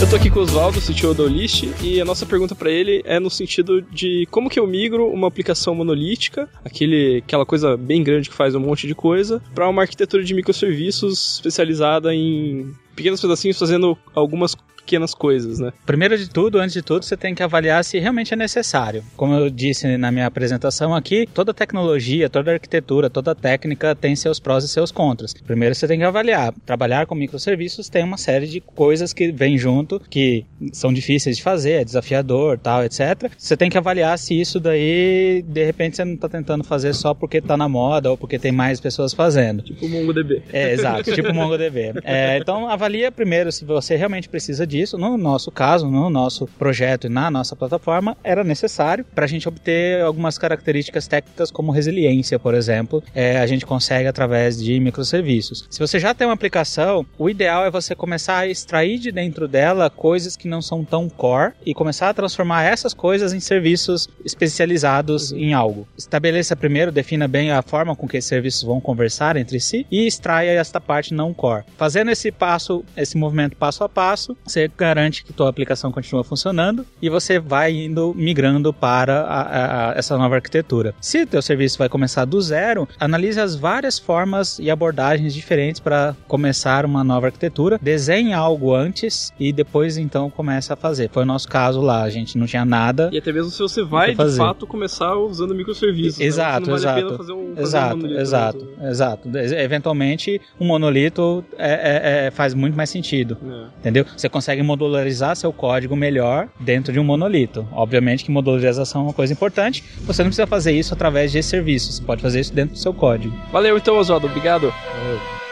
Eu 0.00 0.10
tô 0.10 0.16
aqui 0.16 0.30
com 0.30 0.38
o 0.38 0.42
Oswaldo, 0.42 0.80
CTO 0.80 1.14
da 1.14 1.24
Olist, 1.24 1.64
e 1.82 2.00
a 2.00 2.04
nossa 2.04 2.24
pergunta 2.24 2.54
para 2.54 2.70
ele 2.70 3.02
é 3.04 3.18
no 3.18 3.28
sentido 3.28 3.82
de 3.82 4.26
como 4.30 4.48
que 4.48 4.60
eu 4.60 4.66
migro 4.66 5.08
uma 5.08 5.26
aplicação 5.26 5.74
monolítica, 5.74 6.48
aquele, 6.64 7.22
aquela 7.24 7.44
coisa 7.44 7.76
bem 7.76 8.04
grande 8.04 8.28
que 8.28 8.34
faz 8.34 8.54
um 8.54 8.60
monte 8.60 8.86
de 8.86 8.94
coisa, 8.94 9.42
para 9.54 9.68
uma 9.68 9.82
arquitetura 9.82 10.22
de 10.22 10.32
microserviços 10.32 11.36
especializada 11.36 12.14
em 12.14 12.72
pequenos 12.96 13.20
pedacinhos 13.20 13.58
fazendo 13.58 13.96
algumas 14.14 14.56
pequenas 14.86 15.12
coisas, 15.12 15.58
né? 15.58 15.72
Primeiro 15.84 16.16
de 16.16 16.30
tudo, 16.30 16.60
antes 16.60 16.72
de 16.72 16.80
tudo, 16.80 17.04
você 17.04 17.16
tem 17.16 17.34
que 17.34 17.42
avaliar 17.42 17.84
se 17.84 17.98
realmente 17.98 18.32
é 18.32 18.36
necessário. 18.36 19.02
Como 19.16 19.34
eu 19.34 19.50
disse 19.50 19.96
na 19.96 20.12
minha 20.12 20.26
apresentação 20.26 20.94
aqui, 20.94 21.28
toda 21.34 21.52
tecnologia, 21.52 22.30
toda 22.30 22.52
arquitetura, 22.52 23.10
toda 23.10 23.34
técnica 23.34 23.96
tem 23.96 24.14
seus 24.14 24.38
prós 24.38 24.62
e 24.62 24.68
seus 24.68 24.92
contras. 24.92 25.34
Primeiro 25.34 25.74
você 25.74 25.88
tem 25.88 25.98
que 25.98 26.04
avaliar. 26.04 26.54
Trabalhar 26.64 27.06
com 27.06 27.16
microserviços 27.16 27.88
tem 27.88 28.04
uma 28.04 28.16
série 28.16 28.46
de 28.46 28.60
coisas 28.60 29.12
que 29.12 29.32
vêm 29.32 29.58
junto, 29.58 30.00
que 30.08 30.46
são 30.72 30.92
difíceis 30.92 31.36
de 31.36 31.42
fazer, 31.42 31.72
é 31.72 31.84
desafiador, 31.84 32.56
tal, 32.56 32.84
etc. 32.84 33.28
Você 33.36 33.56
tem 33.56 33.68
que 33.68 33.76
avaliar 33.76 34.16
se 34.18 34.40
isso 34.40 34.60
daí, 34.60 35.44
de 35.48 35.64
repente, 35.64 35.96
você 35.96 36.04
não 36.04 36.14
está 36.14 36.28
tentando 36.28 36.62
fazer 36.62 36.94
só 36.94 37.12
porque 37.12 37.38
está 37.38 37.56
na 37.56 37.68
moda 37.68 38.10
ou 38.10 38.16
porque 38.16 38.38
tem 38.38 38.52
mais 38.52 38.78
pessoas 38.78 39.12
fazendo. 39.12 39.62
Tipo 39.62 39.86
o 39.86 39.88
MongoDB. 39.88 40.42
É, 40.52 40.72
exato, 40.72 41.12
tipo 41.12 41.30
o 41.30 41.34
MongoDB. 41.34 41.94
É, 42.06 42.38
então 42.38 42.68
avalia 42.86 43.10
primeiro 43.10 43.50
se 43.50 43.64
você 43.64 43.96
realmente 43.96 44.28
precisa 44.28 44.64
disso 44.64 44.96
no 44.96 45.18
nosso 45.18 45.50
caso, 45.50 45.90
no 45.90 46.08
nosso 46.08 46.46
projeto 46.56 47.08
e 47.08 47.10
na 47.10 47.28
nossa 47.28 47.56
plataforma, 47.56 48.16
era 48.22 48.44
necessário 48.44 49.04
para 49.12 49.24
a 49.24 49.28
gente 49.28 49.48
obter 49.48 50.00
algumas 50.02 50.38
características 50.38 51.08
técnicas 51.08 51.50
como 51.50 51.72
resiliência, 51.72 52.38
por 52.38 52.54
exemplo, 52.54 53.02
é, 53.12 53.40
a 53.40 53.46
gente 53.46 53.66
consegue 53.66 54.06
através 54.06 54.62
de 54.62 54.78
microserviços. 54.78 55.66
Se 55.68 55.80
você 55.80 55.98
já 55.98 56.14
tem 56.14 56.28
uma 56.28 56.34
aplicação, 56.34 57.04
o 57.18 57.28
ideal 57.28 57.66
é 57.66 57.70
você 57.72 57.92
começar 57.92 58.38
a 58.38 58.46
extrair 58.46 59.00
de 59.00 59.10
dentro 59.10 59.48
dela 59.48 59.90
coisas 59.90 60.36
que 60.36 60.46
não 60.46 60.62
são 60.62 60.84
tão 60.84 61.08
core 61.08 61.54
e 61.64 61.74
começar 61.74 62.08
a 62.08 62.14
transformar 62.14 62.62
essas 62.62 62.94
coisas 62.94 63.32
em 63.32 63.40
serviços 63.40 64.08
especializados 64.24 65.32
em 65.32 65.52
algo. 65.52 65.88
Estabeleça 65.98 66.54
primeiro, 66.54 66.92
defina 66.92 67.26
bem 67.26 67.50
a 67.50 67.62
forma 67.62 67.96
com 67.96 68.06
que 68.06 68.16
esses 68.16 68.28
serviços 68.28 68.62
vão 68.62 68.80
conversar 68.80 69.36
entre 69.36 69.58
si 69.58 69.84
e 69.90 70.06
extraia 70.06 70.52
esta 70.52 70.80
parte 70.80 71.12
não 71.12 71.34
core. 71.34 71.64
Fazendo 71.76 72.12
esse 72.12 72.30
passo, 72.30 72.75
esse 72.96 73.16
movimento 73.16 73.56
passo 73.56 73.84
a 73.84 73.88
passo, 73.88 74.36
você 74.44 74.70
garante 74.76 75.24
que 75.24 75.32
tua 75.32 75.48
aplicação 75.48 75.92
continua 75.92 76.24
funcionando 76.24 76.84
e 77.00 77.08
você 77.08 77.38
vai 77.38 77.72
indo 77.72 78.14
migrando 78.16 78.72
para 78.72 79.20
a, 79.22 79.90
a, 79.90 79.94
essa 79.94 80.16
nova 80.16 80.36
arquitetura. 80.36 80.94
Se 81.00 81.26
teu 81.26 81.42
serviço 81.42 81.78
vai 81.78 81.88
começar 81.88 82.24
do 82.24 82.40
zero, 82.40 82.88
analise 82.98 83.40
as 83.40 83.54
várias 83.54 83.98
formas 83.98 84.58
e 84.58 84.70
abordagens 84.70 85.34
diferentes 85.34 85.80
para 85.80 86.16
começar 86.26 86.84
uma 86.84 87.04
nova 87.04 87.26
arquitetura, 87.26 87.78
desenhe 87.80 88.32
algo 88.32 88.74
antes 88.74 89.32
e 89.38 89.52
depois 89.52 89.96
então 89.96 90.30
começa 90.30 90.74
a 90.74 90.76
fazer. 90.76 91.10
Foi 91.12 91.22
o 91.22 91.26
nosso 91.26 91.48
caso 91.48 91.80
lá, 91.80 92.02
a 92.02 92.10
gente 92.10 92.36
não 92.38 92.46
tinha 92.46 92.64
nada. 92.64 93.10
E 93.12 93.18
até 93.18 93.32
mesmo 93.32 93.50
se 93.50 93.58
você 93.58 93.82
vai 93.82 94.14
de 94.14 94.36
fato 94.36 94.66
começar 94.66 95.14
usando 95.16 95.54
microserviços. 95.54 96.20
Exato, 96.20 96.70
né? 96.70 96.76
exato. 96.76 97.00
Vale 97.02 97.16
fazer 97.16 97.32
um, 97.32 97.48
fazer 97.48 97.62
exato, 97.62 98.06
um 98.06 98.18
exato, 98.18 98.68
exato. 98.82 99.28
Eventualmente, 99.36 100.40
um 100.60 100.66
monolito 100.66 101.44
é, 101.58 101.72
é, 101.72 102.26
é, 102.26 102.30
faz 102.30 102.54
muito 102.54 102.65
mais 102.74 102.90
sentido. 102.90 103.36
É. 103.46 103.78
Entendeu? 103.80 104.06
Você 104.16 104.28
consegue 104.28 104.62
modularizar 104.62 105.36
seu 105.36 105.52
código 105.52 105.94
melhor 105.94 106.48
dentro 106.58 106.92
de 106.92 106.98
um 106.98 107.04
monolito. 107.04 107.66
Obviamente 107.72 108.24
que 108.24 108.30
modularização 108.30 109.02
é 109.02 109.04
uma 109.04 109.12
coisa 109.12 109.32
importante. 109.32 109.84
Você 110.02 110.22
não 110.22 110.30
precisa 110.30 110.46
fazer 110.46 110.72
isso 110.72 110.94
através 110.94 111.30
de 111.30 111.42
serviços. 111.42 111.96
Você 111.96 112.02
pode 112.02 112.22
fazer 112.22 112.40
isso 112.40 112.54
dentro 112.54 112.74
do 112.74 112.78
seu 112.78 112.94
código. 112.94 113.36
Valeu 113.52 113.76
então, 113.76 113.96
Oswaldo. 113.96 114.26
Obrigado. 114.26 114.72
Valeu. 115.02 115.45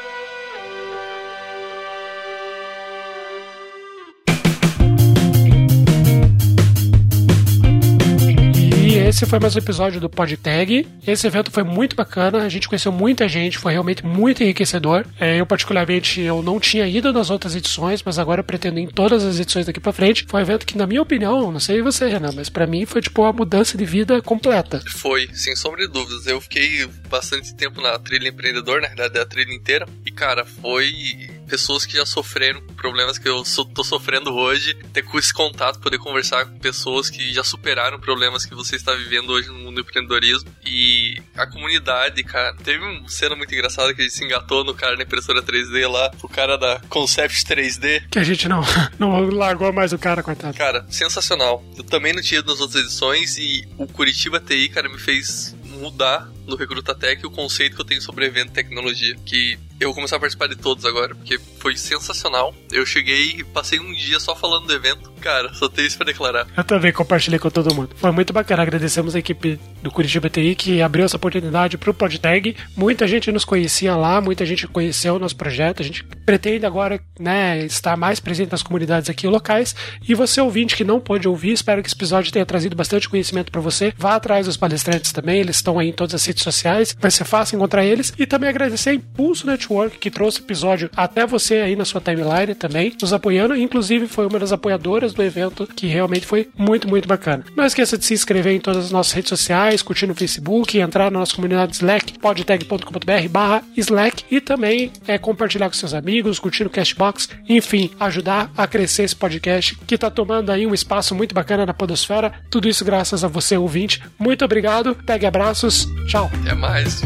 Esse 9.25 9.31
foi 9.31 9.41
mais 9.41 9.57
um 9.57 9.59
episódio 9.59 10.01
do 10.01 10.11
PodTag. 10.11 10.87
Esse 11.07 11.27
evento 11.27 11.51
foi 11.51 11.63
muito 11.63 11.97
bacana, 11.97 12.43
a 12.43 12.49
gente 12.51 12.69
conheceu 12.69 12.93
muita 12.93 13.27
gente, 13.27 13.57
foi 13.57 13.73
realmente 13.73 14.05
muito 14.05 14.43
enriquecedor. 14.43 15.07
É, 15.19 15.41
eu, 15.41 15.47
particularmente, 15.47 16.21
eu 16.21 16.43
não 16.43 16.61
tinha 16.61 16.87
ido 16.87 17.11
nas 17.11 17.31
outras 17.31 17.57
edições, 17.57 18.03
mas 18.03 18.19
agora 18.19 18.43
pretendo 18.43 18.79
em 18.79 18.87
todas 18.87 19.25
as 19.25 19.41
edições 19.41 19.65
daqui 19.65 19.81
pra 19.81 19.95
frente. 19.95 20.27
Foi 20.29 20.41
um 20.41 20.43
evento 20.43 20.67
que, 20.67 20.77
na 20.77 20.87
minha 20.87 21.01
opinião, 21.01 21.51
não 21.51 21.59
sei 21.59 21.81
você, 21.81 22.07
Renan, 22.07 22.33
mas 22.33 22.51
para 22.51 22.67
mim 22.67 22.85
foi 22.85 23.01
tipo 23.01 23.23
uma 23.23 23.33
mudança 23.33 23.79
de 23.79 23.85
vida 23.87 24.21
completa. 24.21 24.83
Foi, 24.89 25.27
sem 25.33 25.57
sombra 25.57 25.87
de 25.87 25.93
dúvidas. 25.93 26.27
Eu 26.27 26.39
fiquei 26.43 26.87
bastante 27.09 27.55
tempo 27.55 27.81
na 27.81 27.99
trilha 27.99 28.29
empreendedor, 28.29 28.83
na 28.83 28.89
verdade, 28.89 29.19
a 29.19 29.25
trilha 29.25 29.55
inteira. 29.55 29.87
E, 30.05 30.11
cara, 30.11 30.45
foi 30.45 31.31
pessoas 31.47 31.87
que 31.87 31.97
já 31.97 32.07
sofreram 32.07 32.61
problemas 32.77 33.19
que 33.19 33.29
eu 33.29 33.43
tô 33.75 33.85
sofrendo 33.85 34.35
hoje, 34.35 34.75
ter 34.93 35.05
esse 35.15 35.33
contato, 35.33 35.81
poder 35.81 35.99
conversar 35.99 36.47
com 36.47 36.59
pessoas 36.59 37.09
que 37.09 37.33
já 37.33 37.45
superaram 37.45 37.99
problemas 37.99 38.45
que 38.45 38.55
você 38.55 38.77
está 38.77 38.93
vivendo 38.95 39.31
hoje 39.31 39.49
no 39.49 39.55
mundo 39.55 39.77
do 39.77 39.81
empreendedorismo. 39.81 40.51
E 40.65 41.21
a 41.37 41.47
comunidade, 41.47 42.23
cara, 42.25 42.55
teve 42.63 42.85
uma 42.85 43.09
cena 43.09 43.37
muito 43.37 43.55
engraçada 43.55 43.95
que 43.95 44.01
a 44.01 44.05
gente 44.05 44.15
se 44.15 44.25
engatou 44.25 44.65
no 44.65 44.75
cara 44.75 44.97
da 44.97 45.03
impressora 45.03 45.43
3D 45.43 45.89
lá, 45.89 46.11
o 46.23 46.29
cara 46.29 46.57
da 46.57 46.81
Concept 46.89 47.45
3D. 47.45 48.09
Que 48.11 48.19
a 48.19 48.25
gente 48.25 48.49
não, 48.49 48.63
não 48.99 49.29
largou 49.31 49.73
mais 49.73 49.93
o 49.93 49.99
cara, 49.99 50.23
coitado. 50.23 50.57
Cara, 50.57 50.87
sensacional. 50.91 51.65
Eu 51.77 51.85
também 51.85 52.13
não 52.13 52.23
tinha 52.23 52.41
ido 52.41 52.51
nas 52.51 52.61
outras 52.61 52.85
edições 52.85 53.37
e 53.39 53.67
o 53.79 53.87
Curitiba 53.87 54.41
TI, 54.41 54.69
cara, 54.69 54.89
me 54.89 54.99
fez 54.99 55.55
mudar 55.65 56.29
no 56.47 56.57
Recruta 56.57 56.95
Tech 56.95 57.25
o 57.27 57.31
conceito 57.31 57.77
que 57.77 57.83
eu 57.83 57.87
tenho 57.87 58.03
sobre 58.03 58.27
evento 58.27 58.49
e 58.49 58.53
tecnologia. 58.53 59.17
Que 59.25 59.59
eu 59.81 59.89
vou 59.89 59.95
começar 59.95 60.17
a 60.17 60.21
participar 60.21 60.47
de 60.47 60.57
todos 60.57 60.85
agora, 60.85 61.15
porque 61.15 61.39
foi 61.59 61.77
sensacional. 61.77 62.55
Eu 62.71 62.87
cheguei 62.87 63.37
e 63.39 63.45
passei 63.45 63.81
um 63.81 63.93
dia 63.93 64.21
só 64.21 64.35
falando 64.35 64.67
do 64.67 64.73
evento. 64.73 65.11
Cara, 65.21 65.53
só 65.55 65.69
tenho 65.69 65.87
isso 65.87 65.97
pra 65.97 66.07
declarar. 66.07 66.47
Eu 66.57 66.65
também 66.65 66.93
compartilhei 66.93 67.39
com 67.39 67.51
todo 67.51 67.75
mundo. 67.75 67.91
Foi 67.97 68.11
muito 68.11 68.33
bacana. 68.33 68.63
Agradecemos 68.63 69.15
a 69.17 69.19
equipe 69.19 69.59
do 69.83 69.91
Curitiba 69.91 70.29
TI 70.29 70.55
que 70.55 70.83
abriu 70.83 71.05
essa 71.05 71.17
oportunidade 71.17 71.79
pro 71.79 71.95
PodTag. 71.95 72.57
Muita 72.77 73.07
gente 73.07 73.33
nos 73.33 73.45
conhecia 73.45 73.97
lá, 73.97 74.21
muita 74.21 74.47
gente 74.47 74.67
conheceu 74.67 75.17
o 75.17 75.19
nosso 75.19 75.37
projeto. 75.37 75.83
A 75.83 75.85
gente 75.85 76.05
pretende 76.25 76.67
agora, 76.67 77.01
né, 77.19 77.65
estar 77.65 77.97
mais 77.97 78.21
presente 78.21 78.53
nas 78.53 78.63
comunidades 78.63 79.11
aqui 79.11 79.27
locais. 79.27 79.75
E 80.07 80.15
você, 80.15 80.41
ouvinte 80.41 80.77
que 80.77 80.85
não 80.85 81.01
pôde 81.01 81.27
ouvir, 81.27 81.53
espero 81.53 81.83
que 81.83 81.89
esse 81.89 81.97
episódio 81.97 82.33
tenha 82.33 82.47
trazido 82.47 82.77
bastante 82.77 83.09
conhecimento 83.09 83.51
para 83.51 83.61
você. 83.61 83.93
Vá 83.97 84.15
atrás 84.15 84.47
dos 84.47 84.57
palestrantes 84.57 85.13
também, 85.13 85.41
eles 85.41 85.57
estão 85.57 85.79
aí 85.79 85.89
em 85.89 85.93
todas 85.93 86.15
as 86.15 86.23
redes 86.35 86.45
sociais, 86.45 86.97
vai 86.99 87.11
ser 87.11 87.25
fácil 87.25 87.57
encontrar 87.57 87.85
eles. 87.85 88.13
E 88.19 88.27
também 88.27 88.51
agradecer 88.51 88.91
a 88.91 88.95
Impulso 88.95 89.47
Network, 89.47 89.99
que 89.99 90.11
trouxe 90.11 90.41
episódio 90.41 90.91
até 90.97 91.27
você 91.27 91.57
aí 91.57 91.77
na 91.77 91.85
sua 91.85 92.01
timeline 92.01 92.55
também, 92.55 92.95
nos 93.01 93.13
apoiando. 93.13 93.57
Inclusive, 93.57 94.07
foi 94.07 94.27
uma 94.27 94.39
das 94.39 94.53
apoiadoras 94.53 95.15
do 95.15 95.23
evento, 95.23 95.67
que 95.67 95.87
realmente 95.87 96.27
foi 96.27 96.49
muito, 96.57 96.89
muito 96.89 97.09
bacana. 97.09 97.45
Não 97.57 97.65
esqueça 97.65 97.97
de 97.97 98.05
se 98.05 98.15
inscrever 98.15 98.55
em 98.55 98.61
todas 98.61 98.87
as 98.87 98.91
nossas 98.91 99.13
redes 99.13 99.29
sociais, 99.29 99.83
curtir 99.83 100.07
no 100.07 100.15
Facebook, 100.15 100.79
entrar 100.79 101.11
na 101.11 101.19
nossa 101.19 101.35
comunidade 101.35 101.75
Slack, 101.75 102.19
podtag.com.br 102.19 103.29
barra 103.31 103.63
Slack 103.77 104.25
e 104.31 104.41
também 104.41 104.91
é, 105.07 105.19
compartilhar 105.19 105.69
com 105.69 105.75
seus 105.75 105.95
amigos, 105.95 106.39
curtir 106.39 106.65
no 106.65 106.71
Cashbox, 106.71 107.29
enfim, 107.49 107.91
ajudar 108.01 108.51
a 108.57 108.67
crescer 108.67 109.05
esse 109.05 109.17
podcast 109.17 109.77
que 109.87 109.95
está 109.95 110.11
tomando 110.11 110.51
aí 110.51 110.67
um 110.67 110.75
espaço 110.75 111.15
muito 111.15 111.35
bacana 111.35 111.67
na 111.67 111.75
podosfera. 111.75 112.33
Tudo 112.51 112.69
isso 112.69 112.85
graças 112.85 113.23
a 113.25 113.29
você, 113.29 113.57
ouvinte. 113.57 114.03
Muito 114.19 114.45
obrigado, 114.45 114.97
pegue 115.07 115.27
abraços, 115.27 115.87
tchau. 116.09 116.24
Até 116.27 116.55
mais. 116.55 117.03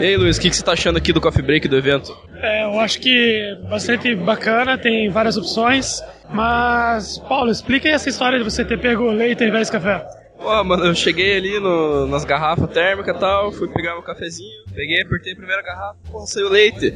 E 0.00 0.04
aí, 0.04 0.16
Luiz, 0.16 0.36
o 0.36 0.40
que, 0.40 0.48
que 0.48 0.54
você 0.54 0.62
tá 0.62 0.72
achando 0.72 0.96
aqui 0.96 1.12
do 1.12 1.20
coffee 1.20 1.42
break 1.42 1.66
do 1.66 1.76
evento? 1.76 2.16
É, 2.40 2.64
eu 2.64 2.78
acho 2.78 3.00
que 3.00 3.58
bastante 3.68 4.14
bacana, 4.14 4.78
tem 4.78 5.08
várias 5.08 5.36
opções. 5.36 6.00
Mas, 6.30 7.18
Paulo, 7.28 7.50
explica 7.50 7.88
aí 7.88 7.94
essa 7.94 8.08
história 8.08 8.38
de 8.38 8.44
você 8.44 8.64
ter 8.64 8.78
pego 8.78 9.10
leite 9.10 9.42
ao 9.42 9.48
invés 9.48 9.66
de 9.66 9.72
café. 9.72 10.17
Pô, 10.40 10.62
mano, 10.62 10.86
eu 10.86 10.94
cheguei 10.94 11.36
ali 11.36 11.58
no, 11.58 12.06
nas 12.06 12.24
garrafas 12.24 12.70
térmicas 12.70 13.16
e 13.16 13.18
tal, 13.18 13.50
fui 13.50 13.68
pegar 13.68 13.94
meu 13.94 14.02
cafezinho, 14.02 14.64
peguei, 14.72 15.02
apertei 15.02 15.32
a 15.32 15.36
primeira 15.36 15.62
garrafa, 15.62 15.96
pô, 16.10 16.24
saiu 16.26 16.48
leite. 16.48 16.94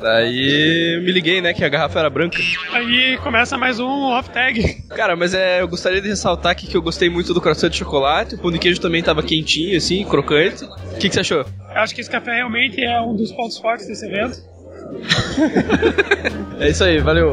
Daí 0.00 1.00
me 1.04 1.10
liguei, 1.10 1.40
né, 1.40 1.52
que 1.52 1.64
a 1.64 1.68
garrafa 1.68 1.98
era 1.98 2.08
branca. 2.08 2.38
Aí 2.72 3.18
começa 3.18 3.58
mais 3.58 3.80
um 3.80 4.04
off-tag. 4.12 4.82
Cara, 4.90 5.16
mas 5.16 5.34
é, 5.34 5.60
eu 5.60 5.66
gostaria 5.66 6.00
de 6.00 6.08
ressaltar 6.08 6.52
aqui 6.52 6.68
que 6.68 6.76
eu 6.76 6.82
gostei 6.82 7.10
muito 7.10 7.34
do 7.34 7.40
croissant 7.40 7.68
de 7.68 7.78
chocolate, 7.78 8.36
o 8.36 8.38
pão 8.38 8.52
de 8.52 8.60
queijo 8.60 8.80
também 8.80 9.02
tava 9.02 9.22
quentinho, 9.24 9.76
assim, 9.76 10.04
crocante. 10.04 10.64
O 10.64 10.98
que, 10.98 11.08
que 11.08 11.14
você 11.14 11.20
achou? 11.20 11.40
Eu 11.40 11.80
acho 11.80 11.94
que 11.94 12.00
esse 12.00 12.10
café 12.10 12.36
realmente 12.36 12.80
é 12.80 13.00
um 13.00 13.16
dos 13.16 13.32
pontos 13.32 13.58
fortes 13.58 13.88
desse 13.88 14.06
evento. 14.06 14.40
é 16.60 16.68
isso 16.68 16.84
aí, 16.84 16.98
valeu. 17.00 17.32